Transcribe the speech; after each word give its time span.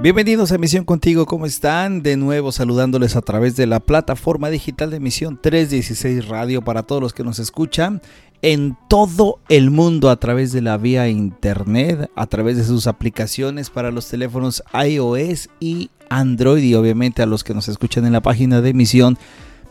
Bienvenidos 0.00 0.52
a 0.52 0.58
Misión 0.58 0.84
Contigo, 0.84 1.26
¿cómo 1.26 1.44
están? 1.44 2.04
De 2.04 2.16
nuevo 2.16 2.52
saludándoles 2.52 3.16
a 3.16 3.20
través 3.20 3.56
de 3.56 3.66
la 3.66 3.80
plataforma 3.80 4.48
digital 4.48 4.90
de 4.90 5.00
Misión 5.00 5.40
316 5.42 6.28
Radio 6.28 6.62
para 6.62 6.84
todos 6.84 7.02
los 7.02 7.12
que 7.12 7.24
nos 7.24 7.40
escuchan 7.40 8.00
en 8.40 8.76
todo 8.88 9.40
el 9.48 9.72
mundo 9.72 10.08
a 10.08 10.20
través 10.20 10.52
de 10.52 10.62
la 10.62 10.76
vía 10.76 11.08
internet, 11.08 12.12
a 12.14 12.26
través 12.28 12.56
de 12.56 12.62
sus 12.62 12.86
aplicaciones 12.86 13.70
para 13.70 13.90
los 13.90 14.06
teléfonos 14.06 14.62
iOS 14.72 15.50
y 15.58 15.90
Android 16.08 16.62
y 16.62 16.76
obviamente 16.76 17.22
a 17.22 17.26
los 17.26 17.42
que 17.42 17.52
nos 17.52 17.66
escuchan 17.66 18.06
en 18.06 18.12
la 18.12 18.22
página 18.22 18.60
de 18.60 18.74
Misión 18.74 19.18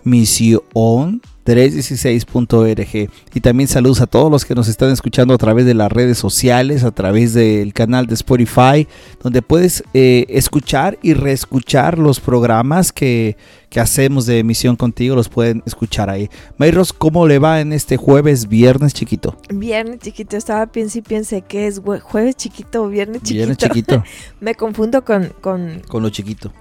Misión 0.03 1.21
316.org. 1.47 3.09
Y 3.33 3.39
también 3.39 3.69
saludos 3.69 4.01
a 4.01 4.07
todos 4.07 4.29
los 4.29 4.43
que 4.43 4.53
nos 4.53 4.67
están 4.67 4.91
escuchando 4.91 5.33
a 5.33 5.37
través 5.37 5.65
de 5.65 5.73
las 5.73 5.89
redes 5.89 6.17
sociales, 6.17 6.83
a 6.83 6.91
través 6.91 7.33
del 7.33 7.73
canal 7.73 8.05
de 8.05 8.15
Spotify, 8.15 8.87
donde 9.23 9.41
puedes 9.41 9.83
eh, 9.93 10.25
escuchar 10.27 10.99
y 11.01 11.13
reescuchar 11.13 11.97
los 11.97 12.19
programas 12.19 12.91
que, 12.91 13.37
que, 13.69 13.79
hacemos 13.79 14.25
de 14.25 14.39
emisión 14.39 14.75
contigo, 14.75 15.15
los 15.15 15.29
pueden 15.29 15.63
escuchar 15.65 16.09
ahí. 16.09 16.29
Mayros, 16.57 16.91
¿cómo 16.91 17.25
le 17.25 17.39
va 17.39 17.61
en 17.61 17.71
este 17.71 17.95
jueves, 17.95 18.49
viernes 18.49 18.93
chiquito? 18.93 19.37
Viernes 19.49 19.99
chiquito, 19.99 20.35
estaba 20.35 20.67
piense 20.67 20.99
y 20.99 21.01
piense 21.01 21.41
que 21.43 21.67
es 21.67 21.81
jueves 22.03 22.35
chiquito 22.35 22.83
o 22.83 22.89
viernes 22.89 23.21
chiquito. 23.21 23.35
Viernes 23.35 23.57
chiquito. 23.57 24.03
Me 24.41 24.55
confundo 24.55 25.05
con, 25.05 25.31
con... 25.39 25.81
Con 25.87 26.03
lo 26.03 26.09
chiquito. 26.09 26.51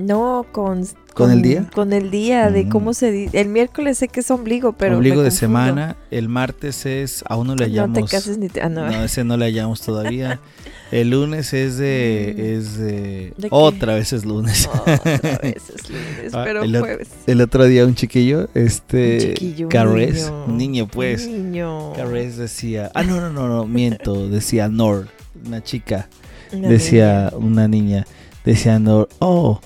No, 0.00 0.46
con, 0.50 0.86
con, 1.14 1.30
el 1.30 1.42
día. 1.42 1.66
Con 1.74 1.92
el 1.92 2.10
día 2.10 2.50
de 2.50 2.64
mm. 2.64 2.68
cómo 2.68 2.94
se 2.94 3.12
dice. 3.12 3.40
El 3.40 3.48
miércoles 3.48 3.98
sé 3.98 4.08
que 4.08 4.20
es 4.20 4.30
ombligo, 4.30 4.72
pero. 4.72 4.96
Ombligo 4.96 5.22
de 5.22 5.30
semana. 5.30 5.96
El 6.10 6.28
martes 6.28 6.86
es. 6.86 7.22
Aún 7.28 7.48
no 7.48 7.54
le 7.54 7.64
hallamos. 7.64 7.98
No 7.98 8.06
te 8.06 8.10
cases 8.10 8.38
ni 8.38 8.48
te. 8.48 8.62
Ah, 8.62 8.68
no. 8.68 8.88
ese 8.88 9.24
no 9.24 9.36
le 9.36 9.44
hallamos 9.44 9.82
todavía. 9.82 10.40
el 10.90 11.10
lunes 11.10 11.52
es 11.52 11.76
de. 11.76 12.34
Mm. 12.34 12.40
Es 12.40 12.78
de. 12.78 13.34
otra 13.50 13.94
vez 13.94 14.12
es 14.12 14.24
lunes. 14.24 14.68
Otra 14.72 15.38
vez 15.42 15.70
es 15.74 15.90
lunes, 15.90 16.34
ah, 16.34 16.42
pero 16.44 16.62
el, 16.62 16.78
jueves. 16.78 17.08
El 17.26 17.40
otro 17.42 17.64
día 17.64 17.84
un 17.84 17.94
chiquillo, 17.94 18.48
este. 18.54 19.14
Un 19.14 19.20
chiquillo. 19.20 19.68
Carres. 19.68 20.32
Un 20.46 20.56
niño, 20.56 20.88
pues. 20.88 21.26
niño. 21.28 21.92
Carres 21.94 22.38
decía. 22.38 22.90
Ah, 22.94 23.02
no, 23.02 23.20
no, 23.20 23.30
no, 23.30 23.48
no, 23.48 23.66
miento. 23.66 24.28
Decía 24.28 24.68
Nor. 24.68 25.08
Una 25.44 25.62
chica. 25.62 26.08
decía 26.52 27.32
una 27.36 27.68
niña. 27.68 28.06
Decía 28.44 28.78
Nor. 28.78 29.08
Oh 29.18 29.60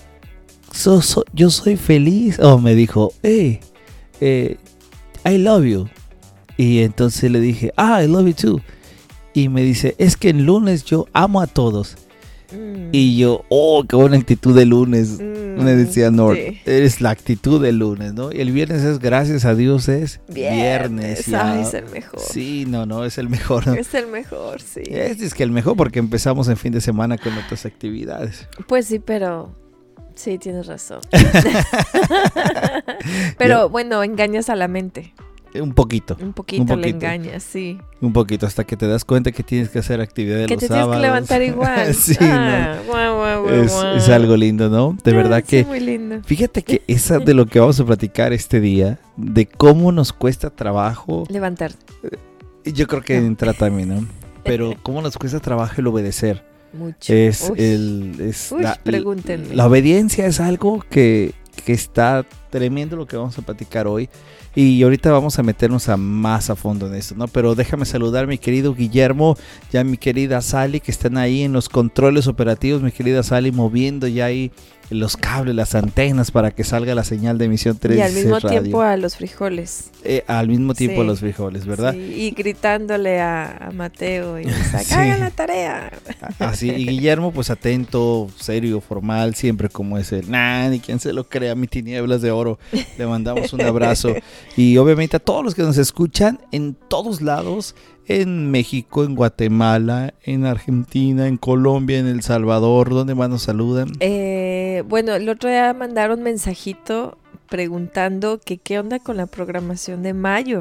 yo 1.32 1.50
soy 1.50 1.76
feliz. 1.76 2.38
Oh, 2.40 2.58
me 2.58 2.74
dijo, 2.74 3.12
hey, 3.22 3.60
eh, 4.20 4.56
I 5.24 5.38
love 5.38 5.64
you. 5.64 5.88
Y 6.56 6.80
entonces 6.80 7.30
le 7.30 7.40
dije, 7.40 7.72
ah, 7.76 8.02
I 8.02 8.08
love 8.08 8.26
you 8.26 8.34
too. 8.34 8.60
Y 9.32 9.48
me 9.48 9.62
dice, 9.62 9.94
es 9.98 10.16
que 10.16 10.30
el 10.30 10.44
lunes 10.44 10.84
yo 10.84 11.06
amo 11.12 11.40
a 11.40 11.46
todos. 11.46 11.96
Mm. 12.52 12.90
Y 12.92 13.16
yo, 13.16 13.44
oh, 13.48 13.84
qué 13.88 13.96
buena 13.96 14.16
actitud 14.16 14.54
de 14.54 14.64
lunes. 14.64 15.18
me 15.18 15.24
mm, 15.24 15.64
decía 15.64 16.10
Nord, 16.12 16.36
eres 16.64 17.00
la 17.00 17.10
actitud 17.10 17.60
del 17.60 17.78
lunes, 17.78 18.14
¿no? 18.14 18.30
Y 18.30 18.40
el 18.40 18.52
viernes 18.52 18.84
es, 18.84 19.00
gracias 19.00 19.44
a 19.44 19.56
Dios, 19.56 19.88
es 19.88 20.20
viernes. 20.28 21.26
es 21.26 21.74
el 21.74 21.86
mejor. 21.86 22.20
Sí, 22.20 22.64
no, 22.68 22.86
no, 22.86 23.04
es 23.04 23.18
el 23.18 23.28
mejor. 23.28 23.76
Es 23.76 23.92
el 23.94 24.06
mejor, 24.06 24.60
sí. 24.60 24.82
Es, 24.86 25.20
es 25.20 25.34
que 25.34 25.42
el 25.42 25.50
mejor 25.50 25.76
porque 25.76 25.98
empezamos 25.98 26.48
en 26.48 26.56
fin 26.56 26.72
de 26.72 26.80
semana 26.80 27.18
con 27.18 27.32
otras 27.36 27.66
actividades. 27.66 28.46
Pues 28.68 28.86
sí, 28.86 29.00
pero 29.00 29.52
Sí, 30.14 30.38
tienes 30.38 30.66
razón. 30.66 31.00
Pero 33.38 33.68
bueno, 33.68 34.02
engañas 34.02 34.48
a 34.48 34.56
la 34.56 34.68
mente. 34.68 35.12
Un 35.60 35.72
poquito. 35.72 36.16
Un 36.20 36.32
poquito, 36.32 36.74
le 36.74 36.88
engañas, 36.88 37.44
sí. 37.44 37.78
Un 38.00 38.12
poquito, 38.12 38.44
hasta 38.44 38.64
que 38.64 38.76
te 38.76 38.88
das 38.88 39.04
cuenta 39.04 39.30
que 39.30 39.44
tienes 39.44 39.68
que 39.68 39.78
hacer 39.78 40.00
actividad 40.00 40.46
que 40.46 40.54
los 40.54 40.60
te 40.60 40.68
tienes 40.68 40.88
que 40.88 40.96
levantar 40.96 41.42
igual. 41.42 41.94
sí, 41.94 42.16
ah, 42.20 42.80
es, 43.96 44.08
algo 44.08 44.36
lindo, 44.36 44.68
¿no? 44.68 44.96
De 45.04 45.12
verdad 45.12 45.44
que... 45.44 45.64
muy 45.64 45.78
lindo. 45.78 46.20
Fíjate 46.24 46.62
que 46.62 46.82
esa 46.88 47.20
de 47.20 47.34
lo 47.34 47.46
que 47.46 47.60
vamos 47.60 47.78
a 47.78 47.84
platicar 47.84 48.32
este 48.32 48.60
día, 48.60 48.98
de 49.16 49.46
cómo 49.46 49.92
nos 49.92 50.12
cuesta 50.12 50.50
trabajo... 50.50 51.24
Levantar. 51.28 51.72
Eh, 52.02 52.72
yo 52.72 52.88
creo 52.88 53.02
que 53.02 53.16
entra 53.16 53.52
también, 53.52 53.90
¿no? 53.90 54.08
Pero 54.42 54.74
cómo 54.82 55.02
nos 55.02 55.16
cuesta 55.16 55.38
trabajo 55.38 55.74
el 55.78 55.86
obedecer. 55.86 56.44
Mucho. 56.74 57.12
Es 57.12 57.50
el. 57.56 58.16
Es 58.20 58.52
la, 58.52 58.78
la, 59.52 59.66
obediencia 59.66 60.26
es 60.26 60.40
algo 60.40 60.84
que, 60.90 61.32
que 61.64 61.72
está 61.72 62.26
tremendo 62.50 62.96
lo 62.96 63.06
que 63.06 63.16
vamos 63.16 63.38
a 63.38 63.42
platicar 63.42 63.86
hoy. 63.86 64.08
Y 64.56 64.82
ahorita 64.84 65.10
vamos 65.10 65.38
a 65.38 65.42
meternos 65.42 65.88
a 65.88 65.96
más 65.96 66.48
a 66.48 66.54
fondo 66.54 66.86
en 66.86 66.94
esto, 66.94 67.16
¿no? 67.16 67.26
Pero 67.26 67.56
déjame 67.56 67.84
saludar 67.84 68.24
a 68.24 68.26
mi 68.28 68.38
querido 68.38 68.74
Guillermo, 68.74 69.36
ya 69.72 69.82
mi 69.82 69.96
querida 69.96 70.40
Sally, 70.40 70.78
que 70.78 70.92
están 70.92 71.16
ahí 71.16 71.42
en 71.42 71.52
los 71.52 71.68
controles 71.68 72.28
operativos, 72.28 72.80
mi 72.80 72.92
querida 72.92 73.24
Sally, 73.24 73.50
moviendo 73.50 74.06
ya 74.06 74.26
ahí 74.26 74.52
los 74.94 75.16
cables, 75.16 75.54
las 75.54 75.74
antenas 75.74 76.30
para 76.30 76.50
que 76.50 76.64
salga 76.64 76.94
la 76.94 77.04
señal 77.04 77.38
de 77.38 77.46
emisión 77.46 77.78
3 77.78 77.98
Y 77.98 78.00
al 78.00 78.12
mismo 78.12 78.40
tiempo 78.40 78.82
a 78.82 78.96
los 78.96 79.16
frijoles. 79.16 79.90
Eh, 80.04 80.24
al 80.26 80.48
mismo 80.48 80.74
tiempo 80.74 81.02
a 81.02 81.04
los 81.04 81.20
frijoles, 81.20 81.66
¿verdad? 81.66 81.94
y 81.94 82.30
gritándole 82.30 83.20
a, 83.20 83.70
Mateo 83.74 84.38
y 84.40 84.46
hagan 84.92 85.20
la 85.20 85.30
tarea. 85.30 85.90
Así, 86.38 86.70
y 86.70 86.86
Guillermo 86.86 87.32
pues 87.32 87.50
atento, 87.50 88.28
serio, 88.38 88.80
formal, 88.80 89.34
siempre 89.34 89.68
como 89.68 89.98
es 89.98 90.12
el, 90.12 90.30
nah, 90.30 90.68
ni 90.68 90.80
quien 90.80 91.00
se 91.00 91.12
lo 91.12 91.24
crea, 91.24 91.54
mi 91.54 91.66
tinieblas 91.66 92.22
de 92.22 92.30
oro. 92.30 92.58
Le 92.98 93.06
mandamos 93.06 93.52
un 93.52 93.62
abrazo. 93.62 94.14
y 94.56 94.76
obviamente 94.76 95.16
a 95.16 95.20
todos 95.20 95.44
los 95.44 95.54
que 95.54 95.62
nos 95.62 95.78
escuchan 95.78 96.40
en 96.52 96.74
todos 96.74 97.20
lados, 97.20 97.74
en 98.06 98.50
México, 98.50 99.04
en 99.04 99.14
Guatemala, 99.14 100.14
en 100.22 100.46
Argentina, 100.46 101.26
en 101.26 101.36
Colombia, 101.36 101.98
en 101.98 102.06
El 102.06 102.22
Salvador, 102.22 102.90
¿dónde 102.90 103.14
más 103.14 103.28
nos 103.28 103.42
saludan? 103.42 103.92
Eh, 104.00 104.82
bueno, 104.88 105.14
el 105.14 105.28
otro 105.28 105.48
día 105.50 105.72
mandaron 105.72 106.22
mensajito 106.22 107.18
preguntando 107.48 108.38
que 108.38 108.58
qué 108.58 108.78
onda 108.78 108.98
con 108.98 109.16
la 109.16 109.26
programación 109.26 110.02
de 110.02 110.14
mayo. 110.14 110.60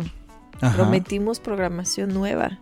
Prometimos 0.76 1.42
programación 1.42 2.14
nueva. 2.14 2.59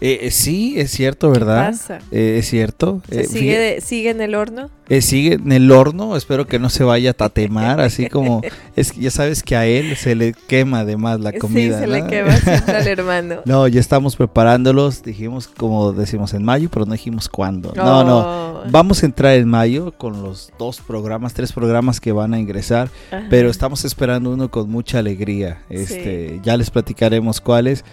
Eh, 0.00 0.20
eh, 0.22 0.30
sí, 0.30 0.74
es 0.78 0.90
cierto, 0.92 1.30
¿verdad? 1.30 1.74
Eh, 2.10 2.36
es 2.38 2.48
cierto. 2.48 3.02
sigue, 3.28 3.80
¿Sigue 3.82 4.10
en 4.10 4.22
el 4.22 4.34
horno? 4.34 4.70
sigue 5.00 5.34
en 5.34 5.52
el 5.52 5.70
horno, 5.70 6.16
espero 6.16 6.48
que 6.48 6.58
no 6.58 6.68
se 6.68 6.82
vaya 6.82 7.10
a 7.10 7.12
tatemar, 7.12 7.80
así 7.80 8.08
como, 8.08 8.40
es 8.76 8.92
ya 8.96 9.12
sabes 9.12 9.44
que 9.44 9.54
a 9.54 9.64
él 9.64 9.94
se 9.96 10.16
le 10.16 10.34
quema 10.48 10.80
además 10.80 11.20
la 11.20 11.32
comida. 11.32 11.78
Sí, 11.78 11.84
se 11.84 11.86
le 11.86 12.06
quema 12.06 12.34
al 12.66 12.88
hermano. 12.88 13.36
No, 13.44 13.68
ya 13.68 13.78
estamos 13.78 14.16
preparándolos, 14.16 15.04
dijimos 15.04 15.46
como 15.46 15.92
decimos 15.92 16.34
en 16.34 16.42
mayo, 16.42 16.68
pero 16.72 16.86
no 16.86 16.92
dijimos 16.92 17.28
cuándo. 17.28 17.72
No, 17.76 18.02
no, 18.02 18.18
oh. 18.18 18.62
vamos 18.68 19.02
a 19.02 19.06
entrar 19.06 19.34
en 19.34 19.46
mayo 19.46 19.92
con 19.92 20.22
los 20.22 20.50
dos 20.58 20.80
programas, 20.80 21.34
tres 21.34 21.52
programas 21.52 22.00
que 22.00 22.10
van 22.10 22.34
a 22.34 22.40
ingresar, 22.40 22.88
pero 23.28 23.48
estamos 23.48 23.84
esperando 23.84 24.30
uno 24.30 24.50
con 24.50 24.68
mucha 24.68 24.98
alegría. 24.98 25.62
Este, 25.68 26.40
ya 26.42 26.56
les 26.56 26.70
platicaremos 26.70 27.40
cuáles 27.40 27.84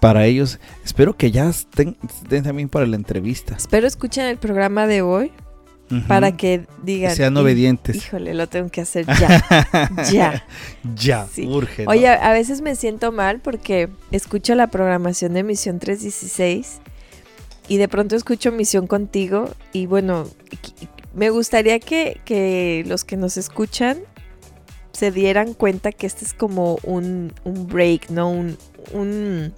para 0.00 0.26
ellos. 0.26 0.58
Espero 0.84 1.16
que 1.16 1.30
ya 1.30 1.48
estén, 1.48 1.96
también 2.42 2.68
para 2.68 2.86
la 2.86 2.96
entrevista. 2.96 3.56
Espero 3.56 3.86
escuchen 3.86 4.26
el 4.26 4.38
programa 4.38 4.86
de 4.86 5.02
hoy 5.02 5.32
para 6.08 6.36
que 6.36 6.66
digan. 6.82 7.14
sean 7.14 7.36
obedientes. 7.36 7.96
Híjole, 7.96 8.34
lo 8.34 8.48
tengo 8.48 8.68
que 8.70 8.80
hacer 8.80 9.06
ya. 9.06 9.92
ya. 10.12 10.44
Ya, 10.94 11.26
urge. 11.46 11.84
Oye, 11.86 12.08
a 12.08 12.32
veces 12.32 12.60
me 12.60 12.74
siento 12.74 13.12
mal 13.12 13.40
porque 13.40 13.88
escucho 14.10 14.54
la 14.54 14.66
programación 14.66 15.34
de 15.34 15.42
Misión 15.42 15.78
316 15.78 16.80
y 17.68 17.76
de 17.76 17.88
pronto 17.88 18.16
escucho 18.16 18.52
Misión 18.52 18.86
Contigo 18.86 19.50
y 19.72 19.86
bueno, 19.86 20.28
me 21.14 21.30
gustaría 21.30 21.78
que, 21.78 22.20
que 22.24 22.84
los 22.86 23.04
que 23.04 23.16
nos 23.16 23.36
escuchan 23.36 23.98
se 24.92 25.10
dieran 25.10 25.52
cuenta 25.54 25.92
que 25.92 26.06
este 26.06 26.24
es 26.24 26.32
como 26.32 26.78
un, 26.82 27.32
un 27.44 27.66
break, 27.66 28.10
¿no? 28.10 28.30
Un, 28.30 28.56
un, 28.92 29.52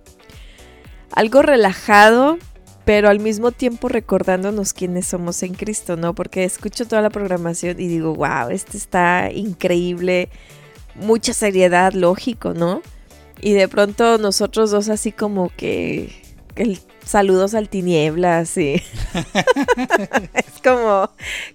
algo 1.12 1.42
relajado, 1.42 2.38
pero 2.84 3.08
al 3.08 3.20
mismo 3.20 3.52
tiempo 3.52 3.88
recordándonos 3.88 4.72
quiénes 4.72 5.06
somos 5.06 5.42
en 5.42 5.54
Cristo, 5.54 5.96
¿no? 5.96 6.14
Porque 6.14 6.44
escucho 6.44 6.86
toda 6.86 7.02
la 7.02 7.10
programación 7.10 7.80
y 7.80 7.88
digo, 7.88 8.14
wow, 8.14 8.50
este 8.50 8.76
está 8.76 9.30
increíble, 9.32 10.30
mucha 10.94 11.32
seriedad, 11.32 11.92
lógico, 11.92 12.54
¿no? 12.54 12.82
Y 13.40 13.52
de 13.52 13.68
pronto 13.68 14.18
nosotros 14.18 14.70
dos 14.70 14.88
así 14.88 15.12
como 15.12 15.50
que 15.56 16.22
el 16.56 16.80
saludos 17.08 17.54
al 17.54 17.70
tinieblas 17.70 18.56
y 18.58 18.74
es 20.34 20.62
como, 20.62 21.10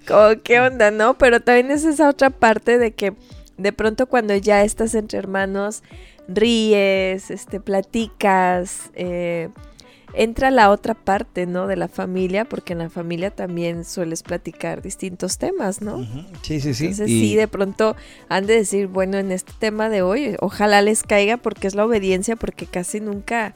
como, 0.07 0.41
¿qué 0.43 0.59
onda, 0.59 0.89
no? 0.89 1.17
Pero 1.17 1.41
también 1.41 1.69
es 1.69 1.85
esa 1.85 2.09
otra 2.09 2.31
parte 2.31 2.79
de 2.79 2.93
que 2.93 3.13
de 3.57 3.71
pronto 3.71 4.07
cuando 4.07 4.35
ya 4.35 4.63
estás 4.63 4.95
entre 4.95 5.19
hermanos, 5.19 5.83
ríes, 6.27 7.31
este, 7.31 7.59
platicas, 7.59 8.91
eh, 8.95 9.49
entra 10.13 10.51
la 10.51 10.69
otra 10.69 10.93
parte, 10.93 11.45
¿no? 11.45 11.67
De 11.67 11.75
la 11.75 11.87
familia, 11.87 12.45
porque 12.45 12.73
en 12.73 12.79
la 12.79 12.89
familia 12.89 13.31
también 13.31 13.83
sueles 13.83 14.23
platicar 14.23 14.81
distintos 14.81 15.37
temas, 15.37 15.81
¿no? 15.81 16.05
Sí, 16.43 16.61
sí, 16.61 16.73
sí. 16.73 16.85
Entonces 16.85 17.07
sí, 17.07 17.35
de 17.35 17.47
pronto 17.47 17.95
han 18.29 18.45
de 18.45 18.55
decir, 18.55 18.87
bueno, 18.87 19.17
en 19.17 19.31
este 19.31 19.53
tema 19.57 19.89
de 19.89 20.01
hoy, 20.01 20.35
ojalá 20.39 20.81
les 20.81 21.03
caiga 21.03 21.37
porque 21.37 21.67
es 21.67 21.75
la 21.75 21.85
obediencia, 21.85 22.35
porque 22.35 22.67
casi 22.67 22.99
nunca 22.99 23.55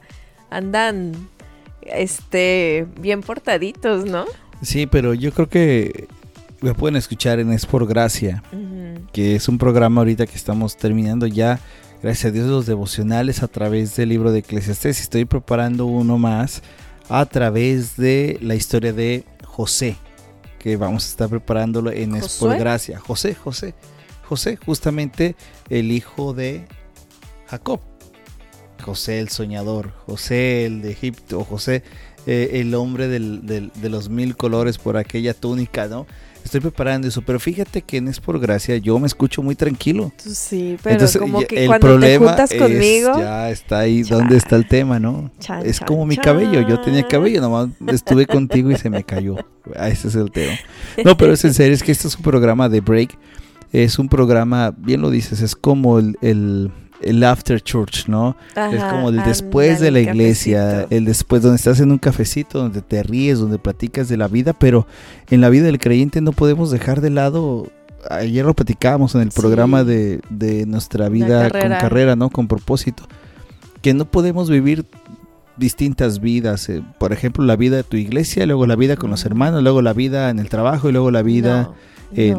andan, 0.50 1.12
este, 1.82 2.86
bien 3.00 3.22
portaditos, 3.22 4.04
¿no? 4.04 4.24
Sí, 4.62 4.86
pero 4.86 5.14
yo 5.14 5.32
creo 5.32 5.48
que 5.48 6.08
me 6.60 6.74
pueden 6.74 6.96
escuchar 6.96 7.38
en 7.38 7.52
Es 7.52 7.66
por 7.66 7.86
Gracia, 7.86 8.42
que 9.12 9.36
es 9.36 9.48
un 9.48 9.58
programa 9.58 10.00
ahorita 10.00 10.26
que 10.26 10.34
estamos 10.34 10.76
terminando 10.76 11.28
ya 11.28 11.60
gracias 12.02 12.26
a 12.26 12.30
Dios, 12.30 12.46
los 12.46 12.66
devocionales 12.66 13.42
a 13.42 13.48
través 13.48 13.96
del 13.96 14.10
libro 14.10 14.32
de 14.32 14.40
Eclesiastes. 14.40 15.00
Estoy 15.00 15.24
preparando 15.24 15.86
uno 15.86 16.18
más 16.18 16.62
a 17.08 17.26
través 17.26 17.96
de 17.96 18.38
la 18.42 18.54
historia 18.54 18.92
de 18.92 19.24
José, 19.44 19.96
que 20.58 20.76
vamos 20.76 21.04
a 21.04 21.08
estar 21.08 21.28
preparándolo 21.28 21.90
en 21.90 22.14
Es 22.14 22.36
por 22.38 22.56
Gracia. 22.56 22.98
José, 23.00 23.34
José, 23.34 23.74
José, 24.24 24.56
justamente 24.56 25.36
el 25.68 25.90
hijo 25.92 26.34
de 26.34 26.66
Jacob. 27.46 27.80
José 28.82 29.18
el 29.18 29.28
soñador, 29.28 29.92
José 30.06 30.64
el 30.64 30.82
de 30.82 30.92
Egipto, 30.92 31.44
José 31.44 31.82
eh, 32.26 32.60
el 32.60 32.74
hombre 32.74 33.08
de 33.08 33.88
los 33.88 34.08
mil 34.08 34.36
colores 34.36 34.78
por 34.78 34.96
aquella 34.96 35.34
túnica, 35.34 35.88
¿no? 35.88 36.06
Estoy 36.44 36.60
preparando 36.60 37.08
eso, 37.08 37.22
pero 37.22 37.38
fíjate 37.38 37.82
que 37.82 37.98
en 37.98 38.08
Es 38.08 38.20
por 38.20 38.38
Gracia 38.38 38.76
yo 38.76 38.98
me 38.98 39.06
escucho 39.06 39.42
muy 39.42 39.54
tranquilo. 39.54 40.12
Sí, 40.16 40.76
pero 40.82 41.06
como 41.18 41.40
que 41.42 41.66
cuando 41.66 41.98
te 41.98 42.18
juntas 42.18 42.50
conmigo... 42.58 43.18
Ya 43.18 43.50
está 43.50 43.80
ahí 43.80 44.02
donde 44.02 44.36
está 44.36 44.56
el 44.56 44.66
tema, 44.66 44.98
¿no? 44.98 45.30
es 45.64 45.80
como 45.80 46.06
mi 46.06 46.16
cabello, 46.16 46.66
yo 46.66 46.80
tenía 46.80 47.06
cabello, 47.06 47.40
nomás 47.40 47.68
estuve 47.88 48.26
contigo 48.26 48.70
y 48.70 48.76
se 48.76 48.90
me 48.90 49.04
cayó. 49.04 49.36
Ah, 49.76 49.88
ese 49.88 50.08
es 50.08 50.14
el 50.14 50.30
tema. 50.30 50.54
No, 51.04 51.16
pero 51.16 51.34
es 51.34 51.44
en 51.44 51.52
serio, 51.52 51.74
es 51.74 51.82
que 51.82 51.92
este 51.92 52.08
es 52.08 52.16
un 52.16 52.22
programa 52.22 52.68
de 52.68 52.80
break, 52.80 53.18
es 53.72 53.98
un 53.98 54.08
programa, 54.08 54.74
bien 54.76 55.02
lo 55.02 55.10
dices, 55.10 55.42
es 55.42 55.54
como 55.54 55.98
el 55.98 56.16
el 56.22 56.70
after 57.22 57.60
church, 57.60 58.08
¿no? 58.08 58.36
es 58.54 58.82
como 58.84 59.10
el 59.10 59.22
después 59.24 59.80
de 59.80 59.90
la 59.90 60.00
iglesia, 60.00 60.86
el 60.90 61.04
después 61.04 61.42
donde 61.42 61.56
estás 61.56 61.80
en 61.80 61.90
un 61.90 61.98
cafecito, 61.98 62.58
donde 62.58 62.82
te 62.82 63.02
ríes, 63.02 63.38
donde 63.38 63.58
platicas 63.58 64.08
de 64.08 64.16
la 64.16 64.28
vida, 64.28 64.52
pero 64.52 64.86
en 65.30 65.40
la 65.40 65.48
vida 65.48 65.66
del 65.66 65.78
creyente 65.78 66.20
no 66.20 66.32
podemos 66.32 66.70
dejar 66.70 67.00
de 67.00 67.10
lado, 67.10 67.68
ayer 68.10 68.44
lo 68.44 68.54
platicábamos 68.54 69.14
en 69.14 69.22
el 69.22 69.30
programa 69.30 69.84
de, 69.84 70.20
nuestra 70.66 71.08
vida 71.08 71.50
con 71.50 71.60
carrera, 71.60 72.16
¿no? 72.16 72.30
Con 72.30 72.48
propósito, 72.48 73.04
que 73.82 73.94
no 73.94 74.04
podemos 74.04 74.50
vivir 74.50 74.84
distintas 75.56 76.20
vidas, 76.20 76.68
eh, 76.68 76.82
por 76.98 77.12
ejemplo, 77.12 77.44
la 77.44 77.56
vida 77.56 77.76
de 77.76 77.82
tu 77.82 77.96
iglesia, 77.96 78.46
luego 78.46 78.66
la 78.66 78.76
vida 78.76 78.96
con 78.96 79.10
los 79.10 79.24
hermanos, 79.24 79.62
luego 79.62 79.82
la 79.82 79.92
vida 79.92 80.30
en 80.30 80.38
el 80.38 80.48
trabajo 80.48 80.88
y 80.88 80.92
luego 80.92 81.10
la 81.10 81.22
vida 81.22 81.72
y, 82.12 82.32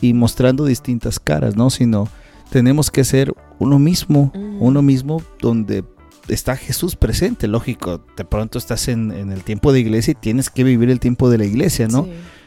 y 0.00 0.14
mostrando 0.14 0.64
distintas 0.64 1.18
caras, 1.18 1.56
¿no? 1.56 1.70
Sino 1.70 2.08
tenemos 2.50 2.90
que 2.90 3.04
ser 3.04 3.34
uno 3.64 3.78
mismo, 3.78 4.30
uno 4.60 4.82
mismo 4.82 5.22
donde 5.40 5.84
está 6.28 6.54
Jesús 6.56 6.96
presente, 6.96 7.48
lógico, 7.48 8.02
de 8.14 8.24
pronto 8.24 8.58
estás 8.58 8.88
en, 8.88 9.10
el 9.10 9.42
tiempo 9.42 9.72
de 9.72 9.80
iglesia 9.80 10.12
y 10.12 10.14
tienes 10.14 10.50
que 10.50 10.64
vivir 10.64 10.90
el 10.90 11.00
tiempo 11.00 11.30
de 11.30 11.38
la 11.38 11.46
iglesia, 11.46 11.88
¿no? 11.88 12.06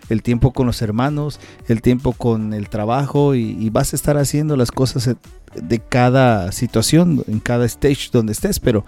El 0.09 0.21
tiempo 0.21 0.53
con 0.53 0.67
los 0.67 0.81
hermanos, 0.83 1.39
el 1.67 1.81
tiempo 1.81 2.13
con 2.13 2.53
el 2.53 2.69
trabajo 2.69 3.33
y, 3.33 3.69
vas 3.71 3.93
a 3.93 3.95
estar 3.95 4.15
haciendo 4.17 4.55
las 4.55 4.71
cosas 4.71 5.15
de 5.55 5.79
cada 5.79 6.51
situación, 6.51 7.23
en 7.27 7.39
cada 7.39 7.65
stage 7.65 8.09
donde 8.11 8.33
estés, 8.33 8.59
pero, 8.59 8.85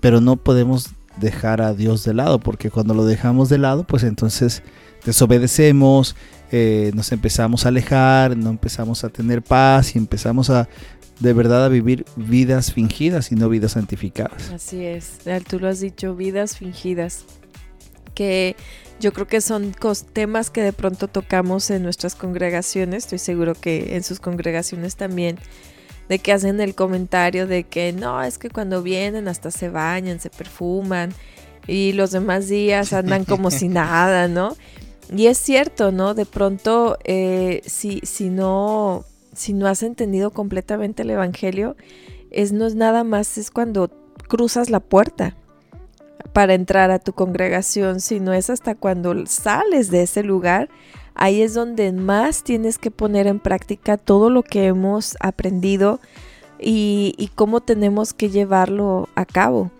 pero 0.00 0.20
no 0.20 0.36
podemos 0.36 0.90
dejar 1.18 1.62
a 1.62 1.72
Dios 1.72 2.04
de 2.04 2.12
lado, 2.12 2.38
porque 2.38 2.70
cuando 2.70 2.92
lo 2.92 3.06
dejamos 3.06 3.48
de 3.48 3.56
lado, 3.56 3.84
pues 3.84 4.02
entonces 4.02 4.62
desobedecemos, 5.06 6.16
eh, 6.52 6.92
nos 6.94 7.10
empezamos 7.12 7.64
a 7.64 7.70
alejar, 7.70 8.36
no 8.36 8.50
empezamos 8.50 9.02
a 9.02 9.08
tener 9.08 9.42
paz 9.42 9.96
y 9.96 9.98
empezamos 9.98 10.48
a 10.50 10.68
de 11.20 11.32
verdad 11.32 11.64
a 11.64 11.68
vivir 11.68 12.04
vidas 12.16 12.72
fingidas 12.72 13.32
y 13.32 13.36
no 13.36 13.48
vidas 13.48 13.72
santificadas. 13.72 14.50
Así 14.50 14.84
es, 14.84 15.18
tú 15.48 15.58
lo 15.58 15.68
has 15.68 15.80
dicho, 15.80 16.14
vidas 16.14 16.56
fingidas, 16.56 17.24
que 18.14 18.56
yo 19.00 19.12
creo 19.12 19.26
que 19.26 19.40
son 19.40 19.74
temas 20.12 20.50
que 20.50 20.62
de 20.62 20.72
pronto 20.72 21.08
tocamos 21.08 21.70
en 21.70 21.82
nuestras 21.82 22.14
congregaciones, 22.14 23.04
estoy 23.04 23.18
seguro 23.18 23.54
que 23.54 23.96
en 23.96 24.02
sus 24.02 24.20
congregaciones 24.20 24.96
también, 24.96 25.38
de 26.08 26.18
que 26.18 26.32
hacen 26.32 26.60
el 26.60 26.74
comentario 26.74 27.46
de 27.46 27.64
que 27.64 27.92
no, 27.92 28.22
es 28.22 28.38
que 28.38 28.48
cuando 28.48 28.82
vienen 28.82 29.28
hasta 29.28 29.50
se 29.50 29.68
bañan, 29.68 30.20
se 30.20 30.30
perfuman 30.30 31.12
y 31.66 31.92
los 31.92 32.12
demás 32.12 32.48
días 32.48 32.92
andan 32.92 33.24
como 33.24 33.50
si 33.50 33.68
nada, 33.68 34.28
¿no? 34.28 34.56
Y 35.14 35.26
es 35.26 35.38
cierto, 35.38 35.92
¿no? 35.92 36.14
De 36.14 36.26
pronto, 36.26 36.98
eh, 37.04 37.62
si, 37.66 38.00
si, 38.02 38.28
no, 38.28 39.04
si 39.36 39.52
no 39.52 39.66
has 39.66 39.82
entendido 39.82 40.30
completamente 40.30 41.02
el 41.02 41.10
Evangelio, 41.10 41.76
es, 42.30 42.52
no 42.52 42.66
es 42.66 42.74
nada 42.74 43.04
más, 43.04 43.38
es 43.38 43.50
cuando 43.50 43.90
cruzas 44.28 44.70
la 44.70 44.80
puerta 44.80 45.36
para 46.32 46.54
entrar 46.54 46.90
a 46.90 46.98
tu 46.98 47.12
congregación, 47.12 48.00
sino 48.00 48.32
es 48.32 48.50
hasta 48.50 48.74
cuando 48.74 49.26
sales 49.26 49.90
de 49.90 50.02
ese 50.02 50.22
lugar, 50.22 50.68
ahí 51.14 51.42
es 51.42 51.54
donde 51.54 51.92
más 51.92 52.42
tienes 52.42 52.78
que 52.78 52.90
poner 52.90 53.26
en 53.26 53.38
práctica 53.38 53.96
todo 53.96 54.28
lo 54.30 54.42
que 54.42 54.66
hemos 54.66 55.16
aprendido 55.20 56.00
y, 56.58 57.14
y 57.16 57.28
cómo 57.28 57.60
tenemos 57.60 58.12
que 58.12 58.30
llevarlo 58.30 59.08
a 59.14 59.24
cabo 59.24 59.70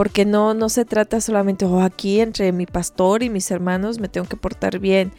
porque 0.00 0.24
no, 0.24 0.54
no 0.54 0.70
se 0.70 0.86
trata 0.86 1.20
solamente, 1.20 1.66
oh, 1.66 1.82
aquí 1.82 2.20
entre 2.20 2.52
mi 2.52 2.64
pastor 2.64 3.22
y 3.22 3.28
mis 3.28 3.50
hermanos 3.50 3.98
me 3.98 4.08
tengo 4.08 4.26
que 4.26 4.36
portar 4.38 4.78
bien. 4.78 5.12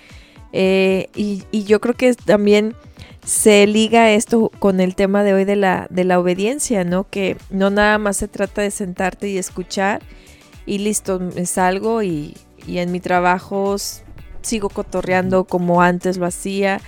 Eh, 0.54 1.08
y, 1.16 1.44
yo 1.64 1.80
creo 1.80 1.94
que 1.96 2.14
también 2.14 2.76
se 3.26 3.68
liga 3.68 4.12
esto 4.12 4.52
con 4.60 4.80
el 4.80 4.96
tema 4.96 5.24
de 5.24 5.34
hoy 5.34 5.46
de 5.46 5.56
la, 5.56 5.88
de 5.90 6.04
la 6.04 6.20
obediencia, 6.20 6.84
¿no? 6.84 7.08
Que 7.10 7.38
no 7.50 7.70
nada 7.70 7.98
más 7.98 8.18
se 8.18 8.28
trata 8.28 8.62
de 8.62 8.72
sentarte 8.72 9.30
y 9.30 9.38
escuchar 9.38 10.02
y 10.66 10.80
listo, 10.80 11.20
me 11.20 11.46
salgo 11.46 12.04
y, 12.04 12.36
y 12.68 12.80
en 12.80 12.92
mi 12.92 13.00
trabajo 13.00 13.76
sigo 14.42 14.70
cotorreando 14.70 15.46
como 15.46 15.82
antes 15.82 16.18
lo 16.18 16.26
hacía. 16.26 16.82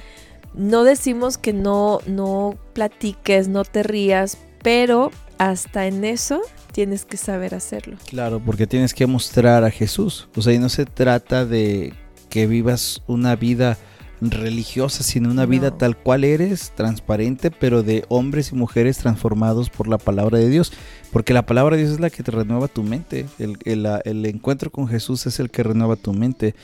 No 0.53 0.83
decimos 0.83 1.37
que 1.37 1.53
no, 1.53 1.99
no 2.05 2.55
platiques, 2.73 3.47
no 3.47 3.63
te 3.63 3.83
rías, 3.83 4.37
pero 4.61 5.11
hasta 5.37 5.87
en 5.87 6.03
eso 6.03 6.41
tienes 6.71 7.05
que 7.05 7.17
saber 7.17 7.55
hacerlo. 7.55 7.97
Claro, 8.07 8.39
porque 8.39 8.67
tienes 8.67 8.93
que 8.93 9.07
mostrar 9.07 9.63
a 9.63 9.71
Jesús. 9.71 10.29
O 10.35 10.41
sea, 10.41 10.53
y 10.53 10.59
no 10.59 10.69
se 10.69 10.85
trata 10.85 11.45
de 11.45 11.93
que 12.29 12.47
vivas 12.47 13.01
una 13.07 13.35
vida 13.35 13.77
religiosa, 14.31 15.03
sino 15.03 15.29
una 15.29 15.45
vida 15.45 15.77
tal 15.77 15.97
cual 15.97 16.23
eres, 16.23 16.71
transparente, 16.75 17.51
pero 17.51 17.83
de 17.83 18.05
hombres 18.09 18.51
y 18.51 18.55
mujeres 18.55 18.97
transformados 18.97 19.69
por 19.69 19.87
la 19.87 19.97
palabra 19.97 20.37
de 20.37 20.49
Dios. 20.49 20.73
Porque 21.11 21.33
la 21.33 21.45
palabra 21.45 21.75
de 21.75 21.83
Dios 21.83 21.93
es 21.95 21.99
la 21.99 22.09
que 22.09 22.23
te 22.23 22.31
renueva 22.31 22.67
tu 22.67 22.83
mente. 22.83 23.25
El, 23.39 23.57
el 23.65 24.25
encuentro 24.25 24.71
con 24.71 24.87
Jesús 24.87 25.25
es 25.25 25.39
el 25.39 25.49
que 25.49 25.63
renueva 25.63 25.95
tu 25.95 26.13
mente. 26.13 26.55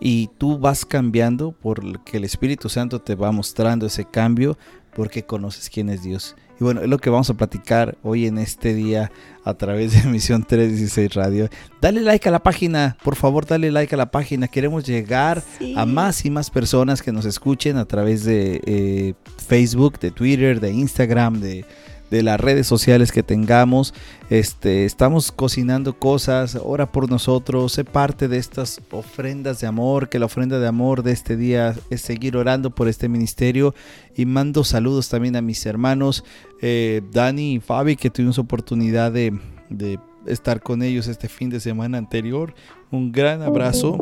Y 0.00 0.28
tú 0.38 0.58
vas 0.58 0.84
cambiando 0.84 1.52
porque 1.52 2.18
el 2.18 2.24
Espíritu 2.24 2.68
Santo 2.68 3.00
te 3.00 3.14
va 3.14 3.32
mostrando 3.32 3.86
ese 3.86 4.04
cambio 4.04 4.58
porque 4.94 5.24
conoces 5.24 5.70
quién 5.70 5.88
es 5.88 6.02
Dios. 6.02 6.36
Y 6.60 6.64
bueno, 6.64 6.82
es 6.82 6.88
lo 6.88 6.98
que 6.98 7.10
vamos 7.10 7.28
a 7.30 7.34
platicar 7.34 7.98
hoy 8.02 8.26
en 8.26 8.38
este 8.38 8.74
día 8.74 9.10
a 9.44 9.54
través 9.54 9.92
de 9.92 10.08
Misión 10.08 10.44
316 10.44 11.14
Radio. 11.14 11.48
Dale 11.80 12.00
like 12.00 12.28
a 12.28 12.32
la 12.32 12.42
página, 12.42 12.96
por 13.02 13.16
favor, 13.16 13.44
dale 13.44 13.72
like 13.72 13.94
a 13.94 13.98
la 13.98 14.10
página. 14.10 14.46
Queremos 14.46 14.84
llegar 14.84 15.42
a 15.76 15.84
más 15.84 16.24
y 16.24 16.30
más 16.30 16.50
personas 16.50 17.02
que 17.02 17.12
nos 17.12 17.24
escuchen 17.24 17.76
a 17.76 17.86
través 17.86 18.24
de 18.24 18.60
eh, 18.66 19.14
Facebook, 19.48 19.98
de 19.98 20.12
Twitter, 20.12 20.60
de 20.60 20.70
Instagram, 20.70 21.40
de 21.40 21.64
de 22.10 22.22
las 22.22 22.40
redes 22.40 22.66
sociales 22.66 23.12
que 23.12 23.22
tengamos. 23.22 23.94
Este, 24.30 24.84
estamos 24.84 25.32
cocinando 25.32 25.98
cosas, 25.98 26.58
ora 26.62 26.90
por 26.90 27.10
nosotros, 27.10 27.72
sé 27.72 27.84
parte 27.84 28.28
de 28.28 28.38
estas 28.38 28.80
ofrendas 28.90 29.60
de 29.60 29.66
amor, 29.66 30.08
que 30.08 30.18
la 30.18 30.26
ofrenda 30.26 30.58
de 30.58 30.66
amor 30.66 31.02
de 31.02 31.12
este 31.12 31.36
día 31.36 31.74
es 31.90 32.00
seguir 32.00 32.36
orando 32.36 32.70
por 32.70 32.88
este 32.88 33.08
ministerio 33.08 33.74
y 34.16 34.26
mando 34.26 34.64
saludos 34.64 35.08
también 35.08 35.36
a 35.36 35.42
mis 35.42 35.64
hermanos 35.66 36.24
eh, 36.62 37.02
Dani 37.12 37.54
y 37.54 37.60
Fabi 37.60 37.96
que 37.96 38.10
tuvimos 38.10 38.38
oportunidad 38.38 39.12
de, 39.12 39.38
de 39.68 39.98
estar 40.26 40.62
con 40.62 40.82
ellos 40.82 41.06
este 41.08 41.28
fin 41.28 41.50
de 41.50 41.60
semana 41.60 41.98
anterior. 41.98 42.54
Un 42.90 43.12
gran 43.12 43.42
abrazo. 43.42 43.98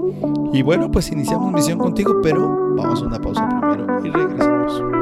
Y 0.52 0.62
bueno, 0.62 0.90
pues 0.90 1.10
iniciamos 1.10 1.52
misión 1.52 1.78
contigo, 1.78 2.20
pero 2.22 2.74
vamos 2.76 3.02
a 3.02 3.06
una 3.06 3.20
pausa 3.20 3.48
primero 3.48 4.00
y 4.04 4.10
regresamos. 4.10 5.01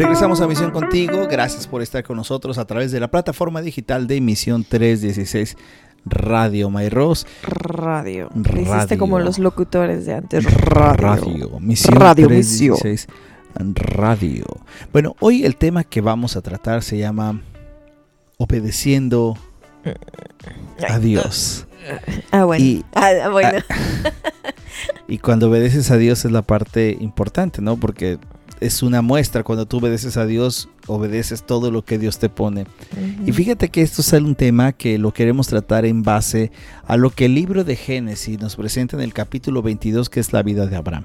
Regresamos 0.00 0.40
a 0.40 0.46
Misión 0.48 0.70
Contigo. 0.70 1.28
Gracias 1.30 1.66
por 1.66 1.82
estar 1.82 2.02
con 2.02 2.16
nosotros 2.16 2.56
a 2.56 2.64
través 2.64 2.90
de 2.90 3.00
la 3.00 3.10
plataforma 3.10 3.60
digital 3.60 4.06
de 4.06 4.18
Misión 4.22 4.64
316 4.64 5.58
Radio 6.06 6.70
Mayros. 6.70 7.26
Radio. 7.42 8.30
Radio. 8.34 8.62
Hiciste 8.76 8.96
como 8.96 9.18
los 9.18 9.38
locutores 9.38 10.06
de 10.06 10.14
antes. 10.14 10.44
Radio. 10.64 11.60
Misión 11.60 11.96
Radio 12.00 12.28
316 12.28 13.08
Radio. 13.54 14.46
Bueno, 14.90 15.16
hoy 15.20 15.44
el 15.44 15.56
tema 15.56 15.84
que 15.84 16.00
vamos 16.00 16.34
a 16.34 16.40
tratar 16.40 16.82
se 16.82 16.96
llama 16.96 17.38
Obedeciendo 18.38 19.36
a 20.88 20.98
Dios. 20.98 21.66
Ah, 22.30 22.44
bueno. 22.44 22.64
Y- 22.64 22.84
Ah, 22.94 23.28
bueno. 23.30 23.58
Y 25.08 25.18
cuando 25.18 25.50
obedeces 25.50 25.90
a 25.90 25.98
Dios 25.98 26.24
es 26.24 26.32
la 26.32 26.40
parte 26.40 26.96
importante, 27.00 27.60
¿no? 27.60 27.76
Porque 27.76 28.18
es 28.60 28.82
una 28.82 29.02
muestra. 29.02 29.42
Cuando 29.42 29.66
tú 29.66 29.78
obedeces 29.78 30.16
a 30.16 30.26
Dios, 30.26 30.68
obedeces 30.86 31.42
todo 31.42 31.70
lo 31.70 31.84
que 31.84 31.98
Dios 31.98 32.18
te 32.18 32.28
pone. 32.28 32.66
Y 33.26 33.32
fíjate 33.32 33.70
que 33.70 33.82
esto 33.82 34.02
es 34.02 34.12
un 34.12 34.34
tema 34.34 34.72
que 34.72 34.98
lo 34.98 35.12
queremos 35.12 35.48
tratar 35.48 35.84
en 35.84 36.02
base 36.02 36.52
a 36.86 36.96
lo 36.96 37.10
que 37.10 37.26
el 37.26 37.34
libro 37.34 37.64
de 37.64 37.76
Génesis 37.76 38.38
nos 38.40 38.56
presenta 38.56 38.96
en 38.96 39.02
el 39.02 39.12
capítulo 39.12 39.62
22, 39.62 40.10
que 40.10 40.20
es 40.20 40.32
la 40.32 40.42
vida 40.42 40.66
de 40.66 40.76
Abraham. 40.76 41.04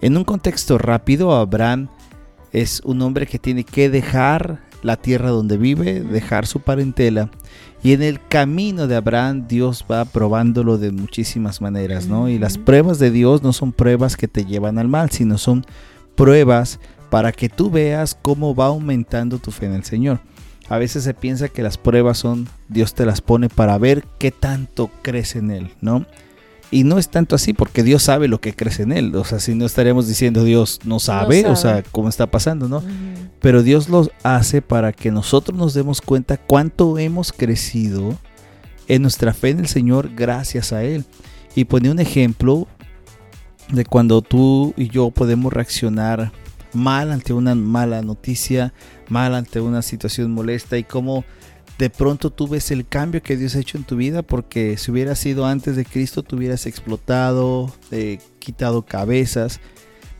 En 0.00 0.16
un 0.16 0.24
contexto 0.24 0.76
rápido, 0.78 1.34
Abraham 1.34 1.88
es 2.52 2.80
un 2.84 3.00
hombre 3.02 3.26
que 3.26 3.38
tiene 3.38 3.64
que 3.64 3.88
dejar 3.88 4.60
la 4.82 4.96
tierra 4.96 5.30
donde 5.30 5.56
vive, 5.56 6.00
dejar 6.00 6.46
su 6.46 6.60
parentela. 6.60 7.30
Y 7.82 7.92
en 7.92 8.02
el 8.02 8.20
camino 8.28 8.86
de 8.86 8.96
Abraham 8.96 9.46
Dios 9.48 9.84
va 9.90 10.04
probándolo 10.04 10.78
de 10.78 10.90
muchísimas 10.90 11.60
maneras, 11.60 12.06
¿no? 12.06 12.28
Y 12.28 12.38
las 12.38 12.58
pruebas 12.58 12.98
de 12.98 13.10
Dios 13.10 13.42
no 13.42 13.52
son 13.52 13.72
pruebas 13.72 14.16
que 14.16 14.28
te 14.28 14.44
llevan 14.44 14.78
al 14.78 14.88
mal, 14.88 15.10
sino 15.10 15.38
son 15.38 15.66
pruebas 16.14 16.80
para 17.10 17.32
que 17.32 17.48
tú 17.48 17.70
veas 17.70 18.16
cómo 18.20 18.54
va 18.54 18.66
aumentando 18.66 19.38
tu 19.38 19.50
fe 19.50 19.66
en 19.66 19.74
el 19.74 19.84
Señor. 19.84 20.20
A 20.68 20.78
veces 20.78 21.04
se 21.04 21.14
piensa 21.14 21.48
que 21.48 21.62
las 21.62 21.76
pruebas 21.76 22.18
son, 22.18 22.48
Dios 22.68 22.94
te 22.94 23.04
las 23.04 23.20
pone 23.20 23.48
para 23.48 23.76
ver 23.78 24.04
qué 24.18 24.30
tanto 24.30 24.90
crees 25.02 25.36
en 25.36 25.50
Él, 25.50 25.70
¿no? 25.80 26.06
Y 26.70 26.84
no 26.84 26.98
es 26.98 27.08
tanto 27.08 27.36
así 27.36 27.52
porque 27.52 27.82
Dios 27.82 28.02
sabe 28.02 28.26
lo 28.26 28.40
que 28.40 28.54
crees 28.54 28.80
en 28.80 28.90
Él. 28.90 29.14
O 29.14 29.24
sea, 29.24 29.38
si 29.38 29.54
no 29.54 29.66
estaríamos 29.66 30.08
diciendo 30.08 30.42
Dios 30.42 30.80
no 30.84 30.98
sabe, 30.98 31.46
o 31.46 31.54
sea, 31.54 31.84
cómo 31.92 32.08
está 32.08 32.26
pasando, 32.26 32.68
¿no? 32.68 32.82
Pero 33.40 33.62
Dios 33.62 33.88
los 33.88 34.10
hace 34.22 34.62
para 34.62 34.92
que 34.92 35.10
nosotros 35.10 35.56
nos 35.56 35.74
demos 35.74 36.00
cuenta 36.00 36.36
cuánto 36.36 36.98
hemos 36.98 37.32
crecido 37.32 38.18
en 38.88 39.02
nuestra 39.02 39.34
fe 39.34 39.50
en 39.50 39.60
el 39.60 39.68
Señor 39.68 40.10
gracias 40.16 40.72
a 40.72 40.82
Él. 40.82 41.04
Y 41.54 41.66
pone 41.66 41.90
un 41.90 42.00
ejemplo 42.00 42.66
de 43.70 43.84
cuando 43.84 44.22
tú 44.22 44.74
y 44.76 44.88
yo 44.88 45.10
podemos 45.10 45.52
reaccionar 45.52 46.32
mal 46.72 47.12
ante 47.12 47.32
una 47.32 47.54
mala 47.54 48.02
noticia, 48.02 48.72
mal 49.08 49.34
ante 49.34 49.60
una 49.60 49.82
situación 49.82 50.32
molesta 50.32 50.76
y 50.76 50.84
cómo 50.84 51.24
de 51.78 51.90
pronto 51.90 52.30
tú 52.30 52.46
ves 52.48 52.70
el 52.70 52.86
cambio 52.86 53.22
que 53.22 53.36
Dios 53.36 53.56
ha 53.56 53.60
hecho 53.60 53.78
en 53.78 53.84
tu 53.84 53.96
vida 53.96 54.22
porque 54.22 54.76
si 54.76 54.90
hubiera 54.90 55.14
sido 55.14 55.46
antes 55.46 55.76
de 55.76 55.84
Cristo 55.84 56.22
tú 56.22 56.36
hubieras 56.36 56.66
explotado, 56.66 57.72
eh, 57.90 58.18
quitado 58.38 58.82
cabezas, 58.82 59.60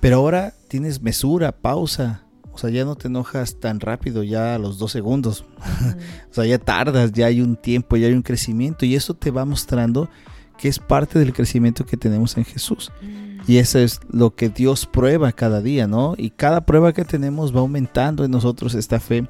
pero 0.01 0.17
ahora 0.17 0.55
tienes 0.69 1.03
mesura, 1.03 1.53
pausa, 1.53 2.25
o 2.55 2.59
sea, 2.59 2.71
ya 2.71 2.85
no 2.85 2.95
te 2.95 3.09
enojas 3.09 3.59
tan 3.59 3.81
rápido, 3.81 4.23
ya 4.23 4.55
a 4.55 4.59
los 4.59 4.79
dos 4.79 4.93
segundos. 4.93 5.45
o 6.31 6.35
sea, 6.35 6.47
ya 6.47 6.59
tardas, 6.59 7.13
ya 7.13 7.27
hay 7.27 7.41
un 7.41 7.57
tiempo, 7.57 7.97
ya 7.97 8.07
hay 8.07 8.13
un 8.13 8.23
crecimiento. 8.23 8.87
Y 8.87 8.95
eso 8.95 9.15
te 9.15 9.33
va 9.33 9.45
mostrando 9.45 10.09
que 10.57 10.69
es 10.69 10.79
parte 10.79 11.19
del 11.19 11.33
crecimiento 11.33 11.85
que 11.85 11.97
tenemos 11.97 12.37
en 12.37 12.45
Jesús. 12.45 12.93
Y 13.47 13.59
eso 13.59 13.79
es 13.79 14.01
lo 14.11 14.35
que 14.35 14.49
Dios 14.49 14.87
prueba 14.87 15.33
cada 15.33 15.61
día, 15.61 15.87
¿no? 15.87 16.15
Y 16.17 16.31
cada 16.31 16.63
prueba 16.63 16.93
que 16.93 17.05
tenemos 17.05 17.55
va 17.55 17.61
aumentando 17.61 18.25
en 18.25 18.31
nosotros 18.31 18.75
esta 18.75 19.01
fe. 19.01 19.27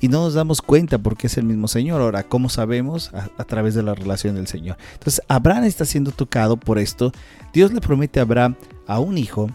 Y 0.00 0.08
no 0.08 0.24
nos 0.24 0.34
damos 0.34 0.60
cuenta 0.62 0.98
porque 0.98 1.28
es 1.28 1.38
el 1.38 1.44
mismo 1.44 1.68
Señor. 1.68 2.00
Ahora, 2.00 2.24
¿cómo 2.24 2.48
sabemos? 2.48 3.12
A, 3.14 3.44
través 3.44 3.74
de 3.74 3.84
la 3.84 3.94
relación 3.94 4.34
del 4.34 4.48
Señor. 4.48 4.76
Entonces, 4.94 5.22
Abraham 5.28 5.62
está 5.64 5.84
siendo 5.84 6.10
tocado 6.10 6.56
por 6.56 6.80
esto. 6.80 7.12
Dios 7.52 7.72
le 7.72 7.80
promete 7.80 8.18
a 8.18 8.24
Abraham 8.24 8.56
a 8.88 8.98
un 8.98 9.16
hijo. 9.16 9.48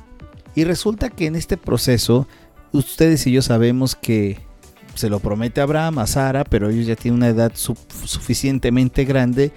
Y 0.56 0.64
resulta 0.64 1.10
que 1.10 1.26
en 1.26 1.36
este 1.36 1.58
proceso, 1.58 2.28
ustedes 2.72 3.28
y 3.28 3.34
yo 3.34 3.42
sabemos 3.42 3.96
que 3.96 4.40
se 4.96 5.10
lo 5.10 5.20
promete 5.20 5.60
a 5.60 5.66
Abraham, 5.66 6.00
a 6.00 6.08
Sara, 6.08 6.46
pero 6.46 6.70
ellos 6.70 6.88
ya 6.88 6.96
tienen 6.96 7.18
una 7.18 7.28
edad 7.28 7.52
su- 7.54 7.78
suficientemente 8.06 9.04
grande. 9.04 9.52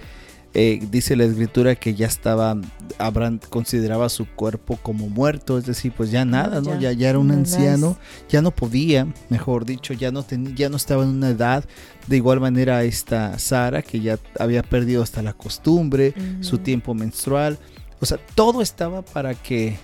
Eh, 0.53 0.85
dice 0.91 1.15
la 1.15 1.23
escritura 1.23 1.75
que 1.75 1.95
ya 1.95 2.07
estaba, 2.07 2.57
Abraham 2.97 3.39
consideraba 3.49 4.09
su 4.09 4.27
cuerpo 4.27 4.77
como 4.83 5.07
muerto, 5.07 5.57
es 5.57 5.65
decir, 5.65 5.93
pues 5.95 6.11
ya 6.11 6.25
nada, 6.25 6.59
¿no? 6.59 6.73
Ya, 6.73 6.91
Ya, 6.91 6.91
ya 6.91 7.09
era 7.11 7.19
un 7.19 7.29
no, 7.29 7.35
anciano, 7.35 7.97
ya 8.27 8.41
no 8.41 8.51
podía, 8.51 9.07
mejor 9.29 9.63
dicho, 9.63 9.93
ya 9.93 10.11
no, 10.11 10.23
tenía, 10.23 10.53
ya 10.53 10.69
no 10.69 10.75
estaba 10.75 11.03
en 11.03 11.09
una 11.09 11.29
edad. 11.29 11.63
De 12.07 12.17
igual 12.17 12.41
manera 12.41 12.83
esta 12.83 13.39
Sara, 13.39 13.81
que 13.81 14.01
ya 14.01 14.19
había 14.39 14.61
perdido 14.61 15.01
hasta 15.03 15.21
la 15.21 15.31
costumbre, 15.31 16.13
su 16.41 16.57
tiempo 16.57 16.93
menstrual. 16.93 17.57
O 18.01 18.05
sea, 18.05 18.17
todo 18.35 18.61
estaba 18.61 19.03
para 19.03 19.35
que 19.35 19.77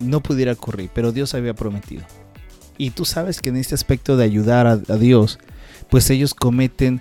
no 0.00 0.22
pudiera 0.22 0.52
ocurrir, 0.52 0.90
pero 0.92 1.12
Dios 1.12 1.32
había 1.34 1.54
prometido. 1.54 2.02
Y 2.76 2.90
tú 2.90 3.06
sabes 3.06 3.40
que 3.40 3.48
en 3.48 3.56
este 3.56 3.74
aspecto 3.74 4.18
de 4.18 4.24
ayudar 4.24 4.66
a, 4.66 4.72
a 4.72 4.96
Dios, 4.96 5.38
pues 5.88 6.10
ellos 6.10 6.34
cometen 6.34 7.00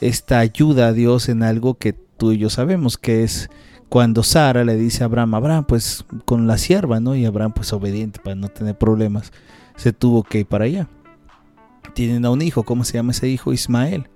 esta 0.00 0.40
ayuda 0.40 0.88
a 0.88 0.92
Dios 0.92 1.28
en 1.28 1.42
algo 1.42 1.74
que 1.74 1.94
tú 2.16 2.32
y 2.32 2.38
yo 2.38 2.50
sabemos, 2.50 2.98
que 2.98 3.22
es 3.22 3.50
cuando 3.88 4.22
Sara 4.22 4.64
le 4.64 4.76
dice 4.76 5.02
a 5.02 5.06
Abraham, 5.06 5.34
Abraham, 5.34 5.64
pues 5.66 6.04
con 6.24 6.46
la 6.46 6.58
sierva, 6.58 7.00
¿no? 7.00 7.14
Y 7.14 7.24
Abraham, 7.24 7.52
pues 7.54 7.72
obediente 7.72 8.20
para 8.22 8.34
no 8.34 8.48
tener 8.48 8.76
problemas, 8.76 9.32
se 9.76 9.92
tuvo 9.92 10.22
que 10.22 10.40
ir 10.40 10.46
para 10.46 10.64
allá. 10.64 10.88
Tienen 11.94 12.24
a 12.24 12.30
un 12.30 12.42
hijo, 12.42 12.64
¿cómo 12.64 12.84
se 12.84 12.94
llama 12.94 13.12
ese 13.12 13.28
hijo? 13.28 13.52
Ismael. 13.52 14.08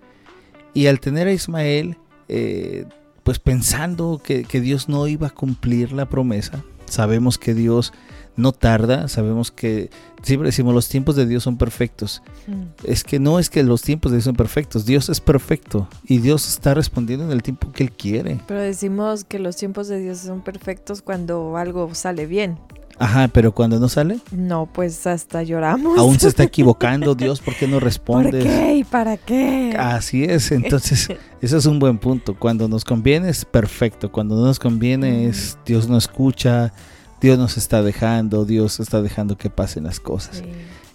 Y 0.75 0.87
al 0.87 1.01
tener 1.01 1.29
a 1.29 1.33
Ismael, 1.33 1.97
eh, 2.29 2.87
pues 3.23 3.39
pensando 3.39 4.21
que, 4.23 4.45
que 4.45 4.61
Dios 4.61 4.89
no 4.89 5.07
iba 5.07 5.29
a 5.29 5.31
cumplir 5.31 5.93
la 5.93 6.09
promesa, 6.09 6.65
sabemos 6.87 7.39
que 7.39 7.55
Dios 7.55 7.93
no 8.39 8.53
tarda, 8.53 9.09
sabemos 9.09 9.51
que 9.51 9.91
siempre 10.23 10.47
decimos 10.49 10.73
los 10.73 10.89
tiempos 10.89 11.17
de 11.17 11.27
Dios 11.27 11.43
son 11.43 11.59
perfectos. 11.59 12.23
Mm. 12.47 12.63
Es 12.85 13.05
que 13.05 13.19
no 13.19 13.39
es 13.39 13.51
que 13.51 13.63
los 13.65 13.83
tiempos 13.83 14.13
de 14.13 14.19
Dios 14.19 14.25
son 14.25 14.37
perfectos, 14.37 14.87
Dios 14.87 15.09
es 15.11 15.21
perfecto 15.21 15.89
y 16.05 16.19
Dios 16.19 16.49
está 16.49 16.73
respondiendo 16.73 17.27
en 17.27 17.33
el 17.33 17.43
tiempo 17.43 17.71
que 17.73 17.85
Él 17.85 17.93
quiere. 17.93 18.41
Pero 18.47 18.61
decimos 18.61 19.25
que 19.25 19.39
los 19.39 19.57
tiempos 19.57 19.89
de 19.89 20.01
Dios 20.01 20.19
son 20.19 20.41
perfectos 20.43 21.03
cuando 21.03 21.57
algo 21.57 21.95
sale 21.95 22.27
bien. 22.27 22.59
Ajá, 23.01 23.29
pero 23.29 23.53
cuando 23.53 23.79
no 23.79 23.89
sale, 23.89 24.19
No, 24.33 24.69
pues 24.73 25.07
hasta 25.07 25.45
lloramos. 25.45 25.99
aún 25.99 26.19
se 26.19 26.27
está 26.29 26.43
equivocando 26.45 27.15
Dios, 27.15 27.41
¿por 27.41 27.55
qué 27.55 27.67
no 27.69 27.75
¿Por 27.75 27.85
respondes? 27.85 28.43
qué? 28.45 28.75
¿Y 28.79 28.85
para 28.85 29.17
qué? 29.17 29.77
Así 29.79 30.25
es, 30.25 30.51
entonces 30.51 31.09
ese 31.41 31.57
es 31.57 31.67
un 31.67 31.79
buen 31.79 31.99
punto. 31.99 32.35
Cuando 32.37 32.67
nos 32.67 32.85
conviene 32.85 33.29
es 33.29 33.45
perfecto, 33.45 34.11
cuando 34.11 34.35
no 34.35 34.47
nos 34.47 34.59
conviene 34.59 35.27
es 35.29 35.59
Dios 35.65 35.89
no 35.89 35.97
escucha, 35.97 36.73
Dios 37.21 37.39
nos 37.39 37.57
está 37.57 37.83
dejando, 37.83 38.45
Dios 38.45 38.81
está 38.81 39.03
dejando 39.03 39.37
que 39.37 39.51
pasen 39.51 39.85
las 39.85 40.01
cosas. 40.01 40.39
Sí. 40.39 40.45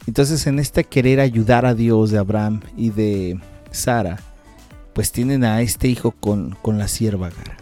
Entonces 0.07 0.47
en 0.47 0.59
este 0.59 0.83
querer 0.83 1.19
ayudar 1.19 1.65
a 1.65 1.73
Dios 1.75 2.11
de 2.11 2.17
Abraham 2.17 2.61
y 2.77 2.89
de 2.89 3.39
Sara, 3.71 4.19
pues 4.93 5.11
tienen 5.11 5.43
a 5.43 5.61
este 5.61 5.87
hijo 5.87 6.11
con, 6.11 6.57
con 6.61 6.77
la 6.77 6.87
sierva 6.87 7.27
Agar. 7.27 7.57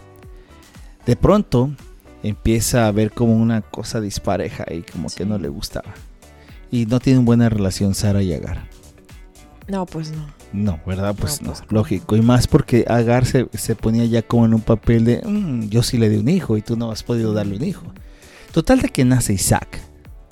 De 1.06 1.16
pronto 1.16 1.70
empieza 2.22 2.86
a 2.86 2.92
ver 2.92 3.12
como 3.12 3.34
una 3.34 3.62
cosa 3.62 4.00
dispareja 4.00 4.64
y 4.72 4.82
como 4.82 5.08
que 5.08 5.24
no 5.24 5.38
le 5.38 5.48
gustaba. 5.48 5.92
Y 6.70 6.86
no 6.86 7.00
tienen 7.00 7.24
buena 7.24 7.48
relación 7.48 7.94
Sara 7.94 8.22
y 8.22 8.32
Agar. 8.32 8.68
No, 9.68 9.86
pues 9.86 10.10
no. 10.12 10.26
No, 10.52 10.80
¿verdad? 10.86 11.14
Pues 11.18 11.40
No, 11.40 11.48
no, 11.48 11.54
pues, 11.54 11.72
lógico. 11.72 12.16
Y 12.16 12.22
más 12.22 12.46
porque 12.46 12.84
Agar 12.88 13.24
se, 13.24 13.48
se 13.54 13.74
ponía 13.74 14.04
ya 14.04 14.22
como 14.22 14.44
en 14.46 14.54
un 14.54 14.60
papel 14.60 15.04
de, 15.04 15.22
"Mm, 15.24 15.68
yo 15.68 15.82
sí 15.82 15.96
le 15.98 16.08
di 16.10 16.16
un 16.18 16.28
hijo 16.28 16.56
y 16.56 16.62
tú 16.62 16.76
no 16.76 16.90
has 16.90 17.02
podido 17.02 17.32
darle 17.32 17.56
un 17.56 17.64
hijo. 17.64 17.84
Total 18.52 18.80
de 18.80 18.88
que 18.88 19.04
nace 19.04 19.32
Isaac, 19.32 19.80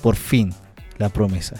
por 0.02 0.16
fin, 0.16 0.52
la 0.98 1.08
promesa. 1.08 1.56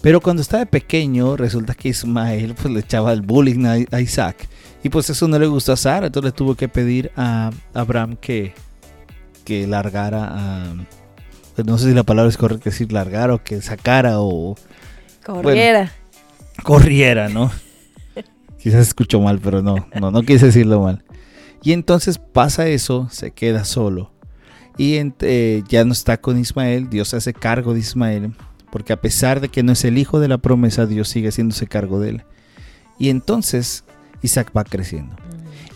Pero 0.00 0.20
cuando 0.20 0.42
estaba 0.42 0.64
pequeño, 0.64 1.36
resulta 1.36 1.74
que 1.74 1.88
Ismael 1.88 2.54
pues 2.54 2.72
le 2.72 2.80
echaba 2.80 3.12
el 3.12 3.22
bullying 3.22 3.86
a, 3.90 4.00
Isaac. 4.00 4.48
Y 4.82 4.88
pues 4.88 5.10
eso 5.10 5.28
no 5.28 5.38
le 5.38 5.46
gustó 5.46 5.72
a 5.72 5.76
Sara, 5.76 6.06
entonces 6.06 6.32
le 6.32 6.36
tuvo 6.36 6.54
que 6.54 6.68
pedir 6.68 7.10
a 7.16 7.50
Abraham 7.74 8.16
que 8.16 8.54
que 9.44 9.66
largara 9.66 10.28
a... 10.30 10.74
pues 11.56 11.66
no 11.66 11.78
sé 11.78 11.88
si 11.88 11.94
la 11.94 12.02
palabra 12.02 12.28
es 12.28 12.36
correcta 12.36 12.68
decir 12.68 12.92
largar 12.92 13.30
o 13.30 13.42
que 13.42 13.62
sacara 13.62 14.20
o 14.20 14.56
Corriera. 15.24 15.90
corriera, 16.62 17.30
¿no? 17.30 17.50
Quizás 18.62 18.88
escucho 18.88 19.20
mal, 19.20 19.40
pero 19.42 19.62
no, 19.62 19.88
no, 19.98 20.10
no 20.10 20.22
quise 20.22 20.46
decirlo 20.46 20.82
mal. 20.82 21.02
Y 21.62 21.72
entonces 21.72 22.18
pasa 22.18 22.68
eso, 22.68 23.08
se 23.10 23.30
queda 23.30 23.64
solo. 23.64 24.12
Y 24.78 24.94
ent- 24.96 25.16
eh, 25.22 25.62
ya 25.68 25.84
no 25.84 25.92
está 25.92 26.18
con 26.20 26.38
Ismael, 26.38 26.88
Dios 26.88 27.08
se 27.08 27.16
hace 27.16 27.34
cargo 27.34 27.74
de 27.74 27.80
Ismael, 27.80 28.32
porque 28.70 28.92
a 28.92 29.00
pesar 29.00 29.40
de 29.40 29.48
que 29.48 29.62
no 29.62 29.72
es 29.72 29.84
el 29.84 29.98
hijo 29.98 30.20
de 30.20 30.28
la 30.28 30.38
promesa, 30.38 30.86
Dios 30.86 31.08
sigue 31.08 31.28
haciéndose 31.28 31.66
cargo 31.66 31.98
de 32.00 32.10
él. 32.10 32.22
Y 32.98 33.10
entonces 33.10 33.84
Isaac 34.22 34.52
va 34.56 34.64
creciendo. 34.64 35.16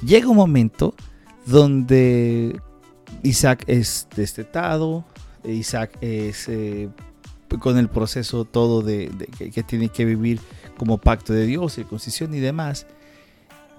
Llega 0.07 0.29
un 0.29 0.37
momento 0.37 0.95
donde 1.47 2.61
Isaac 3.23 3.65
es 3.67 4.07
destetado, 4.17 5.05
Isaac 5.45 5.97
es 6.01 6.49
eh, 6.49 6.89
con 7.59 7.79
el 7.79 7.89
proceso 7.89 8.45
todo 8.45 8.83
de, 8.83 9.09
de 9.11 9.27
que, 9.51 9.63
tiene 9.65 9.89
que 9.89 10.05
vivir 10.05 10.41
como 10.79 10.99
pacto 10.99 11.33
de 11.33 11.45
Dios, 11.47 11.75
circuncisión 11.75 12.35
y 12.35 12.41
demás. 12.41 12.87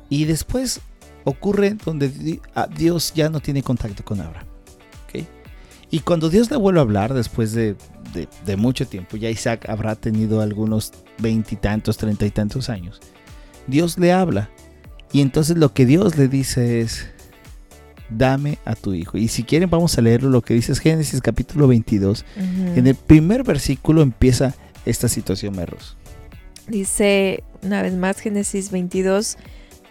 Y 0.10 0.26
después 0.26 0.82
ocurre 1.24 1.76
donde 1.86 2.10
di- 2.10 2.42
a- 2.56 2.68
Dios 2.68 3.14
ya 3.16 3.30
no 3.30 3.40
tiene 3.40 3.64
contacto 3.64 4.04
con 4.04 4.20
Abraham. 4.22 4.48
Y 5.94 6.00
cuando 6.00 6.30
Dios 6.30 6.50
le 6.50 6.58
vuelve 6.58 6.80
a 6.80 6.82
hablar 6.82 7.14
después 7.14 7.52
de, 7.54 7.76
de- 8.14 8.28
de 8.48 8.58
mucho 8.58 8.88
tiempo, 8.88 9.16
ya 9.16 9.30
Isaac 9.30 9.70
habrá 9.70 9.96
tenido 9.96 10.42
algunos 10.42 10.92
veintitantos, 11.20 11.98
treinta 11.98 12.26
y 12.26 12.32
tantos 12.32 12.70
años, 12.70 13.00
Dios 13.68 14.00
le 14.00 14.12
habla. 14.12 14.50
Y 15.12 15.22
entonces 15.22 15.56
lo 15.56 15.72
que 15.74 15.86
Dios 15.86 16.18
le 16.18 16.28
dice 16.28 16.82
es, 16.82 17.06
dame 18.10 18.58
a 18.66 18.74
tu 18.76 18.96
hijo. 18.96 19.20
Y 19.20 19.28
si 19.28 19.44
quieren 19.44 19.70
vamos 19.70 19.96
a 19.98 20.02
leerlo, 20.02 20.30
lo 20.32 20.42
que 20.42 20.56
dice 20.56 20.72
es 20.72 20.80
Génesis 20.80 21.22
capítulo 21.22 21.68
22. 21.68 22.26
Ujú. 22.38 22.68
En 22.76 22.88
el 22.88 22.96
primer 22.96 23.44
versículo 23.44 24.02
empieza 24.02 24.56
esta 24.88 25.08
situación, 25.08 25.56
Merros. 25.56 25.96
Dice 26.68 27.44
una 27.62 27.84
vez 27.84 27.94
más 27.94 28.20
Génesis 28.20 28.72
22, 28.72 29.38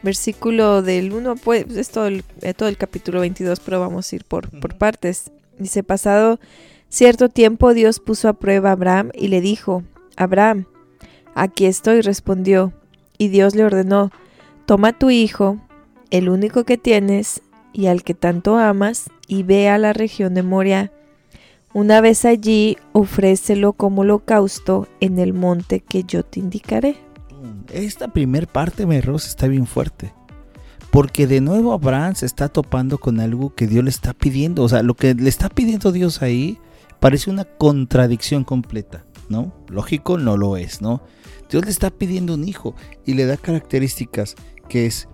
versículo 0.02 0.82
del 0.82 1.12
1, 1.12 1.37
pues 1.37 1.66
es 1.76 1.90
todo 1.90 2.06
el, 2.09 2.25
eh, 2.40 2.54
todo 2.54 2.68
el 2.68 2.76
capítulo 2.76 3.21
22, 3.21 3.61
pero 3.61 3.78
vamos 3.78 4.12
a 4.12 4.16
ir 4.16 4.25
por, 4.25 4.49
partes. 4.76 5.30
Dice, 5.59 5.82
pasado 5.82 6.40
cierto 6.88 7.28
tiempo 7.28 7.75
Dios 7.75 8.00
puso 8.00 8.28
a 8.28 8.35
prueba 8.35 8.71
a 8.71 8.73
Abraham 8.73 9.11
y 9.14 9.28
le 9.28 9.40
dijo, 9.40 9.82
Abraham, 10.16 10.66
aquí 11.35 11.66
estoy, 11.66 12.00
respondió. 12.00 12.73
Y 13.18 13.28
Dios 13.28 13.54
le 13.54 13.64
ordenó, 13.64 14.11
toma 14.66 14.92
tu 14.92 15.11
hijo, 15.11 15.59
el 16.11 16.28
único 16.28 16.64
que 16.64 16.78
tienes 16.78 17.42
y 17.73 17.87
al 17.87 18.02
que 18.02 18.14
tanto 18.14 18.59
amas, 18.59 19.11
y 19.26 19.44
ve 19.44 19.68
a 19.68 19.78
la 19.78 19.92
región 19.92 20.35
de 20.35 20.42
Moria. 20.42 20.92
Una 21.73 22.02
vez 22.02 22.26
allí, 22.26 22.76
ofrécelo 22.92 23.73
como 23.73 24.02
holocausto 24.02 24.88
en 25.00 25.18
el 25.18 25.32
monte 25.32 25.80
que 25.80 26.04
yo 26.04 26.23
te 26.23 26.40
indicaré. 26.40 26.97
Esta 27.73 28.09
primer 28.09 28.47
parte, 28.47 28.85
Merros, 28.85 29.26
está 29.26 29.49
bien 29.49 29.66
fuerte. 29.66 30.12
Porque 30.93 31.27
de 31.27 31.41
nuevo 31.41 31.73
Abraham 31.73 32.15
se 32.15 32.27
está 32.27 32.51
topando 32.51 32.99
con 32.99 33.19
algo 33.19 33.55
que 33.55 33.67
Dios 33.67 33.83
le 33.83 33.89
está 33.89 34.13
pidiendo. 34.13 34.63
O 34.63 34.69
sea, 34.69 34.83
lo 34.83 34.93
que 34.93 35.15
le 35.15 35.31
está 35.31 35.49
pidiendo 35.49 35.91
Dios 35.91 36.21
ahí 36.21 36.59
parece 37.01 37.31
una 37.31 37.45
contradicción 37.45 38.45
completa, 38.45 39.07
¿no? 39.31 39.55
Lógico, 39.69 40.19
no 40.19 40.37
lo 40.37 40.59
es, 40.59 40.83
¿no? 40.83 41.03
Dios 41.51 41.65
le 41.65 41.71
está 41.71 41.89
pidiendo 41.89 42.35
un 42.35 42.47
hijo 42.47 42.75
y 43.07 43.15
le 43.15 43.25
da 43.25 43.39
características 43.39 44.37
que 44.69 44.85
es 44.85 45.09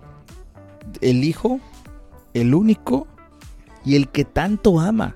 el 0.99 1.23
hijo, 1.23 1.61
el 2.33 2.55
único 2.55 3.07
y 3.85 3.95
el 3.95 4.09
que 4.09 4.25
tanto 4.25 4.81
ama. 4.81 5.15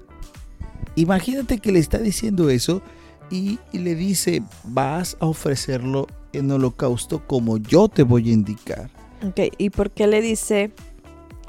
Imagínate 0.96 1.58
que 1.58 1.74
le 1.74 1.80
está 1.80 1.98
diciendo 1.98 2.50
eso 2.50 2.82
y, 3.30 3.60
y 3.74 3.80
le 3.80 3.96
dice, 3.96 4.42
vas 4.64 5.18
a 5.20 5.26
ofrecerlo 5.26 6.08
en 6.32 6.50
holocausto 6.50 7.28
como 7.28 7.58
yo 7.58 7.90
te 7.90 8.04
voy 8.04 8.30
a 8.30 8.34
indicar. 8.34 9.03
Ok, 9.26 9.40
¿y 9.58 9.70
por 9.70 9.92
qué 9.92 10.08
le 10.08 10.22
dice 10.22 10.72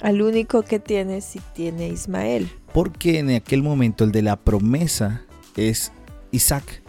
al 0.02 0.22
único 0.22 0.62
que 0.62 0.78
tiene 0.78 1.20
si 1.20 1.40
tiene 1.54 1.88
Ismael? 1.88 2.48
Porque 2.72 3.18
en 3.18 3.30
aquel 3.30 3.62
momento 3.62 4.04
el 4.04 4.12
de 4.12 4.22
la 4.22 4.36
promesa 4.36 5.22
es 5.56 5.92
Isaac. 6.30 6.82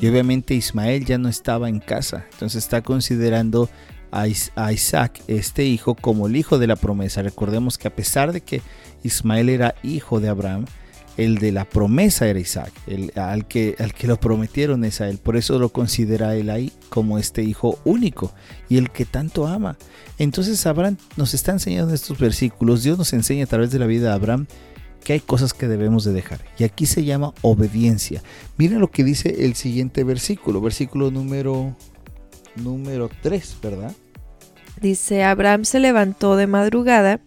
Y 0.00 0.08
obviamente 0.08 0.54
Ismael 0.54 1.06
ya 1.06 1.16
no 1.16 1.28
estaba 1.30 1.70
en 1.70 1.78
casa. 1.80 2.26
Entonces 2.32 2.62
está 2.64 2.82
considerando 2.82 3.70
a, 4.10 4.28
Is- 4.28 4.52
a 4.56 4.72
Isaac, 4.72 5.22
este 5.26 5.64
hijo, 5.64 5.94
como 5.94 6.26
el 6.26 6.36
hijo 6.36 6.58
de 6.58 6.66
la 6.66 6.76
promesa. 6.76 7.22
Recordemos 7.22 7.78
que 7.78 7.88
a 7.88 7.94
pesar 7.96 8.32
de 8.32 8.42
que 8.42 8.60
Ismael 9.02 9.48
era 9.48 9.74
hijo 9.82 10.20
de 10.20 10.28
Abraham, 10.28 10.66
el 11.16 11.38
de 11.38 11.52
la 11.52 11.64
promesa 11.64 12.26
era 12.26 12.38
Isaac. 12.38 12.72
El, 12.86 13.12
al, 13.16 13.46
que, 13.46 13.76
al 13.78 13.94
que 13.94 14.06
lo 14.06 14.18
prometieron 14.18 14.84
es 14.84 15.00
a 15.00 15.08
él. 15.08 15.18
Por 15.18 15.36
eso 15.36 15.58
lo 15.58 15.68
considera 15.70 16.34
él 16.36 16.50
ahí 16.50 16.72
como 16.88 17.18
este 17.18 17.42
hijo 17.42 17.78
único 17.84 18.32
y 18.68 18.76
el 18.76 18.90
que 18.90 19.04
tanto 19.04 19.46
ama. 19.46 19.76
Entonces 20.18 20.64
Abraham 20.66 20.96
nos 21.16 21.34
está 21.34 21.52
enseñando 21.52 21.90
en 21.90 21.94
estos 21.94 22.18
versículos. 22.18 22.82
Dios 22.82 22.98
nos 22.98 23.12
enseña 23.12 23.44
a 23.44 23.48
través 23.48 23.70
de 23.70 23.78
la 23.78 23.86
vida 23.86 24.08
de 24.08 24.14
Abraham 24.14 24.46
que 25.04 25.12
hay 25.12 25.20
cosas 25.20 25.52
que 25.52 25.68
debemos 25.68 26.04
de 26.04 26.12
dejar. 26.12 26.40
Y 26.58 26.64
aquí 26.64 26.86
se 26.86 27.04
llama 27.04 27.34
obediencia. 27.42 28.22
Miren 28.56 28.80
lo 28.80 28.90
que 28.90 29.04
dice 29.04 29.44
el 29.44 29.54
siguiente 29.54 30.02
versículo, 30.02 30.60
versículo 30.60 31.10
número 31.10 31.76
número 32.56 33.10
3, 33.22 33.58
¿verdad? 33.62 33.92
Dice, 34.80 35.22
Abraham 35.22 35.64
se 35.64 35.80
levantó 35.80 36.36
de 36.36 36.46
madrugada 36.46 37.20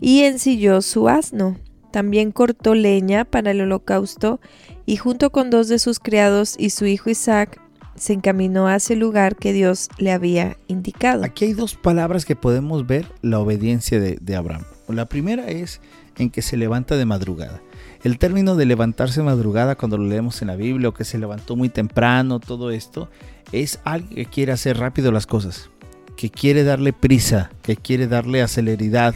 y 0.00 0.22
ensilló 0.22 0.80
su 0.82 1.08
asno. 1.08 1.56
También 1.90 2.32
cortó 2.32 2.74
leña 2.74 3.24
para 3.24 3.50
el 3.50 3.60
holocausto 3.60 4.40
y 4.86 4.96
junto 4.96 5.30
con 5.30 5.50
dos 5.50 5.68
de 5.68 5.78
sus 5.78 5.98
criados 5.98 6.56
y 6.58 6.70
su 6.70 6.86
hijo 6.86 7.10
Isaac 7.10 7.60
se 7.96 8.12
encaminó 8.12 8.68
hacia 8.68 8.94
el 8.94 9.00
lugar 9.00 9.36
que 9.36 9.52
Dios 9.52 9.88
le 9.98 10.12
había 10.12 10.56
indicado. 10.68 11.24
Aquí 11.24 11.46
hay 11.46 11.52
dos 11.52 11.74
palabras 11.74 12.24
que 12.24 12.36
podemos 12.36 12.86
ver 12.86 13.06
la 13.20 13.38
obediencia 13.38 14.00
de, 14.00 14.16
de 14.20 14.36
Abraham. 14.36 14.64
La 14.88 15.06
primera 15.06 15.48
es 15.48 15.80
en 16.16 16.30
que 16.30 16.42
se 16.42 16.56
levanta 16.56 16.96
de 16.96 17.04
madrugada. 17.04 17.60
El 18.02 18.18
término 18.18 18.56
de 18.56 18.66
levantarse 18.66 19.20
de 19.20 19.26
madrugada 19.26 19.76
cuando 19.76 19.98
lo 19.98 20.04
leemos 20.04 20.40
en 20.42 20.48
la 20.48 20.56
Biblia 20.56 20.88
o 20.88 20.94
que 20.94 21.04
se 21.04 21.18
levantó 21.18 21.56
muy 21.56 21.68
temprano, 21.68 22.40
todo 22.40 22.70
esto, 22.70 23.08
es 23.52 23.80
alguien 23.84 24.14
que 24.14 24.26
quiere 24.26 24.52
hacer 24.52 24.78
rápido 24.78 25.12
las 25.12 25.26
cosas, 25.26 25.70
que 26.16 26.30
quiere 26.30 26.64
darle 26.64 26.92
prisa, 26.92 27.50
que 27.62 27.76
quiere 27.76 28.06
darle 28.06 28.42
aceleridad, 28.42 29.14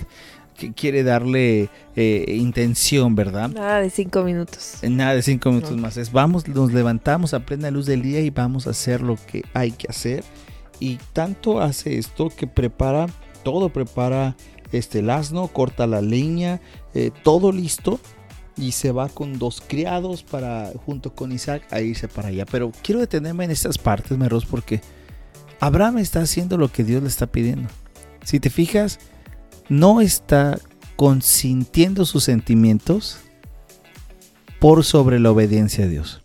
que 0.57 0.73
quiere 0.73 1.03
darle 1.03 1.69
eh, 1.97 2.35
intención, 2.37 3.15
¿verdad? 3.15 3.51
Nada 3.51 3.81
de 3.81 3.91
cinco 3.91 4.23
minutos. 4.23 4.83
En 4.83 4.97
Nada 4.97 5.15
de 5.15 5.23
cinco 5.23 5.51
minutos 5.51 5.77
más. 5.77 5.97
Es 5.97 6.13
vamos, 6.13 6.47
nos 6.49 6.73
levantamos 6.73 7.35
a 7.35 7.41
plena 7.41 7.71
luz 7.71 7.87
del 7.87 8.03
día 8.03 8.21
y 8.21 8.31
vamos 8.31 8.67
a 8.67 8.71
hacer 8.71 9.01
lo 9.01 9.17
que 9.17 9.45
hay 9.53 9.73
que 9.73 9.89
hacer. 9.89 10.25
Y 10.81 10.99
tanto 11.13 11.61
hace 11.61 11.99
esto 11.99 12.31
que 12.31 12.47
prepara 12.47 13.07
todo, 13.43 13.69
prepara 13.69 14.37
este 14.73 15.01
el 15.01 15.11
asno, 15.11 15.49
corta 15.49 15.87
la 15.87 16.01
leña, 16.01 16.61
eh, 16.95 17.11
todo 17.23 17.53
listo. 17.53 18.01
Y 18.57 18.71
se 18.71 18.93
va 18.93 19.09
con 19.09 19.41
dos 19.41 19.61
criados 19.67 20.23
para, 20.23 20.71
junto 20.87 21.13
con 21.13 21.33
Isaac, 21.33 21.67
a 21.73 21.81
irse 21.81 22.07
para 22.07 22.29
allá. 22.29 22.47
Pero 22.47 22.71
quiero 22.85 23.01
detenerme 23.01 23.45
en 23.45 23.51
estas 23.51 23.79
partes, 23.79 24.17
Meros, 24.17 24.47
porque 24.47 24.81
Abraham 25.59 25.99
está 25.99 26.21
haciendo 26.21 26.57
lo 26.57 26.71
que 26.71 26.85
Dios 26.85 27.03
le 27.03 27.09
está 27.09 27.27
pidiendo. 27.27 27.69
Si 28.23 28.39
te 28.39 28.51
fijas, 28.51 29.01
no 29.69 30.01
está 30.01 30.59
consintiendo 30.97 32.05
sus 32.05 32.25
sentimientos 32.25 33.19
por 34.61 34.85
sobre 34.85 35.19
la 35.21 35.31
obediencia 35.31 35.85
a 35.85 35.89
Dios. 35.89 36.23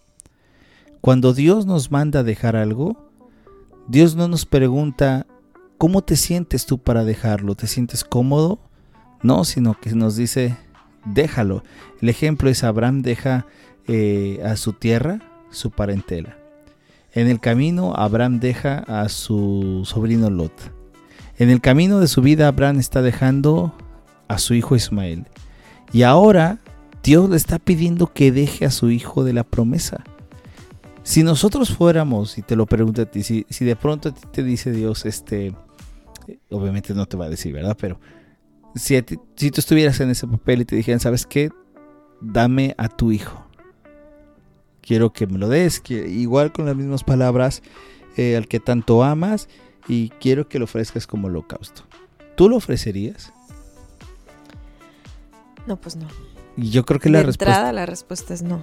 Cuando 1.02 1.34
Dios 1.34 1.66
nos 1.66 1.92
manda 1.92 2.20
a 2.20 2.24
dejar 2.24 2.56
algo, 2.56 3.10
Dios 3.88 4.16
no 4.16 4.28
nos 4.28 4.46
pregunta, 4.46 5.26
¿cómo 5.78 6.04
te 6.04 6.16
sientes 6.16 6.66
tú 6.66 6.78
para 6.78 7.04
dejarlo? 7.04 7.56
¿Te 7.56 7.68
sientes 7.68 8.04
cómodo? 8.04 8.60
No, 9.22 9.44
sino 9.46 9.80
que 9.80 9.94
nos 9.96 10.16
dice, 10.16 10.58
déjalo. 11.06 11.64
El 12.02 12.10
ejemplo 12.10 12.50
es 12.50 12.64
Abraham 12.64 13.02
deja 13.02 13.46
eh, 13.88 14.42
a 14.46 14.56
su 14.56 14.74
tierra, 14.74 15.20
su 15.50 15.72
parentela. 15.72 16.38
En 17.14 17.28
el 17.28 17.40
camino, 17.40 17.94
Abraham 17.96 18.40
deja 18.40 18.80
a 18.80 19.10
su 19.10 19.82
sobrino 19.86 20.30
Lot. 20.30 20.79
En 21.40 21.50
el 21.50 21.62
camino 21.62 22.02
de 22.02 22.08
su 22.08 22.22
vida, 22.22 22.50
Abraham 22.50 22.80
está 22.80 23.02
dejando 23.02 23.74
a 24.28 24.38
su 24.40 24.54
hijo 24.54 24.76
Ismael. 24.76 25.26
Y 25.94 26.04
ahora 26.04 26.60
Dios 27.02 27.30
le 27.30 27.38
está 27.38 27.60
pidiendo 27.60 28.12
que 28.12 28.34
deje 28.34 28.66
a 28.66 28.72
su 28.72 28.92
hijo 28.92 29.24
de 29.24 29.32
la 29.32 29.46
promesa. 29.46 30.04
Si 31.04 31.24
nosotros 31.24 31.74
fuéramos, 31.74 32.38
y 32.38 32.42
te 32.42 32.58
lo 32.58 32.66
pregunto 32.66 33.02
a 33.04 33.06
ti, 33.06 33.24
si, 33.24 33.46
si 33.50 33.64
de 33.64 33.78
pronto 33.78 34.10
a 34.10 34.14
ti 34.14 34.22
te 34.32 34.44
dice 34.44 34.74
Dios, 34.74 35.06
este, 35.06 35.56
obviamente 36.52 36.94
no 36.94 37.06
te 37.06 37.16
va 37.16 37.26
a 37.26 37.30
decir, 37.30 37.54
¿verdad? 37.54 37.78
Pero 37.80 38.02
si, 38.76 39.02
si 39.38 39.50
tú 39.50 39.62
estuvieras 39.62 39.98
en 40.02 40.10
ese 40.10 40.28
papel 40.28 40.62
y 40.62 40.66
te 40.66 40.76
dijeran, 40.76 41.00
¿sabes 41.00 41.26
qué? 41.26 41.52
Dame 42.20 42.76
a 42.78 42.90
tu 42.90 43.14
hijo. 43.14 43.48
Quiero 44.82 45.14
que 45.14 45.26
me 45.26 45.38
lo 45.38 45.48
des, 45.48 45.80
que, 45.80 46.10
igual 46.10 46.52
con 46.52 46.66
las 46.66 46.76
mismas 46.76 47.06
palabras, 47.06 47.64
eh, 48.18 48.36
al 48.36 48.50
que 48.50 48.60
tanto 48.60 49.04
amas, 49.04 49.48
y 49.90 50.10
quiero 50.22 50.48
que 50.48 50.60
lo 50.60 50.66
ofrezcas 50.66 51.06
como 51.08 51.28
holocausto. 51.28 51.82
¿Tú 52.36 52.48
lo 52.48 52.56
ofrecerías? 52.56 53.34
No, 55.68 55.76
pues 55.76 55.98
no. 55.98 56.08
Y 56.56 56.70
yo 56.70 56.86
creo 56.86 57.00
que 57.00 57.10
de 57.10 57.14
la 57.14 57.20
entrada 57.22 57.72
respuesta 57.72 57.74
la 57.74 57.86
respuesta 57.86 58.34
es 58.34 58.42
no. 58.44 58.62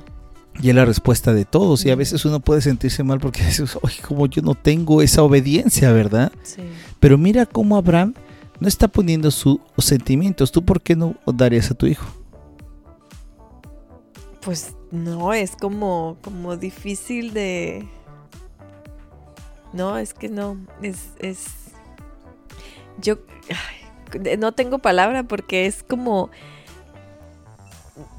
y 0.63 0.71
es 0.71 0.75
la 0.75 0.85
respuesta 0.85 1.35
de 1.35 1.45
todos. 1.45 1.85
Y 1.85 1.91
a 1.91 1.97
veces 1.97 2.25
uno 2.25 2.41
puede 2.41 2.63
sentirse 2.63 3.03
mal 3.03 3.19
porque 3.19 3.43
dices, 3.47 3.77
oye, 3.83 4.01
como 4.07 4.27
yo 4.27 4.41
no 4.41 4.55
tengo 4.55 5.03
esa 5.03 5.23
obediencia, 5.23 5.93
¿verdad? 5.93 6.33
Sí. 6.43 6.63
Pero 7.01 7.19
mira 7.19 7.45
cómo 7.45 7.77
Abraham 7.77 8.15
no 8.61 8.69
está 8.69 8.89
poniendo 8.89 9.31
sus 9.31 9.61
sentimientos. 9.79 10.53
¿Tú 10.53 10.65
por 10.65 10.81
qué 10.81 10.97
no 10.97 11.17
darías 11.27 11.71
a 11.71 11.75
tu 11.75 11.87
hijo? 11.87 12.07
Pues 14.43 14.75
no, 14.93 15.33
es 15.33 15.57
como, 15.57 16.19
como 16.23 16.57
difícil 16.57 17.35
de... 17.35 17.89
No, 19.77 19.99
es 19.99 20.15
que 20.15 20.29
no, 20.29 20.57
es... 20.83 21.11
es... 21.19 21.45
Yo 22.99 23.19
ay, 23.51 24.39
no 24.39 24.53
tengo 24.53 24.79
palabra 24.79 25.23
porque 25.25 25.67
es 25.67 25.83
como... 25.83 26.31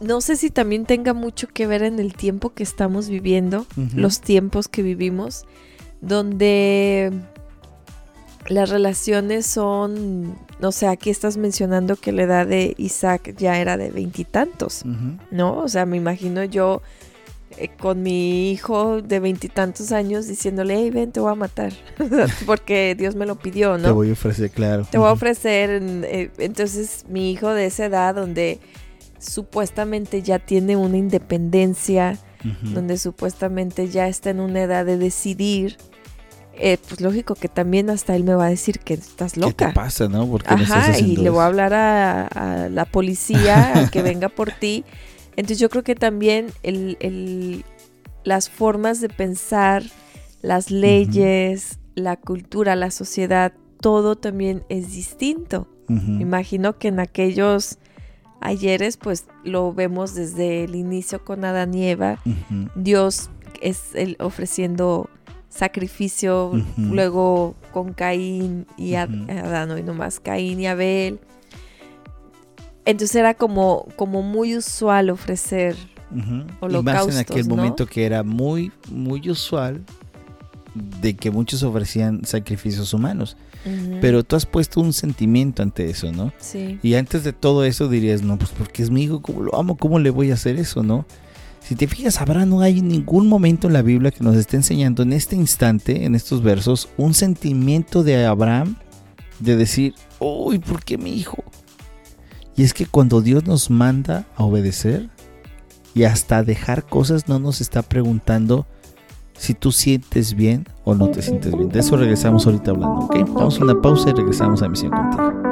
No 0.02 0.22
sé 0.22 0.38
si 0.38 0.50
también 0.50 0.86
tenga 0.86 1.14
mucho 1.14 1.48
que 1.48 1.68
ver 1.68 1.84
en 1.84 2.00
el 2.00 2.14
tiempo 2.14 2.52
que 2.52 2.64
estamos 2.64 3.10
viviendo, 3.10 3.68
los 3.96 4.22
tiempos 4.22 4.68
que 4.68 4.82
vivimos, 4.82 5.46
donde 6.02 7.12
las 8.48 8.70
relaciones 8.72 9.46
son, 9.46 10.36
no 10.60 10.72
sé, 10.72 10.88
aquí 10.88 11.12
estás 11.12 11.38
mencionando 11.38 11.96
que 11.96 12.12
la 12.12 12.24
edad 12.24 12.48
de 12.48 12.74
Isaac 12.78 13.36
ya 13.38 13.60
era 13.60 13.78
de 13.78 13.92
veintitantos. 13.92 14.84
¿no? 15.30 15.58
O 15.58 15.68
sea, 15.68 15.86
me 15.86 15.98
imagino 15.98 16.44
yo 16.44 16.82
eh, 17.58 17.70
con 17.78 18.04
mi 18.04 18.52
hijo 18.52 19.02
de 19.02 19.20
veintitantos 19.20 19.92
años 19.92 20.28
diciéndole, 20.28 20.76
hey, 20.78 20.90
ven, 20.92 21.12
te 21.12 21.20
voy 21.20 21.32
a 21.32 21.36
matar, 21.36 21.74
porque 22.46 22.96
Dios 22.98 23.16
me 23.16 23.26
lo 23.26 23.36
pidió, 23.40 23.76
Te 23.78 23.84
¿no? 23.88 23.94
voy 23.96 24.10
a 24.10 24.14
ofrecer, 24.14 24.52
claro. 24.52 24.86
Te 24.90 24.98
voy 24.98 25.08
a 25.10 25.12
ofrecer, 25.12 25.70
en- 25.72 26.04
eh, 26.06 26.32
entonces 26.38 27.06
mi 27.10 27.32
hijo 27.32 27.50
de 27.50 27.66
esa 27.66 27.86
edad 27.86 28.16
donde 28.16 28.60
supuestamente 29.20 30.22
ya 30.22 30.40
tiene 30.40 30.76
una 30.78 30.98
independencia, 30.98 32.18
donde 32.62 32.98
supuestamente 32.98 33.90
ya 33.90 34.08
está 34.08 34.30
en 34.30 34.40
una 34.40 34.62
edad 34.62 34.86
de 34.86 34.98
decidir, 34.98 35.76
eh, 36.60 36.78
pues 36.88 37.02
lógico 37.02 37.36
que 37.36 37.50
también 37.50 37.90
hasta 37.90 38.16
él 38.16 38.24
me 38.24 38.36
va 38.36 38.46
a 38.46 38.50
decir 38.50 38.80
que 38.80 38.94
estás 38.94 39.34
¿Qué 39.34 39.40
loca. 39.42 39.68
te 39.70 39.74
pasa, 39.74 40.08
no? 40.08 40.26
¿Por 40.28 40.44
qué 40.44 40.56
no 40.56 40.64
estás 40.64 40.90
Ajá, 40.90 41.00
y 41.00 41.18
le 41.18 41.30
voy 41.30 41.42
a 41.42 41.46
hablar 41.48 41.74
a, 41.74 42.28
a 42.28 42.70
la 42.70 42.86
policía 42.86 43.80
a 43.80 43.92
que 43.92 44.02
venga 44.02 44.30
por 44.30 44.52
ti. 44.52 44.86
Entonces 45.38 45.60
yo 45.60 45.70
creo 45.70 45.84
que 45.84 45.96
también 45.96 46.48
el, 46.64 46.98
el- 47.00 47.64
las 48.26 48.50
formas 48.50 49.00
de 49.00 49.08
pensar, 49.08 49.84
las 50.42 50.70
leyes, 50.70 51.80
la 51.96 52.18
cultura, 52.18 52.76
la 52.76 52.92
sociedad, 52.92 53.54
todo 53.80 54.18
también 54.18 54.64
es 54.68 54.92
distinto. 54.92 55.68
Imagino 56.20 56.78
que 56.78 56.90
en 56.90 57.00
aquellos 57.00 57.78
ayeres, 58.42 58.98
pues 58.98 59.26
lo 59.46 59.72
vemos 59.74 60.14
desde 60.16 60.66
el 60.66 60.76
inicio 60.76 61.24
con 61.24 61.46
Adán 61.46 61.74
y 61.74 61.86
Eva. 61.86 62.20
Dios 62.76 63.30
es 63.62 63.96
el 63.96 64.18
ofreciendo 64.20 65.10
sacrificio, 65.50 66.52
luego 66.78 67.56
con 67.74 67.94
Caín 67.94 68.66
y 68.78 68.96
Ad-. 68.96 69.30
Adán, 69.30 69.72
hoy 69.72 69.84
nomás 69.84 70.20
Caín 70.20 70.60
y 70.60 70.68
Abel. 70.68 71.20
Entonces 72.88 73.16
era 73.18 73.34
como, 73.34 73.86
como 73.98 74.22
muy 74.22 74.56
usual 74.56 75.10
ofrecer. 75.10 75.76
Ujú. 76.10 76.22
Y 76.22 76.24
más 76.24 76.48
en 76.48 76.56
Holocaustos, 76.62 77.18
aquel 77.18 77.48
¿no? 77.50 77.58
momento 77.58 77.86
que 77.86 78.06
era 78.06 78.24
muy, 78.24 78.72
muy 78.90 79.30
usual 79.30 79.84
de 81.02 81.14
que 81.14 81.30
muchos 81.30 81.64
ofrecían 81.64 82.24
sacrificios 82.24 82.94
humanos. 82.94 83.36
Pero 84.00 84.24
tú 84.24 84.38
has 84.38 84.46
puesto 84.46 84.80
un 84.80 84.94
sentimiento 84.94 85.62
ante 85.62 85.90
eso, 85.90 86.14
¿no? 86.14 86.32
sí, 86.38 86.80
Y 86.82 86.94
antes 86.94 87.26
de 87.26 87.34
todo 87.34 87.66
eso 87.66 87.90
dirías, 87.90 88.22
no, 88.22 88.38
pues 88.38 88.52
porque 88.52 88.82
es 88.82 88.90
mi 88.90 89.04
hijo, 89.04 89.22
¿cómo 89.22 89.42
lo 89.42 89.54
amo? 89.56 89.76
¿Cómo 89.76 90.00
le 90.00 90.10
voy 90.10 90.32
a 90.32 90.36
hacer 90.36 90.56
eso, 90.56 90.84
no? 90.84 91.06
Si 91.60 91.76
te 91.76 91.86
fijas, 91.88 92.22
habrá 92.22 92.46
no 92.46 92.62
hay 92.62 92.82
ningún 92.82 93.28
momento 93.28 93.68
en 93.68 93.74
la 93.74 93.82
Biblia 93.82 94.12
que 94.12 94.24
nos 94.24 94.38
esté 94.38 94.56
enseñando 94.56 95.04
en 95.04 95.12
este 95.12 95.36
instante, 95.36 96.06
en 96.06 96.16
estos 96.16 96.42
versos, 96.42 96.88
un 96.96 97.14
sentimiento 97.14 98.04
de 98.04 98.26
Abraham 98.26 98.78
de 99.40 99.58
decir, 99.58 99.94
uy, 100.20 100.60
¿por 100.60 100.86
qué 100.86 100.98
mi 100.98 101.12
hijo? 101.12 101.44
Y 102.58 102.64
es 102.64 102.74
que 102.74 102.88
cuando 102.88 103.22
Dios 103.22 103.46
nos 103.46 103.70
manda 103.70 104.26
a 104.36 104.44
obedecer 104.44 105.10
y 105.94 106.04
hasta 106.04 106.44
dejar 106.44 106.84
cosas, 106.84 107.30
no 107.30 107.40
nos 107.40 107.62
está 107.62 107.84
preguntando 107.84 108.66
si 109.38 109.54
tú 109.54 109.72
sientes 109.72 110.34
bien 110.34 110.68
o 110.84 110.96
no 110.96 111.10
te 111.10 111.22
sientes 111.22 111.56
bien. 111.56 111.70
De 111.70 111.80
eso 111.80 111.96
regresamos 111.96 112.48
ahorita 112.48 112.72
hablando, 112.72 113.06
¿ok? 113.06 113.16
Vamos 113.30 113.60
a 113.60 113.64
una 113.64 113.80
pausa 113.80 114.10
y 114.10 114.14
regresamos 114.14 114.64
a 114.64 114.70
Misión 114.70 114.92
Contigo. 114.92 115.47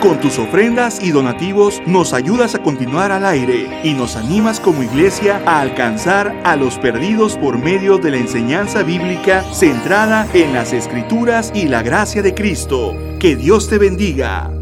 Con 0.00 0.20
tus 0.20 0.38
ofrendas 0.38 1.02
y 1.02 1.10
donativos 1.10 1.82
nos 1.84 2.12
ayudas 2.12 2.54
a 2.54 2.62
continuar 2.62 3.10
al 3.10 3.26
aire 3.26 3.80
y 3.82 3.94
nos 3.94 4.14
animas 4.14 4.60
como 4.60 4.84
iglesia 4.84 5.42
a 5.44 5.60
alcanzar 5.60 6.40
a 6.44 6.54
los 6.54 6.78
perdidos 6.78 7.36
por 7.36 7.58
medio 7.58 7.98
de 7.98 8.12
la 8.12 8.18
enseñanza 8.18 8.84
bíblica 8.84 9.42
centrada 9.52 10.28
en 10.34 10.52
las 10.52 10.72
escrituras 10.72 11.50
y 11.52 11.66
la 11.66 11.82
gracia 11.82 12.22
de 12.22 12.32
Cristo. 12.32 12.96
Que 13.18 13.34
Dios 13.34 13.68
te 13.68 13.78
bendiga. 13.78 14.52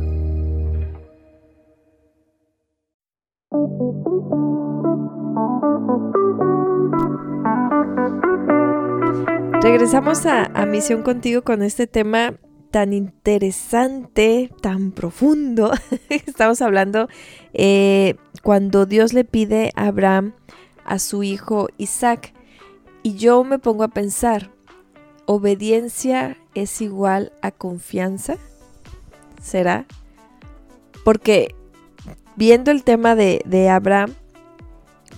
Regresamos 9.60 10.24
a, 10.24 10.48
Misión 10.64 11.02
Contigo 11.02 11.42
con 11.42 11.62
este 11.62 11.86
tema 11.86 12.34
tan 12.76 12.92
interesante, 12.92 14.52
tan 14.60 14.92
profundo. 14.92 15.72
Estamos 16.10 16.60
hablando 16.60 17.08
eh, 17.54 18.16
cuando 18.42 18.84
Dios 18.84 19.14
le 19.14 19.24
pide 19.24 19.72
a 19.76 19.86
Abraham 19.86 20.34
a 20.84 20.98
su 20.98 21.22
hijo 21.22 21.68
Isaac. 21.78 22.34
Y 23.02 23.14
yo 23.14 23.44
me 23.44 23.58
pongo 23.58 23.82
a 23.82 23.88
pensar, 23.88 24.50
¿obediencia 25.24 26.36
es 26.54 26.82
igual 26.82 27.32
a 27.40 27.50
confianza? 27.50 28.36
¿Será? 29.42 29.86
Porque 31.02 31.54
viendo 32.36 32.70
el 32.70 32.84
tema 32.84 33.14
de, 33.14 33.40
de 33.46 33.70
Abraham, 33.70 34.12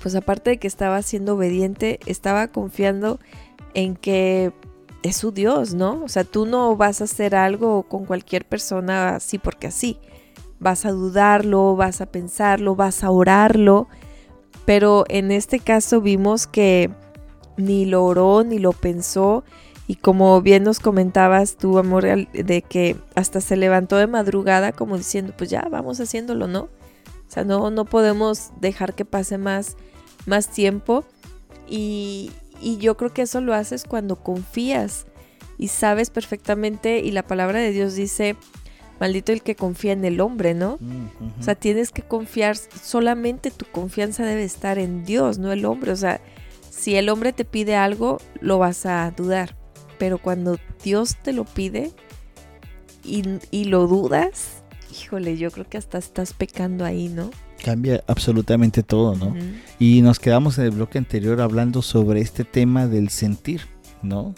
pues 0.00 0.14
aparte 0.14 0.50
de 0.50 0.58
que 0.58 0.68
estaba 0.68 1.02
siendo 1.02 1.34
obediente, 1.34 1.98
estaba 2.06 2.46
confiando 2.46 3.18
en 3.74 3.96
que 3.96 4.52
es 5.02 5.16
su 5.16 5.32
Dios, 5.32 5.74
¿no? 5.74 6.02
O 6.04 6.08
sea, 6.08 6.24
tú 6.24 6.46
no 6.46 6.76
vas 6.76 7.00
a 7.00 7.04
hacer 7.04 7.34
algo 7.34 7.84
con 7.84 8.04
cualquier 8.04 8.44
persona 8.46 9.16
así 9.16 9.38
porque 9.38 9.68
así. 9.68 9.98
Vas 10.60 10.84
a 10.84 10.90
dudarlo, 10.90 11.76
vas 11.76 12.00
a 12.00 12.06
pensarlo, 12.06 12.74
vas 12.74 13.04
a 13.04 13.10
orarlo. 13.10 13.88
Pero 14.64 15.04
en 15.08 15.30
este 15.30 15.60
caso 15.60 16.00
vimos 16.00 16.46
que 16.46 16.90
ni 17.56 17.84
lo 17.84 18.04
oró 18.04 18.44
ni 18.44 18.58
lo 18.58 18.72
pensó. 18.72 19.44
Y 19.86 19.96
como 19.96 20.42
bien 20.42 20.64
nos 20.64 20.80
comentabas 20.80 21.56
tú, 21.56 21.78
amor, 21.78 22.04
de 22.04 22.62
que 22.62 22.96
hasta 23.14 23.40
se 23.40 23.56
levantó 23.56 23.96
de 23.96 24.06
madrugada 24.06 24.72
como 24.72 24.98
diciendo, 24.98 25.32
pues 25.36 25.48
ya, 25.48 25.66
vamos 25.70 25.98
haciéndolo, 26.00 26.46
¿no? 26.46 26.62
O 26.62 27.30
sea, 27.30 27.44
no, 27.44 27.70
no 27.70 27.84
podemos 27.84 28.50
dejar 28.60 28.94
que 28.94 29.04
pase 29.04 29.38
más, 29.38 29.76
más 30.26 30.50
tiempo. 30.50 31.04
Y, 31.68 32.30
y 32.60 32.78
yo 32.78 32.96
creo 32.96 33.12
que 33.12 33.22
eso 33.22 33.40
lo 33.40 33.54
haces 33.54 33.84
cuando 33.84 34.16
confías 34.16 35.06
y 35.58 35.68
sabes 35.68 36.10
perfectamente 36.10 37.00
y 37.00 37.10
la 37.10 37.22
palabra 37.22 37.58
de 37.58 37.72
Dios 37.72 37.94
dice, 37.94 38.36
maldito 39.00 39.32
el 39.32 39.42
que 39.42 39.56
confía 39.56 39.92
en 39.92 40.04
el 40.04 40.20
hombre, 40.20 40.54
¿no? 40.54 40.78
O 41.38 41.42
sea, 41.42 41.54
tienes 41.54 41.90
que 41.90 42.02
confiar, 42.02 42.56
solamente 42.56 43.50
tu 43.50 43.64
confianza 43.66 44.24
debe 44.24 44.44
estar 44.44 44.78
en 44.78 45.04
Dios, 45.04 45.38
no 45.38 45.52
el 45.52 45.64
hombre. 45.64 45.92
O 45.92 45.96
sea, 45.96 46.20
si 46.70 46.96
el 46.96 47.08
hombre 47.08 47.32
te 47.32 47.44
pide 47.44 47.74
algo, 47.76 48.18
lo 48.40 48.58
vas 48.58 48.86
a 48.86 49.10
dudar. 49.16 49.56
Pero 49.98 50.18
cuando 50.18 50.58
Dios 50.82 51.16
te 51.22 51.32
lo 51.32 51.44
pide 51.44 51.90
y, 53.04 53.24
y 53.50 53.64
lo 53.64 53.88
dudas, 53.88 54.62
híjole, 54.92 55.36
yo 55.36 55.50
creo 55.50 55.68
que 55.68 55.78
hasta 55.78 55.98
estás 55.98 56.32
pecando 56.32 56.84
ahí, 56.84 57.08
¿no? 57.08 57.30
Cambia 57.64 58.02
absolutamente 58.06 58.82
todo, 58.82 59.16
¿no? 59.16 59.34
Y 59.78 60.00
nos 60.02 60.18
quedamos 60.18 60.58
en 60.58 60.64
el 60.64 60.70
bloque 60.70 60.98
anterior 60.98 61.40
hablando 61.40 61.82
sobre 61.82 62.20
este 62.20 62.44
tema 62.44 62.86
del 62.86 63.08
sentir, 63.08 63.62
¿no? 64.02 64.34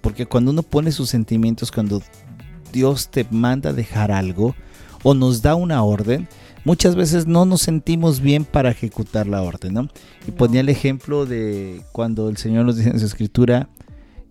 Porque 0.00 0.26
cuando 0.26 0.50
uno 0.50 0.62
pone 0.62 0.92
sus 0.92 1.08
sentimientos, 1.08 1.70
cuando 1.72 2.02
Dios 2.72 3.08
te 3.10 3.26
manda 3.30 3.72
dejar 3.72 4.10
algo 4.10 4.54
o 5.02 5.14
nos 5.14 5.40
da 5.42 5.54
una 5.54 5.82
orden, 5.82 6.28
muchas 6.64 6.96
veces 6.96 7.26
no 7.26 7.44
nos 7.44 7.62
sentimos 7.62 8.20
bien 8.20 8.44
para 8.44 8.70
ejecutar 8.70 9.26
la 9.26 9.42
orden, 9.42 9.74
¿no? 9.74 9.88
Y 10.26 10.32
No. 10.32 10.36
ponía 10.36 10.60
el 10.60 10.68
ejemplo 10.68 11.26
de 11.26 11.82
cuando 11.92 12.28
el 12.28 12.36
Señor 12.36 12.66
nos 12.66 12.76
dice 12.76 12.90
en 12.90 12.98
su 13.00 13.06
escritura, 13.06 13.68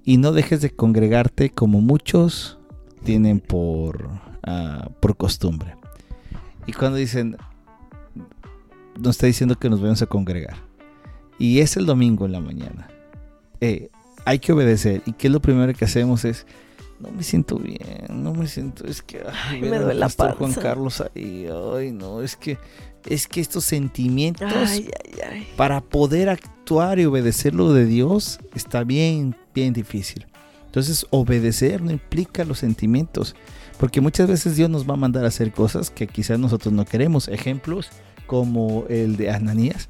y 0.06 0.17
no 0.17 0.34
dejes 0.34 0.60
de 0.62 0.69
congregarte 0.69 1.49
como 1.49 1.79
muchos 1.79 2.58
tienen 3.06 3.39
por, 3.39 4.10
ah, 4.43 4.89
por 4.99 5.15
costumbre. 5.15 5.75
Y 6.67 6.73
cuando 6.73 6.97
dicen, 6.97 7.38
nos 8.99 9.15
está 9.15 9.27
diciendo 9.27 9.58
que 9.58 9.69
nos 9.69 9.82
vamos 9.82 10.01
a 10.01 10.06
congregar. 10.06 10.58
Y 11.39 11.60
es 11.60 11.77
el 11.77 11.86
domingo 11.86 12.25
en 12.25 12.32
la 12.32 12.39
mañana. 12.39 12.88
Eh, 13.60 13.89
hay 14.25 14.39
que 14.39 14.53
obedecer. 14.53 15.01
¿Y 15.06 15.13
qué 15.13 15.27
es 15.27 15.34
lo 15.34 15.41
primero 15.41 15.73
que 15.73 15.86
hacemos? 15.86 16.25
Es 16.25 16.45
no 16.99 17.12
me 17.12 17.23
siento 17.23 17.58
bien, 17.58 18.06
no 18.10 18.34
me 18.34 18.47
siento, 18.47 18.86
es 18.88 19.01
que 19.01 19.21
ay, 19.49 19.62
me 19.62 19.77
duele 19.77 19.99
la 19.99 20.08
panza. 20.08 20.38
Juan 20.38 20.53
Carlos 20.53 21.01
ahí, 21.01 21.47
ay 21.75 21.91
no, 21.91 22.21
es 22.21 22.38
que 22.38 22.58
es 23.06 23.27
que 23.27 23.41
estos 23.41 23.65
sentimientos 23.65 24.47
para 25.58 25.82
poder 25.82 26.29
actuar 26.29 26.99
y 26.99 27.06
obedecer 27.06 27.53
lo 27.53 27.73
de 27.73 27.86
Dios 27.86 28.39
está 28.56 28.86
bien, 28.86 29.36
bien 29.53 29.73
difícil. 29.73 30.25
Entonces, 30.65 31.06
obedecer 31.12 31.82
no 31.82 31.91
implica 31.91 32.45
los 32.45 32.60
sentimientos, 32.60 33.36
porque 33.77 34.01
muchas 34.01 34.27
veces 34.27 34.56
Dios 34.56 34.69
nos 34.69 34.89
va 34.89 34.93
a 34.93 34.97
mandar 34.97 35.25
a 35.25 35.27
hacer 35.27 35.51
cosas 35.51 35.91
que 35.91 36.08
quizás 36.08 36.39
nosotros 36.39 36.73
no 36.73 36.86
queremos. 36.86 37.27
Ejemplos 37.27 37.89
como 38.34 38.86
el 38.89 39.15
de 39.15 39.30
Ananías, 39.30 39.89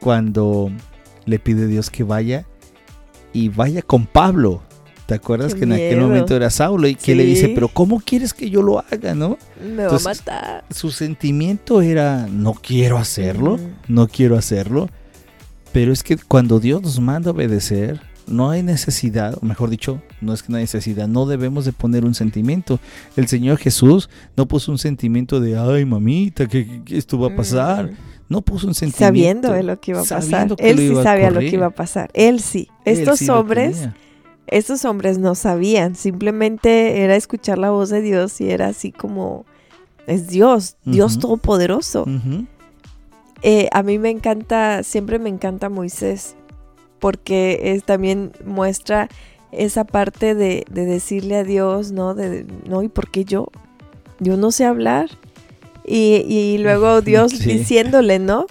cuando 0.00 0.68
le 1.26 1.38
pide 1.38 1.62
a 1.62 1.66
Dios 1.66 1.88
que 1.88 2.02
vaya 2.02 2.44
y 3.32 3.50
vaya 3.50 3.82
con 3.82 4.06
Pablo. 4.06 4.62
¿Te 5.06 5.14
acuerdas 5.14 5.54
que 5.54 5.62
en 5.62 5.70
aquel 5.70 6.00
momento 6.00 6.34
era 6.34 6.50
Saulo 6.50 6.88
y 6.88 6.96
que 6.96 7.14
le 7.14 7.24
dice, 7.24 7.50
pero 7.54 7.68
¿cómo 7.68 8.00
quieres 8.00 8.34
que 8.34 8.50
yo 8.50 8.62
lo 8.62 8.80
haga, 8.80 9.14
no? 9.14 9.38
Me 9.62 9.86
va 9.86 9.96
a 9.96 10.00
matar. 10.00 10.64
Su 10.70 10.90
sentimiento 10.90 11.82
era, 11.82 12.26
no 12.26 12.54
quiero 12.54 12.98
hacerlo, 12.98 13.60
no 13.86 14.08
quiero 14.08 14.36
hacerlo. 14.36 14.88
Pero 15.72 15.92
es 15.92 16.02
que 16.02 16.16
cuando 16.16 16.58
Dios 16.58 16.82
nos 16.82 16.98
manda 16.98 17.30
a 17.30 17.32
obedecer, 17.32 18.00
no 18.30 18.50
hay 18.50 18.62
necesidad, 18.62 19.36
o 19.40 19.44
mejor 19.44 19.70
dicho, 19.70 20.00
no 20.20 20.32
es 20.32 20.42
que 20.42 20.50
no 20.50 20.58
hay 20.58 20.64
necesidad, 20.64 21.08
no 21.08 21.26
debemos 21.26 21.64
de 21.64 21.72
poner 21.72 22.04
un 22.04 22.14
sentimiento. 22.14 22.78
El 23.16 23.28
Señor 23.28 23.58
Jesús 23.58 24.08
no 24.36 24.46
puso 24.46 24.72
un 24.72 24.78
sentimiento 24.78 25.40
de, 25.40 25.58
ay 25.58 25.84
mamita, 25.84 26.46
que, 26.46 26.82
esto 26.88 27.18
va 27.18 27.28
a 27.28 27.36
pasar. 27.36 27.90
No 28.28 28.42
puso 28.42 28.68
un 28.68 28.74
sentimiento. 28.74 29.06
Sabiendo 29.06 29.52
de 29.52 29.62
lo 29.64 29.80
que 29.80 29.90
iba 29.90 30.00
a 30.00 30.04
pasar. 30.04 30.54
Él 30.58 30.78
sí 30.78 30.94
sabía 31.02 31.30
lo 31.30 31.40
que 31.40 31.48
iba 31.48 31.66
a 31.66 31.70
pasar. 31.70 32.10
Él 32.14 32.40
sí. 32.40 32.68
Estos 32.84 33.28
hombres, 33.28 33.88
estos 34.46 34.84
hombres 34.84 35.18
no 35.18 35.34
sabían. 35.34 35.96
Simplemente 35.96 37.02
era 37.02 37.16
escuchar 37.16 37.58
la 37.58 37.70
voz 37.70 37.90
de 37.90 38.00
Dios 38.02 38.40
y 38.40 38.50
era 38.50 38.68
así 38.68 38.92
como, 38.92 39.46
es 40.06 40.28
Dios, 40.28 40.76
Dios 40.84 41.18
Todopoderoso. 41.18 42.06
Eh, 43.42 43.68
a 43.72 43.82
mí 43.82 43.98
me 43.98 44.10
encanta, 44.10 44.84
siempre 44.84 45.18
me 45.18 45.28
encanta 45.28 45.68
Moisés 45.68 46.36
porque 47.00 47.82
también 47.84 48.32
muestra 48.44 49.08
esa 49.52 49.84
parte 49.84 50.34
de, 50.34 50.64
decirle 50.70 51.36
a 51.36 51.44
Dios, 51.44 51.92
¿no? 51.92 52.14
De, 52.14 52.46
no, 52.68 52.82
¿y 52.82 52.88
por 52.88 53.10
qué 53.10 53.24
yo? 53.24 53.48
Yo 54.18 54.36
no 54.36 54.52
sé 54.52 54.64
hablar. 54.64 55.10
Y, 55.84 56.58
luego 56.58 57.00
Dios 57.00 57.38
diciéndole, 57.40 58.18
¿no? 58.18 58.46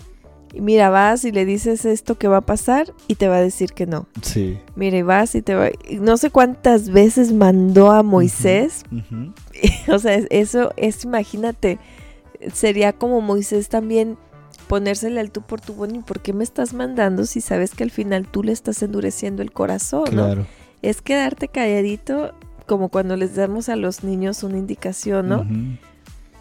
Mira, 0.54 0.90
vas 0.90 1.26
y 1.26 1.32
le 1.32 1.46
dices 1.46 1.86
esto 1.86 2.18
que 2.18 2.28
va 2.28 2.38
a 2.38 2.42
pasar 2.42 2.92
y 3.08 3.16
te 3.16 3.28
va 3.28 3.38
a 3.38 3.42
decir 3.42 3.72
que 3.74 3.86
no. 3.86 4.08
Sí. 4.24 4.58
Mira, 4.76 4.98
y 4.98 5.04
vas 5.04 5.36
y 5.36 5.42
te 5.44 5.54
va... 5.54 5.70
No 6.02 6.18
sé 6.18 6.32
cuántas 6.32 6.90
veces 6.90 7.32
mandó 7.32 7.92
a 7.92 8.02
Moisés. 8.02 8.84
o 9.88 10.00
sea, 10.00 10.16
eso 10.32 10.74
es, 10.76 11.06
imagínate, 11.06 11.78
sería 12.52 12.94
como 12.94 13.22
Moisés 13.22 13.70
también 13.70 14.18
ponérsele 14.70 15.20
al 15.20 15.32
tú 15.32 15.42
por 15.42 15.60
tu 15.60 15.74
bueno 15.74 15.96
y 15.96 16.00
por 16.04 16.22
qué 16.22 16.32
me 16.32 16.44
estás 16.44 16.76
mandando 16.76 17.26
si 17.26 17.42
sabes 17.42 17.74
que 17.74 17.84
al 17.84 17.90
final 17.90 18.28
tú 18.28 18.44
le 18.44 18.52
estás 18.52 18.82
endureciendo 18.84 19.42
el 19.42 19.52
corazón, 19.52 20.06
claro. 20.06 20.46
Es 20.84 21.02
quedarte 21.02 21.48
calladito 21.50 22.34
como 22.68 22.90
cuando 22.90 23.18
les 23.18 23.36
damos 23.36 23.68
a 23.68 23.76
los 23.76 24.04
niños 24.04 24.44
una 24.44 24.60
indicación, 24.60 25.28
¿no? 25.28 25.46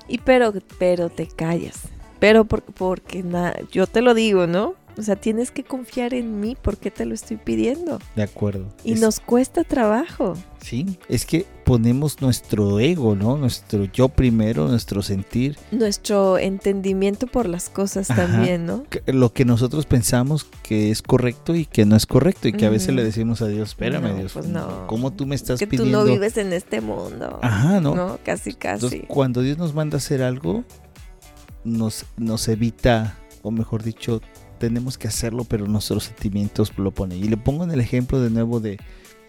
Y 0.07 0.19
pero, 0.19 0.53
pero 0.79 1.09
te 1.09 1.27
callas. 1.27 1.89
Pero 2.21 2.45
porque 2.45 3.23
nada, 3.23 3.57
yo 3.73 3.87
te 3.87 4.03
lo 4.03 4.13
digo, 4.13 4.47
¿no? 4.47 4.75
O 4.99 5.03
sea, 5.03 5.15
tienes 5.15 5.53
que 5.53 5.63
confiar 5.63 6.13
en 6.13 6.41
mí 6.41 6.57
porque 6.61 6.91
te 6.91 7.07
lo 7.07 7.15
estoy 7.15 7.37
pidiendo. 7.37 8.01
De 8.17 8.25
acuerdo. 8.25 8.67
Y 8.83 8.95
nos 8.95 9.21
cuesta 9.21 9.63
trabajo. 9.63 10.35
Sí, 10.61 10.99
es 11.09 11.25
que 11.25 11.47
ponemos 11.65 12.21
nuestro 12.21 12.81
ego, 12.81 13.15
¿no? 13.15 13.37
Nuestro 13.37 13.85
yo 13.85 14.09
primero, 14.09 14.67
nuestro 14.67 15.03
sentir. 15.03 15.57
Nuestro 15.71 16.37
entendimiento 16.37 17.29
por 17.29 17.49
las 17.49 17.69
cosas 17.69 18.09
también, 18.09 18.67
¿no? 18.67 18.85
Lo 19.07 19.33
que 19.33 19.45
nosotros 19.45 19.87
pensamos 19.87 20.47
que 20.65 20.91
es 20.91 21.01
correcto 21.01 21.55
y 21.55 21.65
que 21.65 21.87
no 21.87 21.95
es 21.95 22.07
correcto 22.07 22.49
y 22.49 22.53
que 22.53 22.67
a 22.67 22.71
veces 22.71 22.93
le 22.93 23.05
decimos 23.05 23.41
a 23.41 23.47
Dios, 23.47 23.69
espérame 23.69 24.17
Dios, 24.17 24.33
pues 24.33 24.49
no. 24.49 24.89
¿cómo 24.89 25.13
tú 25.13 25.27
me 25.27 25.37
estás 25.37 25.61
que 25.61 25.69
pidiendo? 25.69 26.01
Que 26.01 26.05
tú 26.05 26.09
no 26.09 26.13
vives 26.13 26.37
en 26.39 26.53
este 26.53 26.81
mundo. 26.81 27.39
Ajá, 27.41 27.81
¿no? 27.81 27.95
No, 27.95 28.19
casi, 28.25 28.55
casi. 28.55 28.87
Entonces, 28.87 29.09
cuando 29.09 29.43
Dios 29.43 29.59
nos 29.59 29.75
manda 29.75 29.97
a 29.97 29.99
hacer 29.99 30.23
algo, 30.23 30.65
nos, 31.63 32.05
nos 32.17 32.49
evita, 32.49 33.17
o 33.43 33.53
mejor 33.53 33.85
dicho, 33.85 34.21
tenemos 34.59 34.99
que 34.99 35.09
hacerlo, 35.09 35.45
pero 35.45 35.67
nuestros 35.67 36.05
sentimientos 36.05 36.73
lo 36.77 36.91
ponen. 36.91 37.23
Y 37.23 37.29
le 37.29 37.37
pongo 37.37 37.65
en 37.65 37.71
el 37.71 37.81
ejemplo 37.81 38.21
de 38.21 38.31
nuevo 38.31 38.61
de 38.61 38.79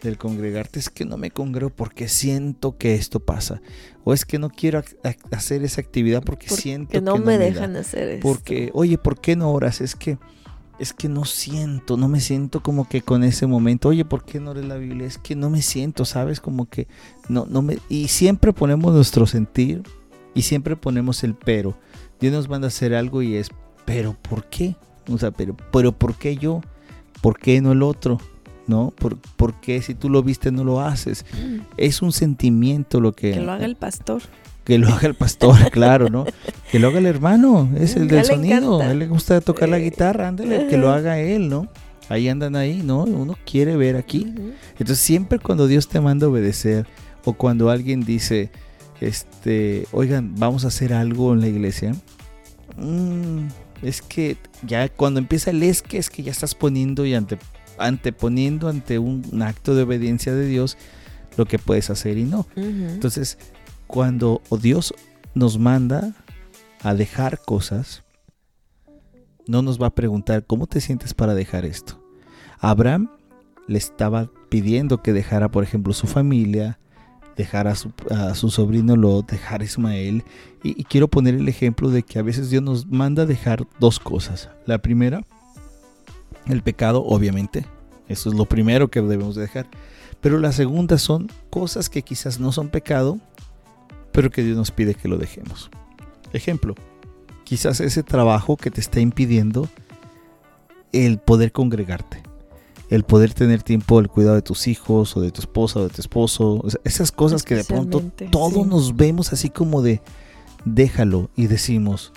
del 0.01 0.17
congregarte 0.17 0.79
es 0.79 0.89
que 0.89 1.05
no 1.05 1.17
me 1.17 1.31
congrego 1.31 1.69
porque 1.69 2.07
siento 2.07 2.77
que 2.77 2.95
esto 2.95 3.19
pasa 3.19 3.61
o 4.03 4.13
es 4.13 4.25
que 4.25 4.39
no 4.39 4.49
quiero 4.49 4.81
hacer 5.31 5.63
esa 5.63 5.81
actividad 5.81 6.23
porque, 6.23 6.49
siento 6.49 6.91
que 6.91 7.01
no 7.01 7.17
me 7.17 7.37
dejan 7.37 7.75
hacer 7.75 8.07
eso. 8.09 8.21
Porque, 8.21 8.71
oye, 8.73 8.97
¿por 8.97 9.19
qué 9.19 9.35
no 9.35 9.51
oras? 9.51 9.81
Es 9.81 9.95
que 9.95 10.17
es 10.79 10.93
que 10.93 11.09
no 11.09 11.25
siento, 11.25 11.97
no 11.97 12.07
me 12.07 12.21
siento 12.21 12.63
como 12.63 12.87
que 12.87 13.01
con 13.01 13.25
ese 13.25 13.45
momento, 13.45 13.89
oye, 13.89 14.05
¿por 14.05 14.23
qué 14.23 14.39
no 14.39 14.53
lees 14.53 14.65
la 14.65 14.77
Biblia? 14.77 15.05
Es 15.05 15.17
que 15.17 15.35
no 15.35 15.49
me 15.49 15.61
siento, 15.61 16.05
¿sabes? 16.05 16.39
Como 16.39 16.69
que 16.69 16.87
no 17.27 17.45
no 17.45 17.61
me 17.61 17.79
y 17.89 18.07
siempre 18.07 18.53
ponemos 18.53 18.93
nuestro 18.93 19.27
sentir 19.27 19.83
y 20.33 20.43
siempre 20.43 20.77
ponemos 20.77 21.23
el 21.23 21.35
pero. 21.35 21.77
Dios 22.21 22.33
nos 22.33 22.47
manda 22.47 22.67
a 22.67 22.69
hacer 22.69 22.95
algo 22.95 23.21
y 23.21 23.35
es, 23.35 23.49
pero 23.85 24.15
¿por 24.21 24.45
qué? 24.45 24.77
O 25.11 25.17
sea, 25.17 25.31
pero, 25.31 25.55
pero 25.71 25.91
¿por 25.91 26.15
qué 26.15 26.37
yo? 26.37 26.61
¿Por 27.21 27.37
qué 27.37 27.61
no 27.61 27.71
el 27.71 27.83
otro? 27.83 28.19
¿No? 28.67 28.93
¿Por, 29.35 29.53
qué 29.55 29.81
si 29.81 29.95
tú 29.95 30.09
lo 30.09 30.21
viste 30.21 30.51
no 30.51 30.63
lo 30.63 30.79
haces? 30.81 31.25
Mm. 31.33 31.61
Es 31.77 32.01
un 32.01 32.11
sentimiento 32.11 33.01
lo 33.01 33.13
que... 33.13 33.31
Que 33.31 33.41
lo 33.41 33.51
haga 33.51 33.65
el 33.65 33.75
pastor. 33.75 34.21
Que 34.63 34.77
lo 34.77 34.87
haga 34.89 35.07
el 35.07 35.15
pastor, 35.15 35.57
claro, 35.71 36.09
¿no? 36.09 36.25
Que 36.71 36.77
lo 36.77 36.89
haga 36.89 36.99
el 36.99 37.07
hermano, 37.07 37.69
es 37.75 37.95
el 37.95 38.07
del 38.07 38.23
sonido. 38.25 38.79
A 38.81 38.91
él 38.91 38.99
le 38.99 39.07
gusta 39.07 39.41
tocar 39.41 39.69
la 39.69 39.79
guitarra, 39.79 40.27
ándale, 40.27 40.67
que 40.67 40.77
lo 40.77 40.91
haga 40.91 41.19
él, 41.19 41.49
¿no? 41.49 41.67
Ahí 42.09 42.27
andan 42.27 42.55
ahí, 42.55 42.81
¿no? 42.83 43.03
Uno 43.03 43.35
quiere 43.45 43.75
ver 43.75 43.95
aquí. 43.95 44.33
Entonces 44.73 44.99
siempre 44.99 45.39
cuando 45.39 45.67
Dios 45.67 45.87
te 45.87 45.99
manda 45.99 46.27
a 46.27 46.29
obedecer 46.29 46.85
o 47.25 47.33
cuando 47.33 47.69
alguien 47.69 48.01
dice, 48.01 48.51
este, 49.01 49.87
oigan, 49.91 50.35
vamos 50.37 50.65
a 50.65 50.69
hacer 50.69 50.93
algo 50.93 51.33
en 51.33 51.41
la 51.41 51.47
iglesia, 51.47 51.93
mmm, 52.77 53.47
es 53.81 54.01
que 54.01 54.37
ya 54.65 54.89
cuando 54.89 55.19
empieza 55.19 55.51
el 55.51 55.63
es 55.63 55.81
que 55.81 55.97
es 55.97 56.09
que 56.09 56.23
ya 56.23 56.31
estás 56.31 56.55
poniendo 56.55 57.05
y 57.05 57.13
ante, 57.13 57.37
anteponiendo 57.77 58.67
ante 58.67 58.99
un, 58.99 59.41
acto 59.41 59.75
de 59.75 59.83
obediencia 59.83 60.33
de 60.33 60.45
Dios 60.45 60.77
lo 61.37 61.45
que 61.45 61.59
puedes 61.59 61.89
hacer 61.89 62.17
y 62.17 62.23
no. 62.23 62.47
Entonces, 62.55 63.37
cuando 63.87 64.41
Dios 64.61 64.93
nos 65.33 65.57
manda 65.57 66.15
a 66.81 66.93
dejar 66.93 67.39
cosas, 67.39 68.03
no 69.47 69.61
nos 69.61 69.81
va 69.81 69.87
a 69.87 69.95
preguntar 69.95 70.45
cómo 70.45 70.67
te 70.67 70.81
sientes 70.81 71.13
para 71.13 71.33
dejar 71.33 71.65
esto. 71.65 72.03
Abraham 72.59 73.09
le 73.67 73.77
estaba 73.77 74.29
pidiendo 74.49 75.01
que 75.01 75.13
dejara, 75.13 75.49
por 75.49 75.63
ejemplo, 75.63 75.93
su 75.93 76.07
familia, 76.07 76.79
dejar 77.39 77.69
a 77.69 77.75
su, 77.75 78.49
sobrino 78.49 78.97
Lot, 78.97 79.31
dejar 79.31 79.61
a 79.61 79.63
Ismael. 79.63 80.25
Y, 80.61 80.83
quiero 80.83 81.07
poner 81.07 81.35
el 81.35 81.47
ejemplo 81.47 81.89
de 81.89 82.03
que 82.03 82.19
a 82.19 82.21
veces 82.21 82.49
Dios 82.49 82.61
nos 82.61 82.85
manda 82.87 83.25
dejar 83.25 83.65
dos 83.79 83.97
cosas. 83.97 84.49
La 84.65 84.79
primera, 84.79 85.21
el 86.47 86.61
pecado, 86.61 87.01
obviamente. 87.05 87.65
Eso 88.09 88.29
es 88.29 88.35
lo 88.35 88.43
primero 88.43 88.89
que 88.89 89.01
debemos 89.01 89.35
dejar. 89.35 89.67
Pero 90.19 90.37
la 90.37 90.51
segunda 90.51 90.97
son 90.97 91.31
cosas 91.49 91.89
que 91.89 92.01
quizás 92.01 92.41
no 92.41 92.51
son 92.51 92.67
pecado, 92.67 93.19
pero 94.11 94.31
que 94.31 94.43
Dios 94.43 94.57
nos 94.57 94.71
pide 94.71 94.93
que 94.93 95.07
lo 95.07 95.17
dejemos. 95.17 95.71
Ejemplo, 96.33 96.75
quizás 97.45 97.79
ese 97.79 98.03
trabajo 98.03 98.57
que 98.57 98.69
te 98.69 98.81
está 98.81 98.99
impidiendo 98.99 99.69
el 100.91 101.19
poder 101.19 101.53
congregarte 101.53 102.21
el 102.89 103.03
poder 103.03 103.33
tener 103.33 103.63
tiempo, 103.63 103.99
el 103.99 104.09
cuidado 104.09 104.35
de 104.35 104.41
tus 104.41 104.67
hijos 104.67 105.15
o 105.15 105.21
de 105.21 105.31
tu 105.31 105.41
esposa 105.41 105.79
o 105.79 105.83
de 105.83 105.89
tu 105.89 106.01
esposo, 106.01 106.63
esas 106.83 107.11
cosas 107.11 107.43
que 107.43 107.55
de 107.55 107.63
pronto 107.63 108.01
todos 108.31 108.65
nos 108.65 108.95
vemos 108.95 109.31
así 109.31 109.49
como 109.49 109.81
de 109.81 110.01
déjalo 110.65 111.29
y 111.35 111.47
decimos, 111.47 112.11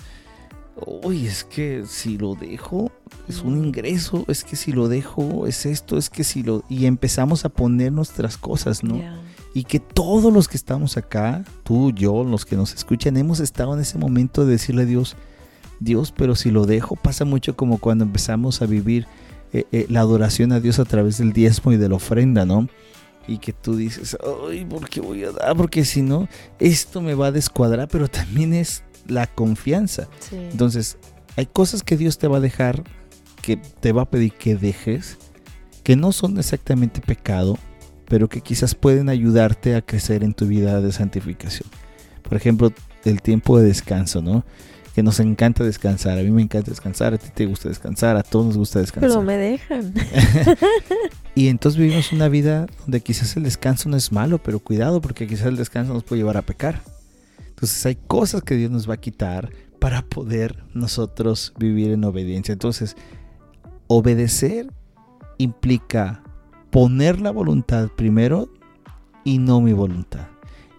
uy, 0.87 1.27
es 1.27 1.45
que 1.45 1.85
si 1.87 2.17
lo 2.17 2.35
dejo 2.35 2.91
es 3.29 3.43
un 3.43 3.63
ingreso, 3.63 4.25
es 4.29 4.45
que 4.45 4.57
si 4.57 4.73
lo 4.73 4.89
dejo 4.89 5.47
es 5.47 5.67
esto, 5.67 5.97
es 5.97 6.11
que 6.11 6.25
si 6.25 6.43
lo... 6.43 6.65
Y 6.69 6.87
empezamos 6.87 7.45
a 7.45 7.51
poner 7.51 7.93
nuestras 7.93 8.37
cosas, 8.37 8.83
¿no? 8.83 9.01
Y 9.55 9.65
que 9.65 9.79
todos 9.79 10.33
los 10.33 10.49
que 10.49 10.57
estamos 10.57 10.97
acá, 10.97 11.45
tú, 11.63 11.93
yo, 11.93 12.25
los 12.25 12.47
que 12.47 12.57
nos 12.57 12.75
escuchan, 12.75 13.17
hemos 13.19 13.41
estado 13.41 13.75
en 13.75 13.81
ese 13.81 13.99
momento 13.99 14.45
de 14.45 14.53
decirle 14.53 14.83
a 14.83 14.87
Dios, 14.87 15.17
Dios, 15.79 16.13
pero 16.17 16.35
si 16.35 16.51
lo 16.51 16.65
dejo, 16.65 16.97
pasa 16.97 17.25
mucho 17.25 17.57
como 17.57 17.79
cuando 17.79 18.05
empezamos 18.05 18.63
a 18.63 18.67
vivir 18.67 19.07
eh, 19.53 19.65
eh, 19.73 19.87
la 19.89 20.01
adoración 20.01 20.53
a 20.53 20.61
Dios 20.61 20.79
a 20.79 20.85
través 20.85 21.19
del 21.19 21.33
diezmo 21.33 21.73
y 21.73 21.77
de 21.77 21.89
la 21.89 21.97
ofrenda, 21.97 22.47
¿no? 22.47 22.69
Y 23.29 23.39
que 23.39 23.53
tú 23.53 23.77
dices, 23.77 24.17
ay, 24.49 24.65
¿por 24.65 24.89
qué 24.89 25.01
voy 25.01 25.25
a 25.25 25.33
dar? 25.33 25.57
Porque 25.57 25.85
si 25.85 26.03
no, 26.03 26.29
esto 26.59 27.01
me 27.01 27.15
va 27.15 27.27
a 27.29 27.33
descuadrar, 27.33 27.89
pero 27.89 28.09
también 28.09 28.53
es 28.53 28.83
la 29.07 29.27
confianza. 29.27 30.09
Entonces, 30.33 30.99
hay 31.37 31.47
cosas 31.47 31.83
que 31.83 31.97
Dios 31.97 32.19
te 32.19 32.29
va 32.29 32.39
a 32.39 32.41
dejar, 32.41 32.83
que 33.43 33.57
te 33.57 33.93
va 33.93 34.03
a 34.03 34.11
pedir 34.11 34.33
que 34.33 34.57
dejes, 34.57 35.19
que 35.83 35.97
no 35.97 36.13
son 36.13 36.39
exactamente 36.39 37.01
pecado, 37.01 37.59
pero 38.07 38.29
que 38.29 38.41
quizás 38.41 38.75
pueden 38.75 39.09
ayudarte 39.09 39.75
a 39.75 39.83
crecer 39.83 40.25
en 40.25 40.35
tu 40.35 40.47
vida 40.47 40.81
de 40.81 40.93
santificación. 40.93 41.69
Por 42.23 42.37
ejemplo, 42.37 42.73
el 43.05 43.23
tiempo 43.23 43.59
de 43.59 43.67
descanso, 43.67 44.23
¿no? 44.23 44.45
Que 44.95 45.03
nos 45.03 45.21
encanta 45.21 45.65
descansar. 45.65 46.19
A 46.19 46.23
mí 46.23 46.31
me 46.31 46.43
encanta 46.43 46.71
descansar, 46.71 47.15
a 47.15 47.19
ti 47.19 47.29
te 47.35 47.47
gusta 47.47 47.69
descansar, 47.69 48.17
a 48.17 48.23
todos 48.23 48.47
nos 48.47 48.59
gusta 48.59 48.79
descansar. 48.79 49.11
Pero 49.11 49.23
me 49.23 49.37
dejan. 49.37 49.95
y 51.35 51.49
entonces 51.49 51.81
vivimos 51.81 52.13
una 52.13 52.29
vida 52.29 52.67
donde 52.81 53.01
quizás 53.01 53.37
el 53.37 53.45
descanso 53.45 53.89
no 53.89 53.97
es 53.97 54.13
malo, 54.13 54.39
pero 54.39 54.59
cuidado 54.59 55.01
porque 55.01 55.27
quizás 55.27 55.47
el 55.47 55.57
descanso 55.57 55.95
nos 55.95 56.05
puede 56.05 56.21
llevar 56.21 56.37
a 56.37 56.43
pecar. 56.43 56.83
Entonces 57.49 57.87
hay 57.87 57.95
cosas 57.95 58.43
que 58.43 58.57
Dios 58.57 58.71
nos 58.71 58.89
va 58.89 58.95
a 58.95 59.01
quitar 59.01 59.51
para 59.79 60.03
poder 60.03 60.63
nosotros 60.75 61.53
vivir 61.59 61.91
en 61.91 62.05
obediencia. 62.05 62.53
Entonces, 62.53 62.97
obedecer 63.89 64.73
implica 65.39 66.23
poner 66.71 67.21
la 67.21 67.31
voluntad 67.31 67.89
primero 67.89 68.49
y 69.25 69.39
no 69.39 69.61
mi 69.61 69.73
voluntad. 69.73 70.29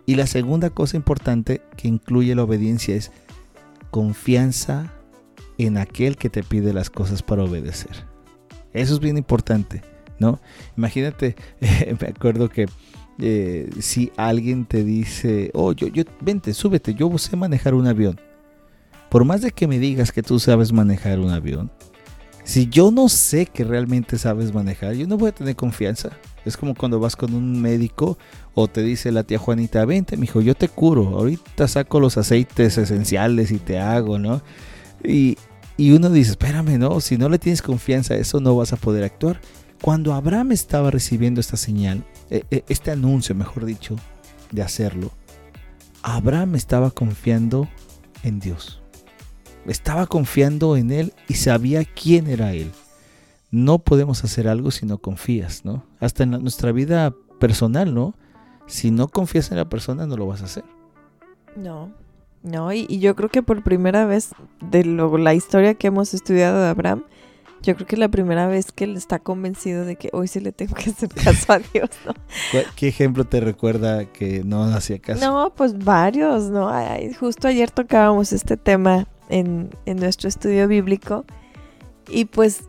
Y 0.06 0.16
la 0.16 0.28
segunda 0.28 0.70
cosa 0.70 0.98
importante 0.98 1.62
que 1.78 1.88
incluye 1.88 2.36
la 2.36 2.44
obediencia 2.44 2.96
es 2.96 3.12
confianza 3.94 4.92
en 5.60 5.78
aquel 5.78 6.18
que 6.18 6.32
te 6.32 6.42
pide 6.42 6.74
las 6.74 6.90
cosas 6.90 7.22
para 7.22 7.44
obedecer. 7.44 7.92
Eso 8.74 8.96
es 8.96 9.00
bien 9.00 9.18
importante, 9.18 9.84
¿no? 10.18 10.42
Imagínate, 10.76 11.36
me 12.02 12.08
acuerdo 12.08 12.50
que 12.50 12.66
eh, 13.20 13.70
si 13.82 14.12
alguien 14.18 14.66
te 14.66 14.84
dice, 14.84 15.52
oh, 15.54 15.74
yo, 15.74 15.90
yo, 15.90 16.06
vente, 16.22 16.56
súbete, 16.56 16.96
yo 16.96 17.16
sé 17.20 17.36
manejar 17.36 17.76
un 17.76 17.86
avión. 17.86 18.20
Por 19.12 19.26
más 19.26 19.44
de 19.44 19.52
que 19.52 19.68
me 19.68 19.78
digas 19.78 20.12
que 20.12 20.24
tú 20.24 20.40
sabes 20.40 20.74
manejar 20.74 21.20
un 21.20 21.30
avión, 21.30 21.72
si 22.44 22.68
yo 22.70 22.90
no 22.90 23.10
sé 23.10 23.46
que 23.46 23.64
realmente 23.64 24.18
sabes 24.18 24.52
manejar, 24.52 24.96
yo 24.96 25.06
no 25.06 25.18
voy 25.18 25.30
a 25.30 25.36
tener 25.36 25.56
confianza. 25.56 26.10
Es 26.46 26.58
como 26.58 26.76
cuando 26.76 27.00
vas 27.00 27.16
con 27.16 27.34
un 27.34 27.62
médico 27.62 28.18
o 28.54 28.68
te 28.68 28.84
dice 28.84 29.12
la 29.12 29.24
tía 29.24 29.40
Juanita, 29.40 29.86
vente, 29.86 30.18
mijo, 30.18 30.42
yo 30.42 30.56
te 30.56 30.68
curo. 30.68 31.18
Ahorita 31.18 31.68
saco 31.68 32.00
los 32.00 32.18
aceites 32.18 32.78
esenciales 32.78 33.52
y 33.52 33.60
te 33.60 33.80
hago, 33.80 34.20
¿no? 34.20 34.42
Y, 35.04 35.38
y 35.78 35.92
uno 35.92 36.10
dice, 36.10 36.32
espérame, 36.32 36.78
no, 36.78 37.00
si 37.00 37.18
no 37.18 37.30
le 37.30 37.40
tienes 37.40 37.62
confianza 37.62 38.14
a 38.14 38.18
eso 38.18 38.40
no 38.40 38.56
vas 38.56 38.74
a 38.74 38.78
poder 38.78 39.04
actuar. 39.04 39.40
Cuando 39.82 40.14
Abraham 40.14 40.52
estaba 40.52 40.92
recibiendo 40.92 41.42
esta 41.42 41.58
señal, 41.58 42.06
e, 42.30 42.44
e, 42.52 42.64
este 42.70 42.92
anuncio, 42.92 43.36
mejor 43.36 43.66
dicho, 43.66 43.96
de 44.52 44.62
hacerlo, 44.62 45.12
Abraham 46.02 46.56
estaba 46.56 46.92
confiando 46.92 47.68
en 48.24 48.40
Dios. 48.40 48.82
Estaba 49.66 50.08
confiando 50.08 50.76
en 50.76 50.92
Él 50.92 51.14
y 51.30 51.36
sabía 51.36 51.86
quién 51.86 52.28
era 52.28 52.54
Él 52.54 52.72
no 53.54 53.78
podemos 53.78 54.24
hacer 54.24 54.48
algo 54.48 54.72
si 54.72 54.88
no 54.88 54.98
confías, 54.98 55.64
¿no? 55.64 55.84
Hasta 56.00 56.24
en 56.24 56.32
nuestra 56.32 56.72
vida 56.72 57.14
personal, 57.40 57.94
¿no? 57.94 58.16
Si 58.66 58.90
no 58.90 59.08
confías 59.08 59.52
en 59.52 59.58
la 59.58 59.70
persona, 59.70 60.08
no 60.08 60.18
lo 60.18 60.26
vas 60.26 60.42
a 60.42 60.46
hacer. 60.46 60.64
No, 61.56 61.92
no, 62.42 62.74
y, 62.74 62.88
yo 62.98 63.16
creo 63.16 63.30
que 63.30 63.44
por 63.44 63.62
primera 63.62 64.06
vez 64.06 64.32
de 64.60 64.84
la 64.84 65.36
historia 65.36 65.76
que 65.76 65.86
hemos 65.86 66.16
estudiado 66.16 66.64
de 66.64 66.68
Abraham, 66.68 67.04
yo 67.62 67.76
creo 67.76 67.86
que 67.86 67.94
es 67.94 68.00
la 68.00 68.10
primera 68.10 68.48
vez 68.48 68.72
que 68.72 68.86
él 68.86 68.98
está 68.98 69.20
convencido 69.20 69.86
de 69.86 69.98
que 69.98 70.10
hoy 70.14 70.28
sí 70.28 70.40
le 70.40 70.52
tengo 70.52 70.74
que 70.74 70.90
hacer 70.90 71.10
caso 71.10 71.54
a 71.54 71.60
Dios, 71.60 71.92
¿no? 72.08 72.14
¿Qué 72.76 72.88
ejemplo 72.88 73.24
te 73.26 73.40
recuerda 73.40 74.06
que 74.06 74.44
no 74.44 74.64
hacía 74.64 74.98
caso? 74.98 75.24
No, 75.24 75.54
pues 75.54 75.78
varios, 75.78 76.50
¿no? 76.50 76.72
justo 77.20 77.48
ayer 77.48 77.70
tocábamos 77.70 78.34
este 78.34 78.58
tema 78.58 79.08
en, 79.30 79.70
en 79.86 79.98
nuestro 79.98 80.28
estudio 80.28 80.68
bíblico 80.68 81.24
y 82.10 82.26
pues 82.26 82.64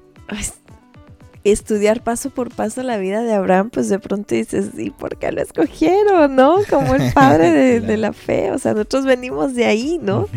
estudiar 1.44 2.02
paso 2.02 2.30
por 2.30 2.52
paso 2.52 2.82
la 2.82 2.96
vida 2.96 3.22
de 3.22 3.34
Abraham, 3.34 3.70
pues 3.70 3.90
de 3.90 3.98
pronto 3.98 4.34
dices, 4.34 4.70
¿y 4.78 4.90
por 4.90 5.18
qué 5.18 5.30
lo 5.30 5.42
escogieron, 5.42 6.34
no? 6.34 6.56
Como 6.68 6.94
el 6.94 7.12
padre 7.12 7.80
de, 7.80 7.96
la 7.98 8.12
fe, 8.14 8.50
o 8.50 8.58
sea, 8.58 8.72
nosotros 8.72 9.04
venimos 9.04 9.54
de 9.54 9.66
ahí, 9.66 10.00
¿no? 10.02 10.22
O 10.22 10.28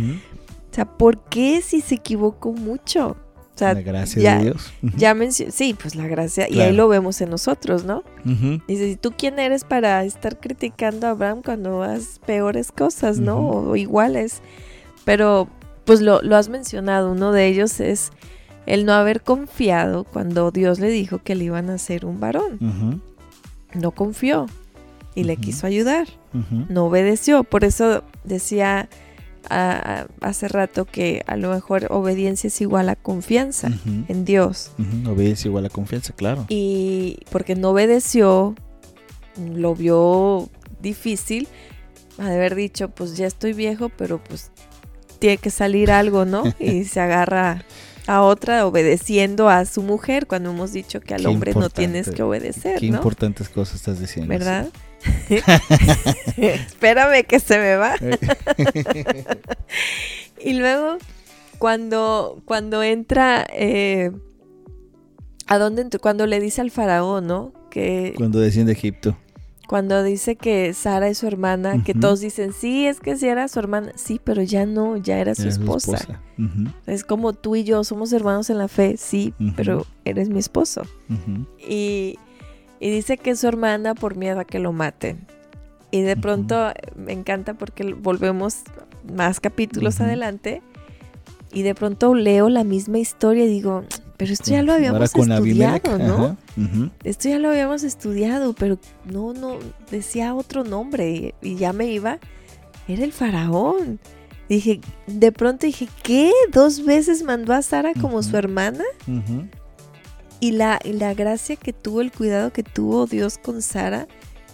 sea, 0.71 0.85
¿por 0.85 1.23
qué 1.29 1.61
si 1.61 1.81
se 1.81 1.95
equivocó 1.95 2.51
mucho? 2.51 3.15
O 3.55 3.57
sea, 3.57 3.73
la 3.73 3.81
gracia 3.81 4.37
de 4.37 4.43
Dios. 4.43 4.71
Ya 4.97 5.15
mencioné, 5.15 5.51
sí, 5.51 5.75
pues 5.81 5.95
la 5.95 6.07
gracia, 6.07 6.47
y 6.47 6.59
ahí 6.59 6.75
lo 6.75 6.89
vemos 6.89 7.21
en 7.21 7.29
nosotros, 7.29 7.85
¿no? 7.85 8.03
Dices, 8.67 8.91
¿y 8.91 8.95
tú 8.97 9.13
quién 9.17 9.39
eres 9.39 9.63
para 9.63 10.03
estar 10.03 10.39
criticando 10.39 11.07
a 11.07 11.11
Abraham 11.11 11.41
cuando 11.43 11.81
haces 11.83 12.19
peores 12.19 12.71
cosas, 12.71 13.17
¿no? 13.17 13.39
O, 13.39 13.75
iguales. 13.77 14.41
Pero, 15.05 15.47
pues 15.85 16.01
lo, 16.01 16.21
lo 16.21 16.35
has 16.35 16.49
mencionado, 16.49 17.13
uno 17.13 17.31
de 17.31 17.47
ellos 17.47 17.79
es 17.79 18.11
el 18.67 18.85
no 18.85 18.93
haber 18.93 19.21
confiado 19.21 20.03
cuando 20.03 20.51
Dios 20.51 20.79
le 20.79 20.89
dijo 20.89 21.19
que 21.23 21.33
le 21.33 21.45
iban 21.45 21.69
a 21.69 21.75
hacer 21.75 22.05
un 22.05 22.19
varón. 22.19 23.01
No 23.73 23.91
confió 23.91 24.45
y 25.15 25.23
le 25.23 25.37
quiso 25.37 25.65
ayudar. 25.65 26.07
No 26.69 26.85
obedeció. 26.85 27.43
Por 27.43 27.63
eso 27.63 28.03
decía 28.23 28.89
hace 29.49 30.47
rato 30.49 30.85
que 30.85 31.23
a 31.25 31.37
lo 31.37 31.51
mejor 31.51 31.87
obediencia 31.89 32.49
es 32.49 32.59
igual 32.61 32.89
a 32.89 32.95
confianza 32.95 33.71
en 34.07 34.25
Dios. 34.25 34.71
Obediencia 35.05 35.47
igual 35.47 35.65
a 35.65 35.69
confianza, 35.69 36.13
claro. 36.13 36.45
Y 36.49 37.19
porque 37.31 37.55
no 37.55 37.69
obedeció, 37.69 38.55
lo 39.37 39.75
vio 39.75 40.49
difícil, 40.81 41.47
haber 42.17 42.55
dicho, 42.55 42.89
pues 42.89 43.15
ya 43.15 43.27
estoy 43.27 43.53
viejo, 43.53 43.89
pero 43.89 44.21
pues 44.21 44.51
tiene 45.19 45.37
que 45.37 45.49
salir 45.49 45.91
algo, 45.91 46.25
¿no? 46.25 46.43
Y 46.59 46.83
se 46.83 46.99
agarra 46.99 47.63
a 48.07 48.21
otra 48.21 48.65
obedeciendo 48.65 49.49
a 49.49 49.65
su 49.65 49.83
mujer 49.83 50.27
cuando 50.27 50.51
hemos 50.51 50.71
dicho 50.71 51.01
que 51.01 51.13
al 51.13 51.25
hombre 51.27 51.53
no 51.53 51.69
tienes 51.69 52.09
que 52.09 52.23
obedecer. 52.23 52.79
Qué 52.79 52.87
importantes 52.87 53.49
cosas 53.49 53.75
estás 53.75 53.99
diciendo. 53.99 54.29
¿Verdad? 54.29 54.69
Espérame 56.37 57.25
que 57.25 57.39
se 57.39 57.59
me 57.59 57.75
va. 57.75 57.95
y 60.43 60.53
luego, 60.53 60.97
cuando, 61.59 62.41
cuando 62.45 62.81
entra, 62.81 63.45
eh, 63.53 64.11
¿a 65.45 65.57
dónde 65.57 65.81
entró? 65.81 65.99
Cuando 65.99 66.25
le 66.25 66.39
dice 66.39 66.61
al 66.61 66.71
faraón, 66.71 67.27
¿no? 67.27 67.53
Que, 67.69 68.13
cuando 68.17 68.39
desciende 68.39 68.71
Egipto. 68.71 69.17
Cuando 69.67 70.01
dice 70.01 70.37
que 70.37 70.73
Sara 70.73 71.09
es 71.09 71.17
su 71.17 71.27
hermana, 71.27 71.83
que 71.83 71.93
todos 71.93 72.21
dicen, 72.21 72.53
sí, 72.53 72.87
es 72.87 73.01
que 73.01 73.17
sí 73.17 73.27
era 73.27 73.49
su 73.49 73.59
hermana, 73.59 73.91
sí, 73.95 74.19
pero 74.23 74.41
ya 74.41 74.65
no, 74.65 74.95
ya 74.95 75.19
era 75.19 75.35
su 75.35 75.47
esposa. 75.47 76.21
Es 76.85 77.03
como 77.03 77.33
tú 77.33 77.57
y 77.57 77.65
yo 77.65 77.83
somos 77.83 78.13
hermanos 78.13 78.49
en 78.49 78.59
la 78.59 78.69
fe, 78.69 78.95
sí, 78.97 79.33
pero 79.57 79.85
eres 80.05 80.29
mi 80.29 80.39
esposo. 80.39 80.83
y, 81.59 82.17
dice 82.79 83.17
que 83.17 83.31
es 83.31 83.39
su 83.39 83.47
hermana 83.47 83.93
por 83.93 84.15
miedo 84.15 84.39
a 84.39 84.45
que 84.45 84.59
lo 84.59 84.71
maten. 84.71 85.27
Y 85.91 86.01
de 86.01 86.15
pronto 86.15 86.71
me 86.95 87.11
encanta 87.13 87.53
porque 87.53 87.93
volvemos 87.93 88.59
más 89.13 89.39
capítulos 89.39 89.99
adelante 89.99 90.61
y 91.51 91.63
de 91.63 91.75
pronto 91.75 92.13
leo 92.13 92.49
la 92.49 92.63
misma 92.63 92.99
historia 92.99 93.45
y 93.45 93.47
digo, 93.47 93.83
pero 94.17 94.33
esto 94.33 94.49
ya 94.49 94.63
lo 94.63 94.73
habíamos 94.73 95.13
estudiado, 95.15 95.97
¿no? 95.99 96.37
Esto 97.03 97.29
ya 97.29 97.37
lo 97.37 97.49
habíamos 97.49 97.83
estudiado, 97.83 98.53
pero 98.53 98.79
no, 99.05 99.33
no, 99.33 99.59
decía 99.91 100.33
otro 100.33 100.63
nombre 100.63 101.35
y, 101.41 101.55
ya 101.55 101.71
me 101.71 101.85
iba. 101.85 102.17
Era 102.87 103.03
el 103.03 103.13
faraón. 103.13 103.99
Dije, 104.49 104.81
de 105.05 105.31
pronto 105.31 105.67
dije, 105.67 105.87
¿qué? 106.01 106.31
¿Dos 106.51 106.83
veces 106.83 107.21
mandó 107.21 107.53
a 107.53 107.61
Sara 107.61 107.93
como 107.93 108.23
su 108.23 108.35
hermana? 108.37 108.83
Y 110.39 110.51
la, 110.51 110.79
la 110.83 111.13
gracia 111.13 111.55
que 111.55 111.73
tuvo, 111.73 112.01
el 112.01 112.11
cuidado 112.11 112.51
que 112.51 112.63
tuvo 112.63 113.05
Dios 113.05 113.37
con 113.37 113.61
Sara 113.61 114.07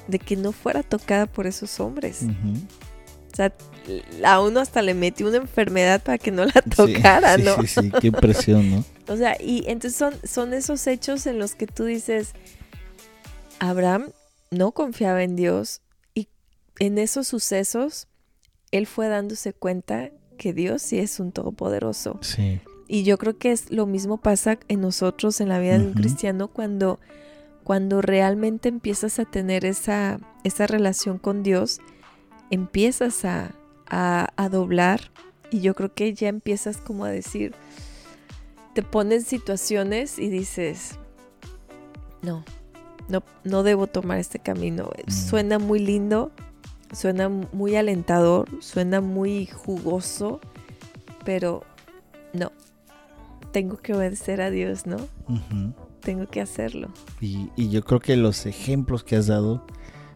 de 0.08 0.20
que 0.20 0.36
no 0.36 0.52
fuera 0.52 0.84
tocada 0.84 1.26
por 1.26 1.48
esos 1.48 1.80
hombres. 1.80 2.26
O 3.34 3.36
sea, 3.36 3.52
a 4.24 4.42
uno 4.42 4.60
hasta 4.60 4.84
le 4.84 4.94
metió 4.94 5.28
una 5.28 5.38
enfermedad 5.38 6.04
para 6.04 6.20
que 6.20 6.32
no 6.32 6.46
la 6.46 6.62
tocara, 6.76 7.38
¿no? 7.38 7.60
Sí, 7.64 7.68
sí, 7.68 7.92
qué 8.00 8.08
impresión, 8.08 8.70
¿no? 8.70 8.86
o 9.12 9.18
sea, 9.18 9.36
y 9.42 9.64
entonces 9.68 9.98
son, 9.98 10.14
son 10.24 10.54
esos 10.54 10.86
hechos 10.86 11.26
en 11.26 11.40
los 11.40 11.56
que 11.56 11.66
tú 11.66 11.86
dices, 11.86 12.34
Abraham 13.60 14.12
no 14.52 14.72
confiaba 14.72 15.24
en 15.24 15.36
Dios 15.36 15.82
y 16.14 16.28
en 16.80 17.00
esos 17.00 17.28
sucesos 17.28 18.08
él 18.72 18.86
fue 18.86 19.08
dándose 19.08 19.54
cuenta 19.54 20.12
que 20.38 20.54
Dios 20.54 20.84
sí 20.84 21.00
es 21.00 21.20
un 21.20 21.32
todopoderoso. 21.32 22.20
Sí. 22.22 22.62
Y 22.88 23.04
yo 23.04 23.18
creo 23.18 23.38
que 23.38 23.52
es 23.52 23.72
lo 23.72 23.88
mismo 23.88 24.18
pasa 24.18 24.60
en 24.68 24.82
nosotros 24.82 25.42
en 25.42 25.50
la 25.50 25.58
vida 25.58 25.80
de 25.80 25.86
un 25.86 25.94
cristiano 25.94 26.50
cuando, 26.50 27.00
cuando 27.64 28.02
realmente 28.02 28.70
empiezas 28.70 29.18
a 29.18 29.26
tener 29.26 29.66
esa, 29.66 30.20
esa 30.44 30.68
relación 30.68 31.18
con 31.18 31.42
Dios, 31.42 31.80
empiezas 32.54 33.26
a, 33.26 33.56
a, 33.88 34.50
doblar 34.50 35.02
y 35.50 35.62
yo 35.62 35.74
creo 35.74 35.94
que 35.94 36.14
ya 36.14 36.30
empiezas 36.30 36.78
como 36.78 37.04
a 37.04 37.10
decir, 37.10 37.56
te 38.76 38.84
pones 38.84 39.26
situaciones 39.26 40.20
y 40.20 40.30
dices, 40.30 41.00
no, 42.22 42.44
no, 43.08 43.24
no 43.44 43.64
debo 43.64 43.88
tomar 43.88 44.20
este 44.20 44.38
camino. 44.38 44.92
Mm. 45.08 45.12
Suena 45.12 45.58
muy 45.58 45.80
lindo, 45.80 46.32
suena 46.92 47.28
muy 47.28 47.76
alentador, 47.76 48.48
suena 48.62 49.02
muy 49.02 49.48
jugoso, 49.48 50.40
pero 51.26 51.64
no, 52.34 52.52
tengo 53.52 53.78
que 53.78 53.96
obedecer 53.96 54.42
a 54.42 54.52
Dios, 54.52 54.86
¿no? 54.86 54.98
tengo 56.02 56.28
que 56.28 56.40
hacerlo. 56.40 56.90
Y, 57.20 57.50
y 57.56 57.70
yo 57.70 57.84
creo 57.84 58.00
que 58.00 58.16
los 58.16 58.46
ejemplos 58.46 59.04
que 59.04 59.16
has 59.16 59.26
dado 59.26 59.66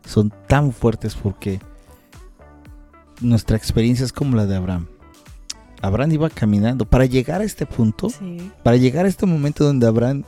son 0.05 0.31
tan 0.47 0.71
fuertes 0.71 1.15
porque 1.15 1.59
nuestra 3.21 3.57
experiencia 3.57 4.05
es 4.05 4.13
como 4.13 4.35
la 4.35 4.45
de 4.45 4.55
Abraham. 4.55 4.87
Abraham 5.81 6.11
iba 6.13 6.29
caminando 6.29 6.85
para 6.85 7.05
llegar 7.05 7.41
a 7.41 7.43
este 7.43 7.65
punto, 7.65 8.09
Sí. 8.09 8.51
para 8.63 8.77
llegar 8.77 9.05
a 9.05 9.09
este 9.09 9.25
momento 9.25 9.63
donde 9.63 9.85
Abraham 9.87 10.23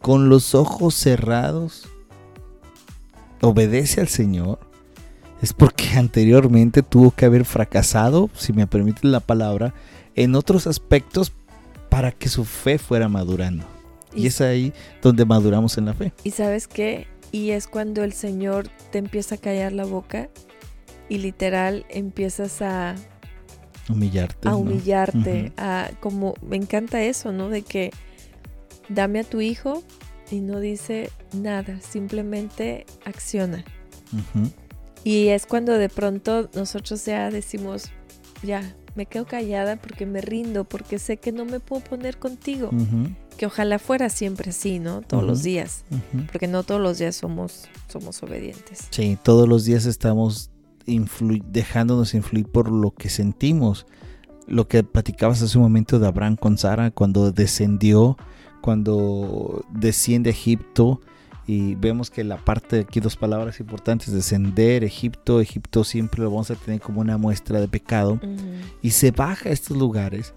con 0.00 0.28
los 0.28 0.54
ojos 0.54 0.94
cerrados 0.94 1.86
obedece 3.40 4.00
al 4.00 4.08
Señor, 4.08 4.58
es 5.42 5.52
porque 5.52 5.84
anteriormente 5.98 6.82
tuvo 6.82 7.10
que 7.10 7.26
haber 7.26 7.44
fracasado, 7.44 8.30
si 8.34 8.52
me 8.52 8.66
permiten 8.66 9.12
la 9.12 9.20
palabra, 9.20 9.74
en 10.14 10.34
otros 10.34 10.66
aspectos 10.66 11.32
para 11.88 12.12
que 12.12 12.28
su 12.28 12.44
fe 12.44 12.78
fuera 12.78 13.08
madurando. 13.08 13.64
Y 14.14 14.22
Y- 14.22 14.26
es 14.28 14.40
ahí 14.40 14.72
donde 15.02 15.24
maduramos 15.24 15.76
en 15.78 15.86
la 15.86 15.94
fe. 15.94 16.12
¿Y 16.22 16.30
sabes 16.30 16.66
qué? 16.68 17.06
Y 17.32 17.50
es 17.50 17.66
cuando 17.66 18.04
el 18.04 18.12
Señor 18.12 18.68
te 18.92 18.98
empieza 18.98 19.34
a 19.34 19.38
callar 19.38 19.72
la 19.72 19.84
boca 19.84 20.28
y 21.08 21.18
literal 21.18 21.86
empiezas 21.88 22.62
a, 22.62 22.94
Humillarte. 23.88 24.48
a 24.48 24.52
¿no? 24.52 24.58
humillarte, 24.58 25.52
a 25.56 25.90
como 26.00 26.34
me 26.46 26.56
encanta 26.56 27.02
eso, 27.02 27.32
¿no? 27.32 27.48
De 27.48 27.62
que 27.62 27.90
dame 28.88 29.20
a 29.20 29.24
tu 29.24 29.40
hijo 29.40 29.82
y 30.30 30.40
no 30.40 30.60
dice 30.60 31.10
nada, 31.32 31.80
simplemente 31.80 32.86
acciona. 33.04 33.64
Y 35.02 35.28
es 35.28 35.46
cuando 35.46 35.72
de 35.72 35.88
pronto 35.88 36.48
nosotros 36.54 37.04
ya 37.04 37.30
decimos, 37.30 37.90
ya, 38.42 38.74
me 38.94 39.06
quedo 39.06 39.26
callada 39.26 39.76
porque 39.76 40.06
me 40.06 40.20
rindo, 40.20 40.64
porque 40.64 40.98
sé 40.98 41.16
que 41.16 41.32
no 41.32 41.44
me 41.44 41.60
puedo 41.60 41.82
poner 41.82 42.18
contigo. 42.18 42.70
Que 43.36 43.46
ojalá 43.46 43.80
fuera 43.80 44.08
siempre 44.08 44.50
así, 44.50 44.78
¿no? 44.78 45.02
Todos 45.02 45.24
los 45.24 45.42
días. 45.42 45.84
Porque 46.30 46.46
no 46.46 46.62
todos 46.62 46.80
los 46.80 46.98
días 46.98 47.16
somos, 47.16 47.68
somos 47.88 48.22
obedientes. 48.22 48.86
Sí, 48.90 49.18
todos 49.22 49.48
los 49.48 49.64
días 49.64 49.86
estamos 49.86 50.50
influ- 50.86 51.44
dejándonos 51.50 52.14
influir 52.14 52.46
por 52.46 52.70
lo 52.70 52.92
que 52.92 53.08
sentimos. 53.08 53.86
Lo 54.46 54.68
que 54.68 54.82
platicabas 54.84 55.42
hace 55.42 55.56
un 55.58 55.64
momento 55.64 55.98
de 55.98 56.06
Abraham 56.06 56.36
con 56.36 56.58
Sara 56.58 56.90
cuando 56.90 57.32
descendió, 57.32 58.16
cuando 58.60 59.64
desciende 59.70 60.30
a 60.30 60.32
Egipto. 60.32 61.00
Y 61.46 61.74
vemos 61.74 62.10
que 62.10 62.24
la 62.24 62.38
parte, 62.38 62.80
aquí 62.80 63.00
dos 63.00 63.16
palabras 63.16 63.60
importantes, 63.60 64.12
descender, 64.12 64.82
Egipto, 64.82 65.40
Egipto 65.42 65.84
siempre 65.84 66.22
lo 66.22 66.30
vamos 66.30 66.50
a 66.50 66.54
tener 66.54 66.80
como 66.80 67.02
una 67.02 67.18
muestra 67.18 67.60
de 67.60 67.68
pecado. 67.68 68.18
Y 68.80 68.90
se 68.90 69.10
baja 69.10 69.50
a 69.50 69.52
estos 69.52 69.76
lugares 69.76 70.32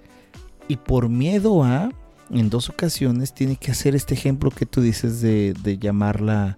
y 0.67 0.75
por 0.75 1.07
miedo 1.07 1.63
a, 1.63 1.89
en 2.29 2.49
dos 2.49 2.69
ocasiones, 2.69 3.33
tiene 3.33 3.55
que 3.55 3.71
hacer 3.71 3.95
este 3.95 4.15
ejemplo 4.15 4.51
que 4.51 4.65
tú 4.65 4.81
dices 4.81 5.21
de, 5.21 5.53
de 5.63 5.77
llamarla 5.77 6.57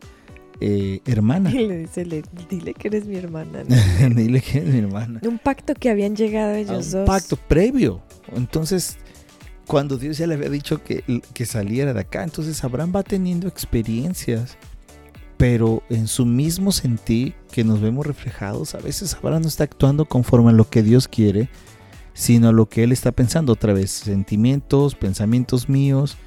eh, 0.61 1.01
hermana. 1.05 1.51
Y 1.53 1.67
le 1.67 1.77
dice, 1.77 2.05
le- 2.05 2.23
dile 2.49 2.73
que 2.73 2.87
eres 2.89 3.05
mi 3.05 3.15
hermana. 3.17 3.63
¿no? 3.67 4.09
Dile 4.15 4.41
que 4.41 4.59
es 4.59 4.65
mi 4.65 4.79
hermana. 4.79 5.19
Un 5.23 5.39
pacto 5.39 5.73
que 5.73 5.89
habían 5.89 6.15
llegado 6.15 6.51
A 6.53 6.57
ellos 6.57 6.87
un 6.87 6.91
dos. 6.91 7.07
pacto 7.07 7.35
previo. 7.37 8.01
Entonces, 8.35 8.97
cuando 9.67 9.97
Dios 9.97 10.17
ya 10.17 10.27
le 10.27 10.35
había 10.35 10.49
dicho 10.49 10.83
que, 10.83 11.03
que 11.33 11.45
saliera 11.45 11.93
de 11.93 11.99
acá, 12.01 12.23
entonces 12.23 12.63
Abraham 12.63 12.91
va 12.95 13.03
teniendo 13.03 13.47
experiencias, 13.47 14.57
pero 15.37 15.83
en 15.89 16.07
su 16.07 16.25
mismo 16.25 16.71
sentir 16.71 17.35
que 17.51 17.63
nos 17.63 17.79
vemos 17.79 18.05
reflejados, 18.05 18.75
a 18.75 18.79
veces 18.79 19.13
Abraham 19.15 19.43
no 19.43 19.47
está 19.47 19.63
actuando 19.63 20.05
conforme 20.05 20.49
a 20.49 20.53
lo 20.53 20.69
que 20.69 20.83
Dios 20.83 21.07
quiere, 21.07 21.49
sino 22.13 22.49
a 22.49 22.51
lo 22.51 22.67
que 22.67 22.83
él 22.83 22.91
está 22.91 23.11
pensando 23.13 23.53
otra 23.53 23.71
vez, 23.71 23.91
sentimientos, 23.91 24.95
pensamientos 24.95 25.69
míos, 25.69 26.17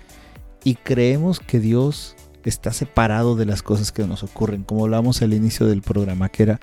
y 0.64 0.76
creemos 0.76 1.41
que 1.41 1.61
Dios 1.61 2.14
está 2.51 2.72
separado 2.72 3.36
de 3.36 3.47
las 3.47 3.62
cosas 3.62 3.93
que 3.93 4.07
nos 4.07 4.22
ocurren, 4.22 4.64
como 4.64 4.84
hablamos 4.84 5.22
al 5.22 5.34
inicio 5.34 5.66
del 5.66 5.82
programa, 5.82 6.28
que 6.28 6.45
era, 6.45 6.61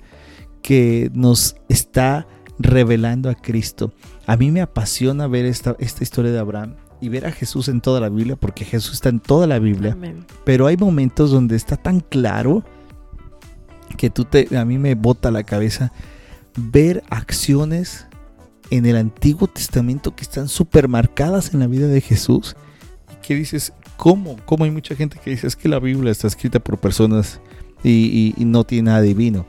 que 0.62 1.10
nos 1.12 1.56
está 1.68 2.26
revelando 2.58 3.28
a 3.28 3.34
Cristo. 3.34 3.92
A 4.26 4.36
mí 4.36 4.50
me 4.50 4.60
apasiona 4.62 5.26
ver 5.26 5.44
esta, 5.44 5.76
esta 5.78 6.02
historia 6.02 6.32
de 6.32 6.38
Abraham 6.38 6.76
y 7.00 7.08
ver 7.10 7.26
a 7.26 7.32
Jesús 7.32 7.68
en 7.68 7.80
toda 7.80 8.00
la 8.00 8.08
Biblia, 8.08 8.36
porque 8.36 8.64
Jesús 8.64 8.94
está 8.94 9.10
en 9.10 9.20
toda 9.20 9.46
la 9.46 9.58
Biblia. 9.58 9.92
Amén. 9.92 10.24
Pero 10.44 10.66
hay 10.66 10.76
momentos 10.76 11.30
donde 11.30 11.54
está 11.56 11.76
tan 11.76 12.00
claro 12.00 12.64
que 13.96 14.10
tú 14.10 14.24
te, 14.24 14.56
a 14.56 14.64
mí 14.64 14.78
me 14.78 14.94
bota 14.94 15.30
la 15.30 15.42
cabeza 15.44 15.92
ver 16.56 17.02
acciones 17.10 18.06
en 18.70 18.86
el 18.86 18.96
Antiguo 18.96 19.46
Testamento 19.46 20.16
que 20.16 20.22
están 20.22 20.48
súper 20.48 20.88
marcadas 20.88 21.52
en 21.54 21.60
la 21.60 21.66
vida 21.66 21.86
de 21.86 22.00
Jesús. 22.00 22.56
Y 23.12 23.26
que 23.26 23.34
dices, 23.34 23.72
¿cómo? 23.96 24.36
¿Cómo 24.46 24.64
hay 24.64 24.70
mucha 24.70 24.94
gente 24.94 25.18
que 25.22 25.30
dice 25.30 25.46
es 25.46 25.56
que 25.56 25.68
la 25.68 25.78
Biblia 25.78 26.12
está 26.12 26.26
escrita 26.26 26.58
por 26.60 26.78
personas 26.78 27.40
y, 27.82 27.90
y- 27.90 28.34
y 28.36 28.44
no 28.44 28.64
tiene 28.64 28.90
nada 28.90 29.00
divino? 29.02 29.46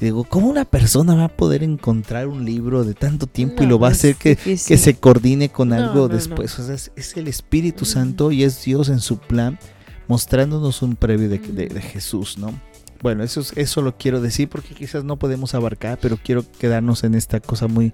Y 0.00 0.06
digo, 0.06 0.24
¿cómo 0.24 0.48
una 0.48 0.64
persona 0.64 1.14
va 1.14 1.24
a 1.24 1.28
poder 1.36 1.62
encontrar 1.62 2.26
un 2.26 2.44
libro 2.46 2.84
de 2.84 2.94
tanto 2.94 3.26
tiempo 3.26 3.62
y 3.62 3.66
lo 3.66 3.78
va 3.78 3.88
a 3.88 3.90
hacer 3.90 4.16
que, 4.16 4.34
que 4.36 4.56
se 4.56 4.94
coordine 4.94 5.50
con 5.50 5.68
No, 5.68 5.74
algo 5.74 5.94
no, 6.02 6.08
después. 6.08 6.58
O 6.58 6.64
sea, 6.64 6.74
es, 6.74 6.90
es 6.96 7.16
el 7.18 7.28
Espíritu 7.28 7.82
Ujú. 7.84 7.92
Santo 7.92 8.32
y 8.32 8.44
es 8.44 8.64
Dios 8.64 8.88
en 8.88 9.00
su 9.00 9.18
plan 9.18 9.58
mostrándonos 10.08 10.80
un 10.82 10.96
previo 10.96 11.28
de, 11.28 11.38
de- 11.38 11.68
de 11.68 11.80
Jesús, 11.82 12.38
¿no? 12.38 12.52
Bueno, 13.02 13.22
eso, 13.24 13.40
es- 13.40 13.52
eso 13.56 13.80
lo 13.80 13.96
quiero 13.96 14.20
decir 14.20 14.48
porque 14.48 14.74
quizás 14.74 15.04
no 15.04 15.16
podemos 15.18 15.54
abarcar, 15.54 15.98
pero 16.02 16.18
quiero 16.22 16.44
quedarnos 16.58 17.02
en 17.04 17.14
esta 17.14 17.40
cosa 17.40 17.66
muy, 17.66 17.92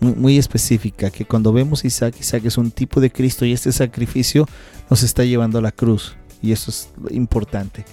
muy, 0.00 0.38
específica, 0.38 1.10
que 1.10 1.26
cuando 1.26 1.52
vemos 1.52 1.84
Isaac, 1.84 2.14
Isaac 2.20 2.44
es 2.46 2.56
un 2.56 2.70
tipo 2.70 3.00
de 3.00 3.10
Cristo 3.12 3.44
y 3.44 3.52
este 3.52 3.70
sacrificio 3.72 4.46
nos 4.88 5.02
está 5.02 5.24
llevando 5.24 5.58
a 5.58 5.62
la 5.62 5.72
cruz. 5.72 6.16
Y 6.42 6.52
eso 6.52 6.70
es 6.70 6.88
importante. 7.10 7.84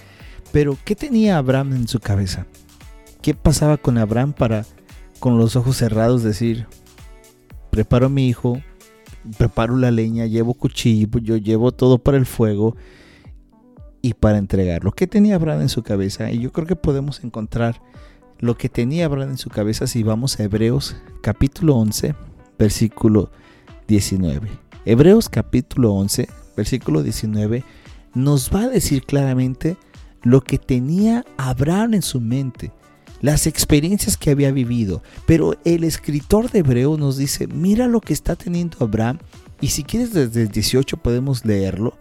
Pero, 0.53 0.77
¿qué 0.85 0.95
tenía 0.95 1.37
Abraham 1.37 1.73
en 1.73 1.87
su 1.87 1.99
cabeza? 1.99 2.45
¿Qué 3.21 3.33
pasaba 3.33 3.77
con 3.77 3.97
Abraham 3.97 4.33
para, 4.33 4.65
con 5.19 5.37
los 5.37 5.55
ojos 5.55 5.77
cerrados, 5.77 6.23
decir, 6.23 6.67
preparo 7.71 8.05
a 8.05 8.09
mi 8.09 8.27
hijo, 8.27 8.61
preparo 9.37 9.75
la 9.77 9.91
leña, 9.91 10.25
llevo 10.27 10.53
cuchillo, 10.53 11.07
yo 11.19 11.37
llevo 11.37 11.71
todo 11.71 11.97
para 11.97 12.17
el 12.17 12.25
fuego 12.25 12.75
y 14.03 14.13
para 14.13 14.37
entregarlo. 14.37 14.91
¿Qué 14.91 15.07
tenía 15.07 15.35
Abraham 15.35 15.61
en 15.61 15.69
su 15.69 15.81
cabeza? 15.81 16.29
Y 16.29 16.41
yo 16.41 16.51
creo 16.51 16.67
que 16.67 16.75
podemos 16.75 17.23
encontrar 17.23 17.81
lo 18.37 18.55
que 18.55 18.69
tenía 18.69 19.05
Abraham 19.05 19.31
en 19.31 19.37
su 19.39 19.49
cabeza 19.49 19.87
si 19.87 20.03
vamos 20.03 20.39
a 20.39 20.43
Hebreos 20.43 20.95
capítulo 21.21 21.77
11, 21.77 22.13
versículo 22.59 23.31
19. 23.87 24.49
Hebreos 24.85 25.29
capítulo 25.29 25.93
11, 25.93 26.27
versículo 26.55 27.01
19 27.01 27.63
nos 28.13 28.51
va 28.53 28.63
a 28.63 28.69
decir 28.69 29.03
claramente 29.03 29.77
lo 30.21 30.41
que 30.41 30.57
tenía 30.57 31.25
Abraham 31.37 31.95
en 31.95 32.01
su 32.01 32.21
mente, 32.21 32.71
las 33.21 33.47
experiencias 33.47 34.17
que 34.17 34.31
había 34.31 34.51
vivido. 34.51 35.01
Pero 35.25 35.55
el 35.65 35.83
escritor 35.83 36.51
de 36.51 36.59
Hebreo 36.59 36.97
nos 36.97 37.17
dice, 37.17 37.47
mira 37.47 37.87
lo 37.87 38.01
que 38.01 38.13
está 38.13 38.35
teniendo 38.35 38.77
Abraham. 38.81 39.19
Y 39.61 39.69
si 39.69 39.83
quieres 39.83 40.13
desde 40.13 40.41
el 40.43 40.49
18 40.49 40.97
podemos 40.97 41.45
leerlo. 41.45 41.97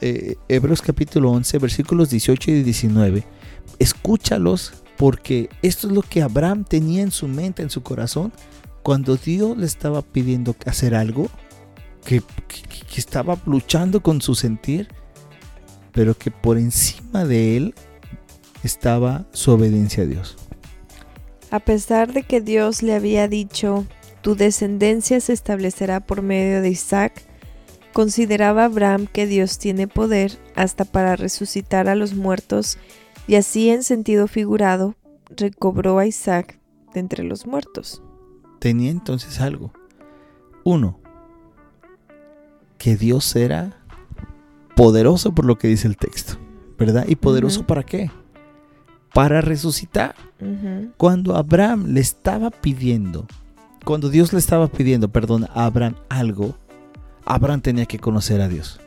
Eh, 0.00 0.36
Hebreos 0.48 0.82
capítulo 0.82 1.30
11, 1.32 1.58
versículos 1.58 2.10
18 2.10 2.50
y 2.50 2.62
19. 2.62 3.24
Escúchalos 3.78 4.72
porque 4.96 5.48
esto 5.62 5.88
es 5.88 5.92
lo 5.92 6.02
que 6.02 6.22
Abraham 6.22 6.64
tenía 6.64 7.02
en 7.02 7.10
su 7.10 7.26
mente, 7.26 7.62
en 7.62 7.70
su 7.70 7.82
corazón, 7.82 8.32
cuando 8.82 9.16
Dios 9.16 9.56
le 9.56 9.66
estaba 9.66 10.02
pidiendo 10.02 10.54
hacer 10.66 10.94
algo, 10.94 11.28
que, 12.04 12.22
que 12.48 13.00
estaba 13.00 13.38
luchando 13.46 14.02
con 14.02 14.20
su 14.20 14.34
sentir 14.34 14.88
pero 15.94 16.18
que 16.18 16.30
por 16.30 16.58
encima 16.58 17.24
de 17.24 17.56
él 17.56 17.74
estaba 18.62 19.24
su 19.32 19.52
obediencia 19.52 20.02
a 20.02 20.06
Dios. 20.06 20.36
A 21.50 21.60
pesar 21.60 22.12
de 22.12 22.24
que 22.24 22.40
Dios 22.40 22.82
le 22.82 22.94
había 22.94 23.28
dicho, 23.28 23.86
tu 24.20 24.34
descendencia 24.34 25.20
se 25.20 25.32
establecerá 25.32 26.00
por 26.00 26.20
medio 26.20 26.60
de 26.60 26.70
Isaac, 26.70 27.22
consideraba 27.94 28.64
Abraham 28.64 29.06
que 29.06 29.26
Dios 29.26 29.58
tiene 29.58 29.86
poder 29.88 30.38
hasta 30.56 30.84
para 30.84 31.16
resucitar 31.16 31.88
a 31.88 31.94
los 31.94 32.12
muertos 32.12 32.76
y 33.26 33.36
así 33.36 33.70
en 33.70 33.84
sentido 33.84 34.26
figurado 34.26 34.96
recobró 35.34 35.98
a 35.98 36.06
Isaac 36.06 36.58
de 36.92 37.00
entre 37.00 37.22
los 37.22 37.46
muertos. 37.46 38.02
Tenía 38.58 38.90
entonces 38.90 39.40
algo. 39.40 39.72
Uno, 40.64 40.98
que 42.78 42.96
Dios 42.96 43.34
era 43.36 43.78
poderoso 44.74 45.32
por 45.32 45.44
lo 45.44 45.56
que 45.56 45.68
dice 45.68 45.86
el 45.86 45.96
texto, 45.96 46.34
¿verdad? 46.76 47.06
¿Y 47.06 47.14
poderoso 47.14 47.64
para 47.64 47.84
qué? 47.84 48.10
Para 49.14 49.40
resucitar. 49.40 50.16
Cuando 50.96 51.36
Abraham 51.36 51.92
le 51.92 52.00
estaba 52.00 52.50
pidiendo, 52.50 53.26
cuando 53.84 54.10
Dios 54.10 54.32
le 54.32 54.40
estaba 54.40 54.66
pidiendo, 54.66 55.10
perdón, 55.10 55.44
a 55.54 55.66
Abraham 55.66 55.94
algo, 56.08 56.56
Abraham 57.26 57.60
tenía 57.60 57.86
que 57.86 57.98
conocer 57.98 58.40
a 58.40 58.48
Dios. 58.48 58.80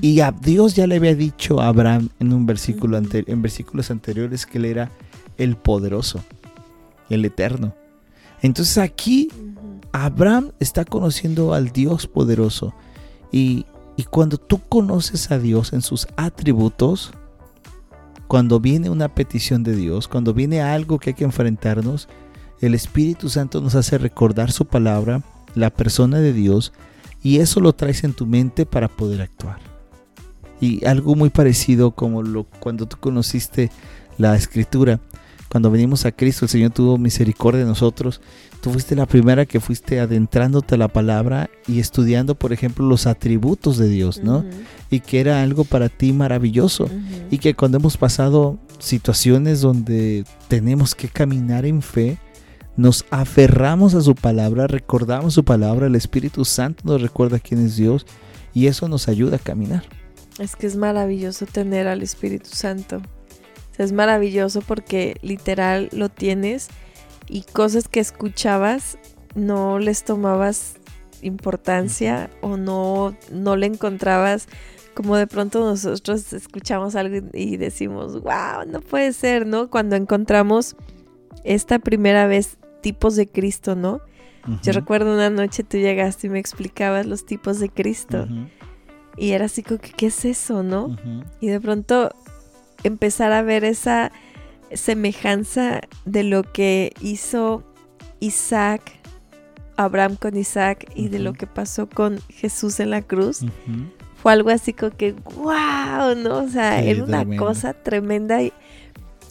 Y 0.00 0.20
a 0.20 0.32
Dios 0.32 0.74
ya 0.74 0.86
le 0.86 0.96
había 0.96 1.14
dicho 1.14 1.60
a 1.60 1.68
Abraham 1.68 2.08
en 2.18 2.32
un 2.32 2.46
versículo 2.46 2.96
en 2.96 3.42
versículos 3.42 3.90
anteriores 3.90 4.46
que 4.46 4.58
él 4.58 4.64
era 4.64 4.90
el 5.36 5.56
poderoso, 5.56 6.24
el 7.10 7.24
eterno. 7.24 7.74
Entonces 8.40 8.78
aquí 8.78 9.28
Abraham 9.92 10.52
está 10.60 10.84
conociendo 10.84 11.52
al 11.52 11.70
Dios 11.70 12.06
poderoso 12.06 12.74
y 13.30 13.66
y 14.00 14.04
cuando 14.04 14.38
tú 14.38 14.62
conoces 14.66 15.30
a 15.30 15.38
Dios 15.38 15.74
en 15.74 15.82
sus 15.82 16.08
atributos, 16.16 17.12
cuando 18.28 18.58
viene 18.58 18.88
una 18.88 19.14
petición 19.14 19.62
de 19.62 19.76
Dios, 19.76 20.08
cuando 20.08 20.32
viene 20.32 20.62
algo 20.62 20.98
que 20.98 21.10
hay 21.10 21.14
que 21.14 21.24
enfrentarnos, 21.24 22.08
el 22.62 22.74
Espíritu 22.74 23.28
Santo 23.28 23.60
nos 23.60 23.74
hace 23.74 23.98
recordar 23.98 24.52
su 24.52 24.64
palabra, 24.64 25.22
la 25.54 25.68
persona 25.68 26.18
de 26.18 26.32
Dios, 26.32 26.72
y 27.22 27.38
eso 27.38 27.60
lo 27.60 27.72
traes 27.72 28.04
en 28.04 28.12
tu 28.12 28.26
mente 28.26 28.66
para 28.66 28.88
poder 28.88 29.22
actuar. 29.22 29.58
Y 30.60 30.84
algo 30.84 31.14
muy 31.14 31.30
parecido 31.30 31.92
como 31.92 32.22
lo, 32.22 32.44
cuando 32.44 32.86
tú 32.86 32.96
conociste 32.98 33.70
la 34.18 34.36
escritura, 34.36 35.00
cuando 35.48 35.70
venimos 35.70 36.04
a 36.04 36.12
Cristo, 36.12 36.44
el 36.44 36.50
Señor 36.50 36.70
tuvo 36.70 36.98
misericordia 36.98 37.60
de 37.60 37.66
nosotros 37.66 38.20
tú 38.60 38.70
fuiste 38.70 38.94
la 38.94 39.06
primera 39.06 39.46
que 39.46 39.60
fuiste 39.60 40.00
adentrándote 40.00 40.74
a 40.74 40.78
la 40.78 40.88
palabra 40.88 41.50
y 41.66 41.80
estudiando, 41.80 42.34
por 42.34 42.52
ejemplo, 42.52 42.86
los 42.86 43.06
atributos 43.06 43.78
de 43.78 43.88
Dios, 43.88 44.22
¿no? 44.22 44.44
Y 44.90 45.00
que 45.00 45.20
era 45.20 45.42
algo 45.42 45.64
para 45.64 45.88
ti 45.88 46.12
maravilloso. 46.12 46.88
Y 47.30 47.38
que 47.38 47.54
cuando 47.54 47.78
hemos 47.78 47.96
pasado 47.96 48.58
situaciones 48.78 49.60
donde 49.60 50.24
tenemos 50.48 50.94
que 50.94 51.08
caminar 51.08 51.64
en 51.64 51.82
fe, 51.82 52.18
nos 52.76 53.04
aferramos 53.10 53.94
a 53.94 54.00
su 54.00 54.14
palabra, 54.14 54.66
recordamos 54.66 55.34
su 55.34 55.44
palabra, 55.44 55.86
el 55.86 55.96
Espíritu 55.96 56.44
Santo 56.44 56.82
nos 56.84 57.02
recuerda 57.02 57.38
quién 57.38 57.64
es 57.64 57.76
Dios 57.76 58.06
y 58.54 58.66
eso 58.66 58.88
nos 58.88 59.08
ayuda 59.08 59.36
a 59.36 59.40
caminar. 59.40 59.84
Es 60.38 60.56
que 60.56 60.66
es 60.66 60.76
maravilloso 60.76 61.46
tener 61.46 61.88
al 61.88 62.02
Espíritu 62.02 62.50
Santo. 62.50 63.02
es 63.78 63.92
maravilloso 63.92 64.60
porque 64.60 65.16
literal 65.22 65.88
lo 65.92 66.10
tienes 66.10 66.68
y 67.28 67.42
cosas 67.42 67.88
que 67.88 68.00
escuchabas 68.00 68.98
no 69.34 69.78
les 69.78 70.04
tomabas 70.04 70.74
importancia 71.22 72.30
o 72.40 72.56
no, 72.56 73.16
no 73.30 73.56
le 73.56 73.66
encontrabas 73.66 74.48
como 74.94 75.16
de 75.16 75.26
pronto 75.26 75.60
nosotros 75.60 76.32
escuchamos 76.32 76.96
algo 76.96 77.28
y 77.32 77.56
decimos, 77.56 78.20
wow, 78.20 78.66
no 78.66 78.80
puede 78.80 79.12
ser, 79.12 79.46
¿no? 79.46 79.70
Cuando 79.70 79.96
encontramos 79.96 80.76
esta 81.44 81.78
primera 81.78 82.26
vez 82.26 82.58
tipos 82.80 83.16
de 83.16 83.28
Cristo, 83.28 83.74
¿no? 83.74 84.00
Yo 84.62 84.72
recuerdo 84.72 85.12
una 85.12 85.30
noche 85.30 85.62
tú 85.62 85.76
llegaste 85.76 86.26
y 86.26 86.30
me 86.30 86.38
explicabas 86.38 87.06
los 87.06 87.26
tipos 87.26 87.60
de 87.60 87.68
Cristo. 87.68 88.26
Y 89.16 89.32
era 89.32 89.46
así 89.46 89.62
como 89.62 89.80
que, 89.80 89.90
¿qué 89.90 90.06
es 90.06 90.24
eso, 90.24 90.62
no? 90.62 90.96
Y 91.40 91.48
de 91.48 91.60
pronto 91.60 92.10
empezar 92.82 93.32
a 93.32 93.42
ver 93.42 93.64
esa 93.64 94.12
semejanza 94.72 95.80
de 96.04 96.24
lo 96.24 96.42
que 96.42 96.92
hizo 97.00 97.64
Isaac, 98.20 98.92
Abraham 99.76 100.16
con 100.16 100.36
Isaac 100.36 100.90
y 100.94 101.08
de 101.08 101.18
lo 101.18 101.32
que 101.32 101.46
pasó 101.46 101.88
con 101.88 102.20
Jesús 102.28 102.80
en 102.80 102.90
la 102.90 103.02
cruz. 103.02 103.44
Fue 104.16 104.32
algo 104.32 104.50
así 104.50 104.72
como 104.72 104.96
que, 104.96 105.12
wow, 105.36 106.14
¿no? 106.16 106.44
O 106.44 106.48
sea, 106.48 106.82
era 106.82 107.04
una 107.04 107.24
cosa 107.36 107.72
tremenda 107.74 108.42
y, 108.42 108.52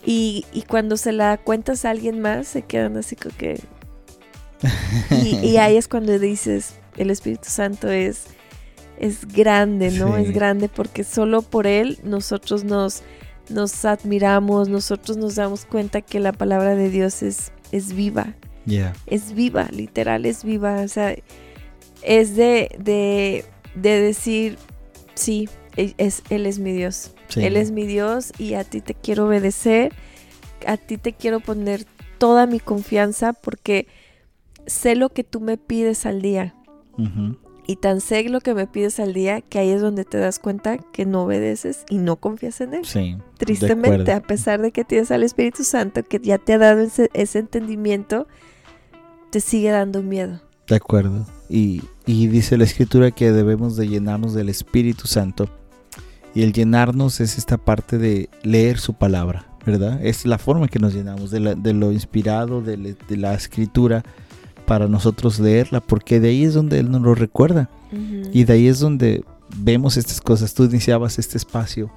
y, 0.06 0.46
cuando 0.68 0.98
se 0.98 1.12
la 1.12 1.38
cuentas 1.38 1.86
a 1.86 1.92
alguien 1.92 2.22
más 2.22 2.48
se 2.48 2.62
quedan 2.62 2.98
así 2.98 3.16
como 3.16 3.36
que... 3.36 3.62
y, 5.12 5.58
ahí 5.58 5.78
es 5.78 5.88
cuando 5.88 6.18
dices, 6.20 6.76
el 6.98 7.12
Espíritu 7.12 7.50
Santo 7.50 7.90
es, 7.90 8.26
es 8.98 9.26
grande, 9.28 9.92
¿no? 9.92 10.18
Es 10.18 10.32
grande 10.32 10.68
porque 10.68 11.04
solo 11.04 11.42
por 11.42 11.68
Él 11.68 12.00
nosotros 12.04 12.64
nos 12.64 13.04
nos 13.50 13.84
admiramos, 13.84 14.70
nosotros 14.70 15.18
nos 15.18 15.36
damos 15.36 15.66
cuenta 15.66 16.02
que 16.02 16.20
la 16.20 16.32
palabra 16.32 16.76
de 16.76 16.90
Dios 16.90 17.24
es, 17.24 17.52
es 17.72 17.94
viva. 17.94 18.36
Es 19.08 19.34
viva, 19.34 19.68
literal, 19.72 20.26
es 20.26 20.44
viva. 20.44 20.82
O 20.82 20.88
sea, 20.88 21.16
es 22.04 22.36
de, 22.36 22.76
de, 22.80 23.44
decir, 23.74 24.58
sí, 25.16 25.50
es, 25.76 26.24
Él 26.30 26.46
es 26.46 26.60
mi 26.60 26.72
Dios. 26.72 27.14
Él 27.36 27.58
es 27.58 27.72
mi 27.72 27.86
Dios 27.86 28.32
y 28.38 28.56
a 28.56 28.64
ti 28.64 28.82
te 28.82 28.94
quiero 28.94 29.28
obedecer. 29.28 29.94
A 30.66 30.78
ti 30.78 30.98
te 30.98 31.14
quiero 31.14 31.40
poner 31.40 31.86
toda 32.18 32.46
mi 32.48 32.60
confianza 32.60 33.34
porque 33.34 33.88
sé 34.66 34.96
lo 34.96 35.10
que 35.10 35.24
tú 35.24 35.40
me 35.40 35.58
pides 35.58 36.06
al 36.06 36.22
día 36.22 36.56
y 37.70 37.76
tan 37.76 38.02
sé 38.02 38.28
lo 38.30 38.42
que 38.42 38.56
me 38.56 38.66
pides 38.66 39.00
al 39.00 39.14
día 39.14 39.42
que 39.42 39.60
ahí 39.60 39.70
es 39.70 39.80
donde 39.80 40.04
te 40.04 40.18
das 40.18 40.40
cuenta 40.40 40.80
que 40.80 41.06
no 41.06 41.26
obedeces 41.26 41.86
y 41.88 42.00
no 42.00 42.16
confías 42.16 42.62
en 42.62 42.74
él. 42.74 42.84
Sí. 42.84 43.16
Tristemente, 43.38 44.12
a 44.12 44.22
pesar 44.22 44.60
de 44.60 44.72
que 44.72 44.84
tienes 44.84 45.12
al 45.12 45.22
Espíritu 45.22 45.64
Santo 45.64 46.02
que 46.02 46.20
ya 46.20 46.40
te 46.40 46.54
ha 46.54 46.58
dado 46.58 46.82
ese, 46.82 47.40
entendimiento, 47.40 48.28
te 49.30 49.40
sigue 49.40 49.70
dando 49.70 50.02
miedo. 50.02 50.42
De 50.68 50.78
acuerdo. 50.78 51.28
Y, 51.48 51.84
y 52.08 52.26
dice 52.26 52.58
la 52.58 52.64
escritura 52.64 53.12
que 53.12 53.32
debemos 53.32 53.76
de 53.78 53.88
llenarnos 53.88 54.34
del 54.34 54.50
Espíritu 54.50 55.08
Santo. 55.08 55.48
Y 56.34 56.44
el 56.44 56.54
llenarnos 56.54 57.20
es 57.20 57.38
esta 57.38 57.58
parte 57.58 57.98
de 57.98 58.30
leer 58.44 58.78
su 58.80 58.94
palabra, 58.94 59.48
¿verdad? 59.66 60.00
Es 60.06 60.26
la 60.26 60.38
forma 60.38 60.68
que 60.68 60.80
nos 60.80 60.94
llenamos 60.94 61.32
de, 61.32 61.56
de 61.56 61.74
lo 61.74 61.92
inspirado, 61.92 62.62
de, 62.62 62.78
de 62.78 63.18
la 63.18 63.34
escritura 63.34 64.04
para 64.70 64.88
nosotros 64.88 65.40
leerla, 65.40 65.80
porque 65.80 66.20
de 66.20 66.30
ahí 66.30 66.44
es 66.44 66.54
donde 66.54 66.78
Él 66.78 66.92
nos 66.92 67.02
lo 67.02 67.16
recuerda. 67.16 67.70
Y 68.32 68.44
de 68.44 68.54
ahí 68.54 68.68
es 68.68 68.80
donde 68.80 69.24
vemos 69.58 69.98
estas 69.98 70.22
cosas. 70.22 70.54
Tú 70.54 70.66
iniciabas 70.66 71.18
este 71.18 71.38
espacio 71.38 71.92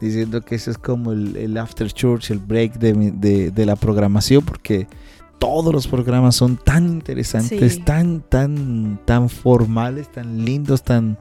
diciendo 0.00 0.40
que 0.42 0.56
eso 0.56 0.72
es 0.72 0.76
como 0.76 1.12
el, 1.12 1.56
after 1.56 1.90
church, 1.92 2.32
el 2.32 2.40
break 2.40 2.78
de, 2.80 3.52
de, 3.52 3.66
la 3.66 3.76
programación, 3.76 4.44
porque 4.44 4.88
todos 5.38 5.72
los 5.72 5.86
programas 5.86 6.34
son 6.34 6.56
tan 6.56 6.88
interesantes, 6.88 7.84
tan, 7.84 8.20
tan, 8.20 8.98
tan 9.04 9.28
formales, 9.28 10.10
tan 10.10 10.44
lindos, 10.44 10.82
tan, 10.82 11.18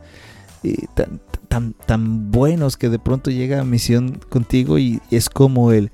eh, 0.72 0.86
tan, 0.94 1.22
tan, 1.48 1.74
tan 1.74 2.32
buenos 2.32 2.78
que 2.78 2.90
de 2.90 3.00
pronto 3.00 3.32
llega 3.32 3.62
a 3.62 3.66
misión 3.66 4.20
contigo 4.30 4.80
y 4.80 5.02
es 5.12 5.30
como 5.30 5.72
el 5.72 5.92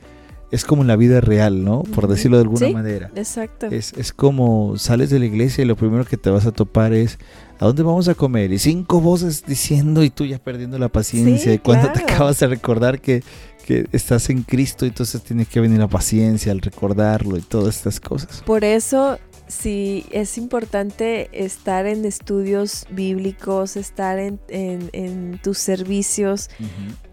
es 0.52 0.66
como 0.66 0.82
en 0.82 0.90
la 0.90 0.98
vida 0.98 1.22
real, 1.22 1.64
¿no? 1.64 1.84
Por 1.84 2.10
decirlo 2.10 2.36
de 2.36 2.44
alguna 2.44 2.68
Sí, 2.68 2.74
manera. 2.74 3.10
Exacto. 3.16 3.68
Es, 3.68 3.94
es 3.94 4.12
como 4.12 4.78
sales 4.78 5.10
de 5.10 5.18
la 5.18 5.26
iglesia 5.26 5.62
y 5.62 5.66
lo 5.66 5.78
primero 5.78 6.04
que 6.04 6.18
te 6.18 6.30
vas 6.30 6.46
a 6.46 6.52
topar 6.52 6.92
es 6.92 7.20
¿a 7.58 7.68
dónde 7.68 7.84
vamos 7.84 8.10
a 8.10 8.16
comer? 8.16 8.52
Y 8.52 8.60
cinco 8.60 9.00
voces 9.00 9.46
diciendo 9.48 10.04
y 10.04 10.10
tú 10.10 10.26
ya 10.26 10.40
perdiendo 10.40 10.78
la 10.78 10.90
paciencia. 10.90 11.52
Sí, 11.52 11.56
y 11.56 11.60
cuando 11.60 11.88
te 11.94 12.00
claro. 12.00 12.16
acabas 12.16 12.40
de 12.40 12.48
recordar 12.48 13.00
que, 13.00 13.24
que 13.66 13.88
estás 13.94 14.30
en 14.30 14.44
Cristo, 14.44 14.86
entonces 14.86 15.22
tiene 15.22 15.46
que 15.46 15.62
venir 15.62 15.80
la 15.80 15.88
paciencia 15.88 16.52
al 16.52 16.60
recordarlo 16.60 17.38
y 17.38 17.42
todas 17.42 17.78
estas 17.78 18.02
cosas. 18.02 18.44
Por 18.46 18.66
eso, 18.66 19.20
sí, 19.52 20.06
es 20.12 20.38
importante 20.38 21.30
estar 21.34 21.86
en 21.86 22.06
estudios 22.06 22.86
bíblicos, 22.90 23.76
estar 23.76 24.18
en, 24.20 24.40
en- 24.48 24.90
en 24.94 25.40
tus 25.44 25.58
servicios, 25.58 26.50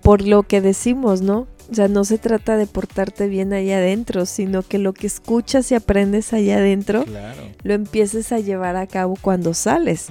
por 0.03 0.23
lo 0.27 0.43
que 0.45 0.61
decimos, 0.61 1.21
¿no? 1.21 1.47
O 1.71 1.75
sea, 1.75 1.89
no 1.89 2.05
se 2.05 2.17
trata 2.17 2.57
de 2.57 2.67
portarte 2.67 3.29
bien 3.29 3.53
allá 3.53 3.77
adentro, 3.79 4.25
sino 4.25 4.63
que 4.63 4.79
lo 4.79 4.95
que 4.95 5.07
escuchas 5.07 5.71
y 5.71 5.75
aprendes 5.75 6.33
allá 6.33 6.57
adentro, 6.59 7.05
Claro. 7.05 7.43
lo 7.63 7.75
empieces 7.75 8.33
a 8.33 8.39
llevar 8.41 8.77
a 8.77 8.87
cabo 8.87 9.17
cuando 9.21 9.53
sales. 9.53 10.09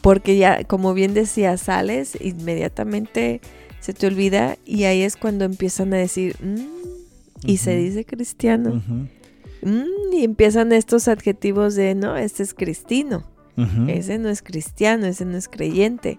Porque 0.00 0.36
ya, 0.38 0.64
como 0.64 0.94
bien 0.94 1.12
decía, 1.14 1.56
sales, 1.58 2.16
inmediatamente 2.20 3.40
se 3.80 3.92
te 3.92 4.06
olvida 4.06 4.56
y 4.64 4.84
ahí 4.84 5.02
es 5.02 5.16
cuando 5.16 5.44
empiezan 5.44 5.92
a 5.94 5.96
decir, 5.98 6.36
"Mm", 6.42 7.46
y 7.46 7.56
se 7.58 7.76
dice 7.76 8.04
cristiano. 8.04 8.82
Mm, 9.62 10.12
y 10.14 10.24
empiezan 10.24 10.72
estos 10.72 11.08
adjetivos 11.08 11.74
de, 11.74 11.94
no, 11.94 12.16
este 12.16 12.42
es 12.42 12.54
cristino, 12.54 13.24
Ujú. 13.56 13.86
ese 13.88 14.18
no 14.18 14.28
es 14.28 14.42
cristiano, 14.42 15.06
ese 15.06 15.24
no 15.24 15.36
es 15.36 15.48
creyente. 15.48 16.18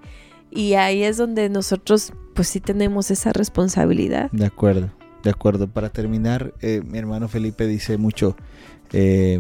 Y 0.52 0.74
ahí 0.74 1.04
es 1.04 1.18
donde 1.18 1.48
nosotros, 1.50 2.14
pues 2.34 2.48
sí 2.48 2.60
tenemos 2.60 3.12
esa 3.12 3.32
responsabilidad. 3.34 4.32
De 4.32 4.46
acuerdo, 4.46 4.90
de 5.24 5.30
acuerdo. 5.30 5.68
Para 5.68 5.90
terminar, 5.90 6.54
eh, 6.62 6.82
mi 6.86 6.98
hermano 6.98 7.28
Felipe 7.28 7.68
dice 7.68 7.98
mucho, 7.98 8.36
eh, 8.92 9.40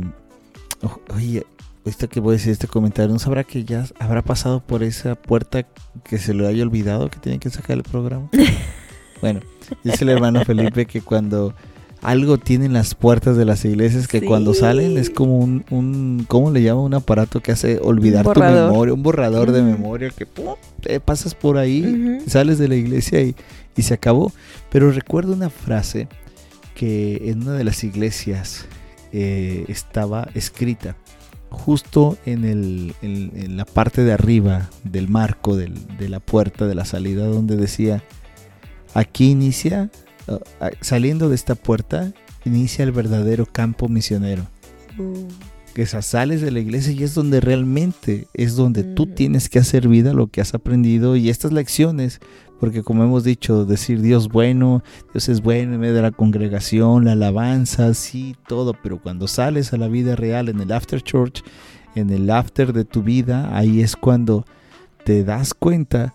o- 0.83 0.99
oye, 1.15 1.45
esto 1.85 2.07
que 2.07 2.19
voy 2.19 2.33
a 2.33 2.37
decir, 2.37 2.51
este 2.51 2.67
comentario, 2.67 3.11
¿no 3.11 3.19
sabrá 3.19 3.43
que 3.43 3.63
ya 3.63 3.85
habrá 3.99 4.21
pasado 4.21 4.61
por 4.65 4.83
esa 4.83 5.15
puerta 5.15 5.65
que 6.03 6.17
se 6.19 6.33
le 6.33 6.45
haya 6.47 6.61
olvidado 6.63 7.09
que 7.09 7.17
tiene 7.19 7.39
que 7.39 7.49
sacar 7.49 7.77
el 7.77 7.83
programa? 7.83 8.29
bueno, 9.21 9.39
dice 9.83 10.03
el 10.03 10.11
hermano 10.11 10.45
Felipe 10.45 10.85
que 10.85 11.01
cuando 11.01 11.55
algo 12.01 12.37
tienen 12.37 12.71
las 12.73 12.95
puertas 12.95 13.35
de 13.35 13.45
las 13.45 13.65
iglesias 13.65 14.07
que 14.07 14.21
cuando 14.27 14.53
salen 14.53 14.97
es 14.97 15.09
como 15.09 15.37
un, 15.37 15.65
un 15.69 16.25
¿cómo 16.27 16.49
le 16.51 16.61
llama? 16.63 16.81
Un 16.81 16.93
aparato 16.93 17.41
que 17.41 17.51
hace 17.51 17.79
olvidar 17.81 18.23
tu 18.23 18.29
memoria, 18.67 18.93
un 18.93 19.03
borrador 19.03 19.51
de 19.51 19.61
memoria 19.63 20.09
que 20.09 20.25
¡pum! 20.25 20.55
te 20.81 20.99
pasas 20.99 21.35
por 21.35 21.57
ahí 21.57 22.19
sales 22.27 22.57
de 22.57 22.67
la 22.69 22.75
iglesia 22.75 23.21
y, 23.21 23.35
y 23.75 23.81
se 23.81 23.93
acabó. 23.93 24.31
Pero 24.71 24.91
recuerdo 24.91 25.33
una 25.33 25.49
frase 25.49 26.07
que 26.75 27.29
en 27.29 27.41
una 27.43 27.53
de 27.53 27.63
las 27.65 27.83
iglesias 27.83 28.65
eh, 29.11 29.65
estaba 29.67 30.29
escrita 30.35 30.95
justo 31.49 32.17
en, 32.25 32.45
el, 32.45 32.93
en, 33.01 33.31
en 33.35 33.57
la 33.57 33.65
parte 33.65 34.03
de 34.03 34.13
arriba 34.13 34.69
del 34.83 35.09
marco 35.09 35.57
del- 35.57 35.97
de 35.97 36.07
la 36.07 36.19
puerta 36.21 36.67
de 36.67 36.75
la 36.75 36.85
salida 36.85 37.25
donde 37.25 37.57
decía, 37.57 38.03
aquí 38.93 39.31
inicia, 39.31 39.89
saliendo 40.81 41.29
de 41.29 41.35
esta 41.35 41.55
puerta, 41.55 42.11
inicia 42.45 42.83
el 42.83 42.91
verdadero 42.91 43.45
campo 43.45 43.87
misionero. 43.87 44.43
Mm. 44.97 45.27
Que 45.73 45.85
sales 45.85 46.41
de 46.41 46.51
la 46.51 46.59
iglesia 46.59 46.91
y 46.91 47.03
es 47.03 47.13
donde 47.13 47.39
realmente 47.39 48.27
es 48.33 48.55
donde 48.55 48.83
tú 48.83 49.03
Ujú. 49.03 49.13
tienes 49.13 49.47
que 49.47 49.59
hacer 49.59 49.87
vida 49.87 50.13
lo 50.13 50.27
que 50.27 50.41
has 50.41 50.53
aprendido 50.53 51.15
y 51.15 51.29
estas 51.29 51.53
lecciones, 51.53 52.19
porque 52.59 52.83
como 52.83 53.03
hemos 53.03 53.23
dicho, 53.23 53.63
decir 53.65 54.01
Dios 54.01 54.27
bueno, 54.27 54.83
Dios 55.13 55.29
es 55.29 55.41
bueno 55.41 55.75
en 55.75 55.79
medio 55.79 55.93
de 55.93 56.01
la 56.01 56.11
congregación, 56.11 57.05
la 57.05 57.13
alabanza, 57.13 57.93
sí, 57.93 58.35
todo, 58.47 58.73
pero 58.83 58.99
cuando 58.99 59.27
sales 59.27 59.71
a 59.71 59.77
la 59.77 59.87
vida 59.87 60.17
real 60.17 60.49
en 60.49 60.59
el 60.59 60.71
after 60.71 61.01
church, 61.01 61.43
en 61.95 62.09
el 62.09 62.29
after 62.29 62.73
de 62.73 62.83
tu 62.83 63.01
vida, 63.01 63.55
ahí 63.57 63.81
es 63.81 63.95
cuando 63.95 64.45
te 65.05 65.23
das 65.23 65.53
cuenta 65.53 66.13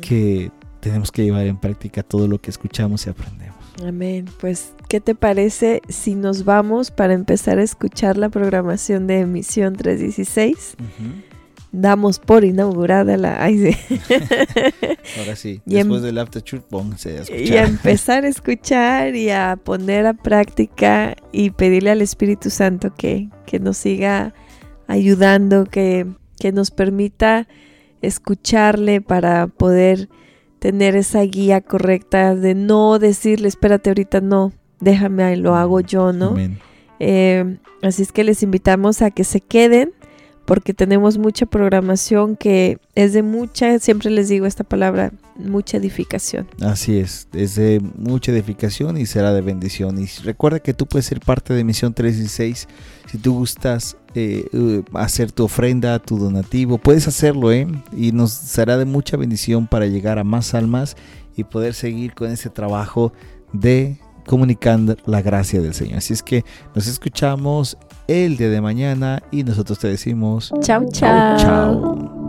que 0.00 0.50
tenemos 0.80 1.10
que 1.12 1.24
llevar 1.24 1.46
en 1.46 1.56
práctica 1.58 2.02
todo 2.02 2.28
lo 2.28 2.40
que 2.40 2.50
escuchamos 2.50 3.06
y 3.06 3.10
aprendemos. 3.10 3.56
Amén. 3.86 4.26
Pues, 4.40 4.72
¿qué 4.88 5.00
te 5.00 5.14
parece 5.14 5.82
si 5.88 6.14
nos 6.14 6.44
vamos 6.44 6.90
para 6.90 7.14
empezar 7.14 7.58
a 7.58 7.62
escuchar 7.62 8.16
la 8.16 8.28
programación 8.28 9.06
de 9.06 9.20
emisión 9.20 9.76
316? 9.76 10.76
Damos 11.70 12.18
por 12.18 12.44
inaugurada 12.44 13.16
la... 13.16 13.36
Ahora 15.18 15.36
sí, 15.36 15.60
Y 15.66 15.76
em- 15.76 15.82
después 15.86 16.02
del 16.02 16.18
after 16.18 16.42
church, 16.42 16.62
pónganse 16.64 17.10
a 17.10 17.12
y 17.12 17.16
a 17.18 17.20
escuchar. 17.22 17.68
empezar 17.68 18.24
a 18.24 18.28
escuchar 18.28 19.14
y 19.14 19.30
a 19.30 19.56
poner 19.62 20.06
a 20.06 20.14
práctica 20.14 21.14
y 21.30 21.50
pedirle 21.50 21.90
al 21.90 22.02
Espíritu 22.02 22.50
Santo 22.50 22.94
que, 22.94 23.28
que 23.46 23.60
nos 23.60 23.76
siga 23.76 24.34
ayudando, 24.86 25.66
que, 25.66 26.06
que 26.40 26.52
nos 26.52 26.70
permita 26.70 27.46
escucharle 28.00 29.00
para 29.00 29.46
poder 29.48 30.08
tener 30.58 30.96
esa 30.96 31.22
guía 31.22 31.60
correcta 31.60 32.34
de 32.34 32.54
no 32.54 32.98
decirle, 32.98 33.48
espérate 33.48 33.90
ahorita 33.90 34.20
no, 34.20 34.52
déjame, 34.80 35.24
ahí 35.24 35.36
lo 35.36 35.54
hago 35.54 35.80
yo, 35.80 36.12
¿no? 36.12 36.28
Amén. 36.28 36.58
Eh, 37.00 37.58
así 37.82 38.02
es 38.02 38.12
que 38.12 38.24
les 38.24 38.42
invitamos 38.42 39.02
a 39.02 39.10
que 39.10 39.24
se 39.24 39.40
queden 39.40 39.92
porque 40.48 40.72
tenemos 40.72 41.18
mucha 41.18 41.44
programación 41.44 42.34
que 42.34 42.78
es 42.94 43.12
de 43.12 43.22
mucha, 43.22 43.78
siempre 43.80 44.08
les 44.08 44.30
digo 44.30 44.46
esta 44.46 44.64
palabra, 44.64 45.12
mucha 45.36 45.76
edificación. 45.76 46.48
Así 46.62 46.98
es, 46.98 47.28
es 47.34 47.54
de 47.54 47.82
mucha 47.96 48.32
edificación 48.32 48.96
y 48.96 49.04
será 49.04 49.34
de 49.34 49.42
bendición. 49.42 50.00
Y 50.02 50.06
recuerda 50.24 50.60
que 50.60 50.72
tú 50.72 50.86
puedes 50.86 51.04
ser 51.04 51.20
parte 51.20 51.52
de 51.52 51.64
Misión 51.64 51.92
316 51.92 52.66
si 53.10 53.18
tú 53.18 53.34
gustas 53.34 53.98
eh, 54.18 54.48
eh, 54.52 54.82
hacer 54.94 55.30
tu 55.30 55.44
ofrenda, 55.44 56.00
tu 56.00 56.18
donativo, 56.18 56.76
puedes 56.78 57.06
hacerlo, 57.06 57.52
¿eh? 57.52 57.68
Y 57.96 58.10
nos 58.10 58.32
será 58.32 58.76
de 58.76 58.84
mucha 58.84 59.16
bendición 59.16 59.68
para 59.68 59.86
llegar 59.86 60.18
a 60.18 60.24
más 60.24 60.54
almas 60.54 60.96
y 61.36 61.44
poder 61.44 61.72
seguir 61.72 62.14
con 62.14 62.32
ese 62.32 62.50
trabajo 62.50 63.12
de 63.52 63.96
comunicando 64.26 64.96
la 65.06 65.22
gracia 65.22 65.60
del 65.60 65.72
Señor. 65.72 65.98
Así 65.98 66.14
es 66.14 66.24
que 66.24 66.44
nos 66.74 66.88
escuchamos 66.88 67.78
el 68.08 68.36
día 68.36 68.50
de 68.50 68.60
mañana 68.60 69.22
y 69.30 69.44
nosotros 69.44 69.78
te 69.78 69.86
decimos 69.86 70.52
Chao, 70.62 70.84
chao, 70.90 71.36
chao. 71.38 72.28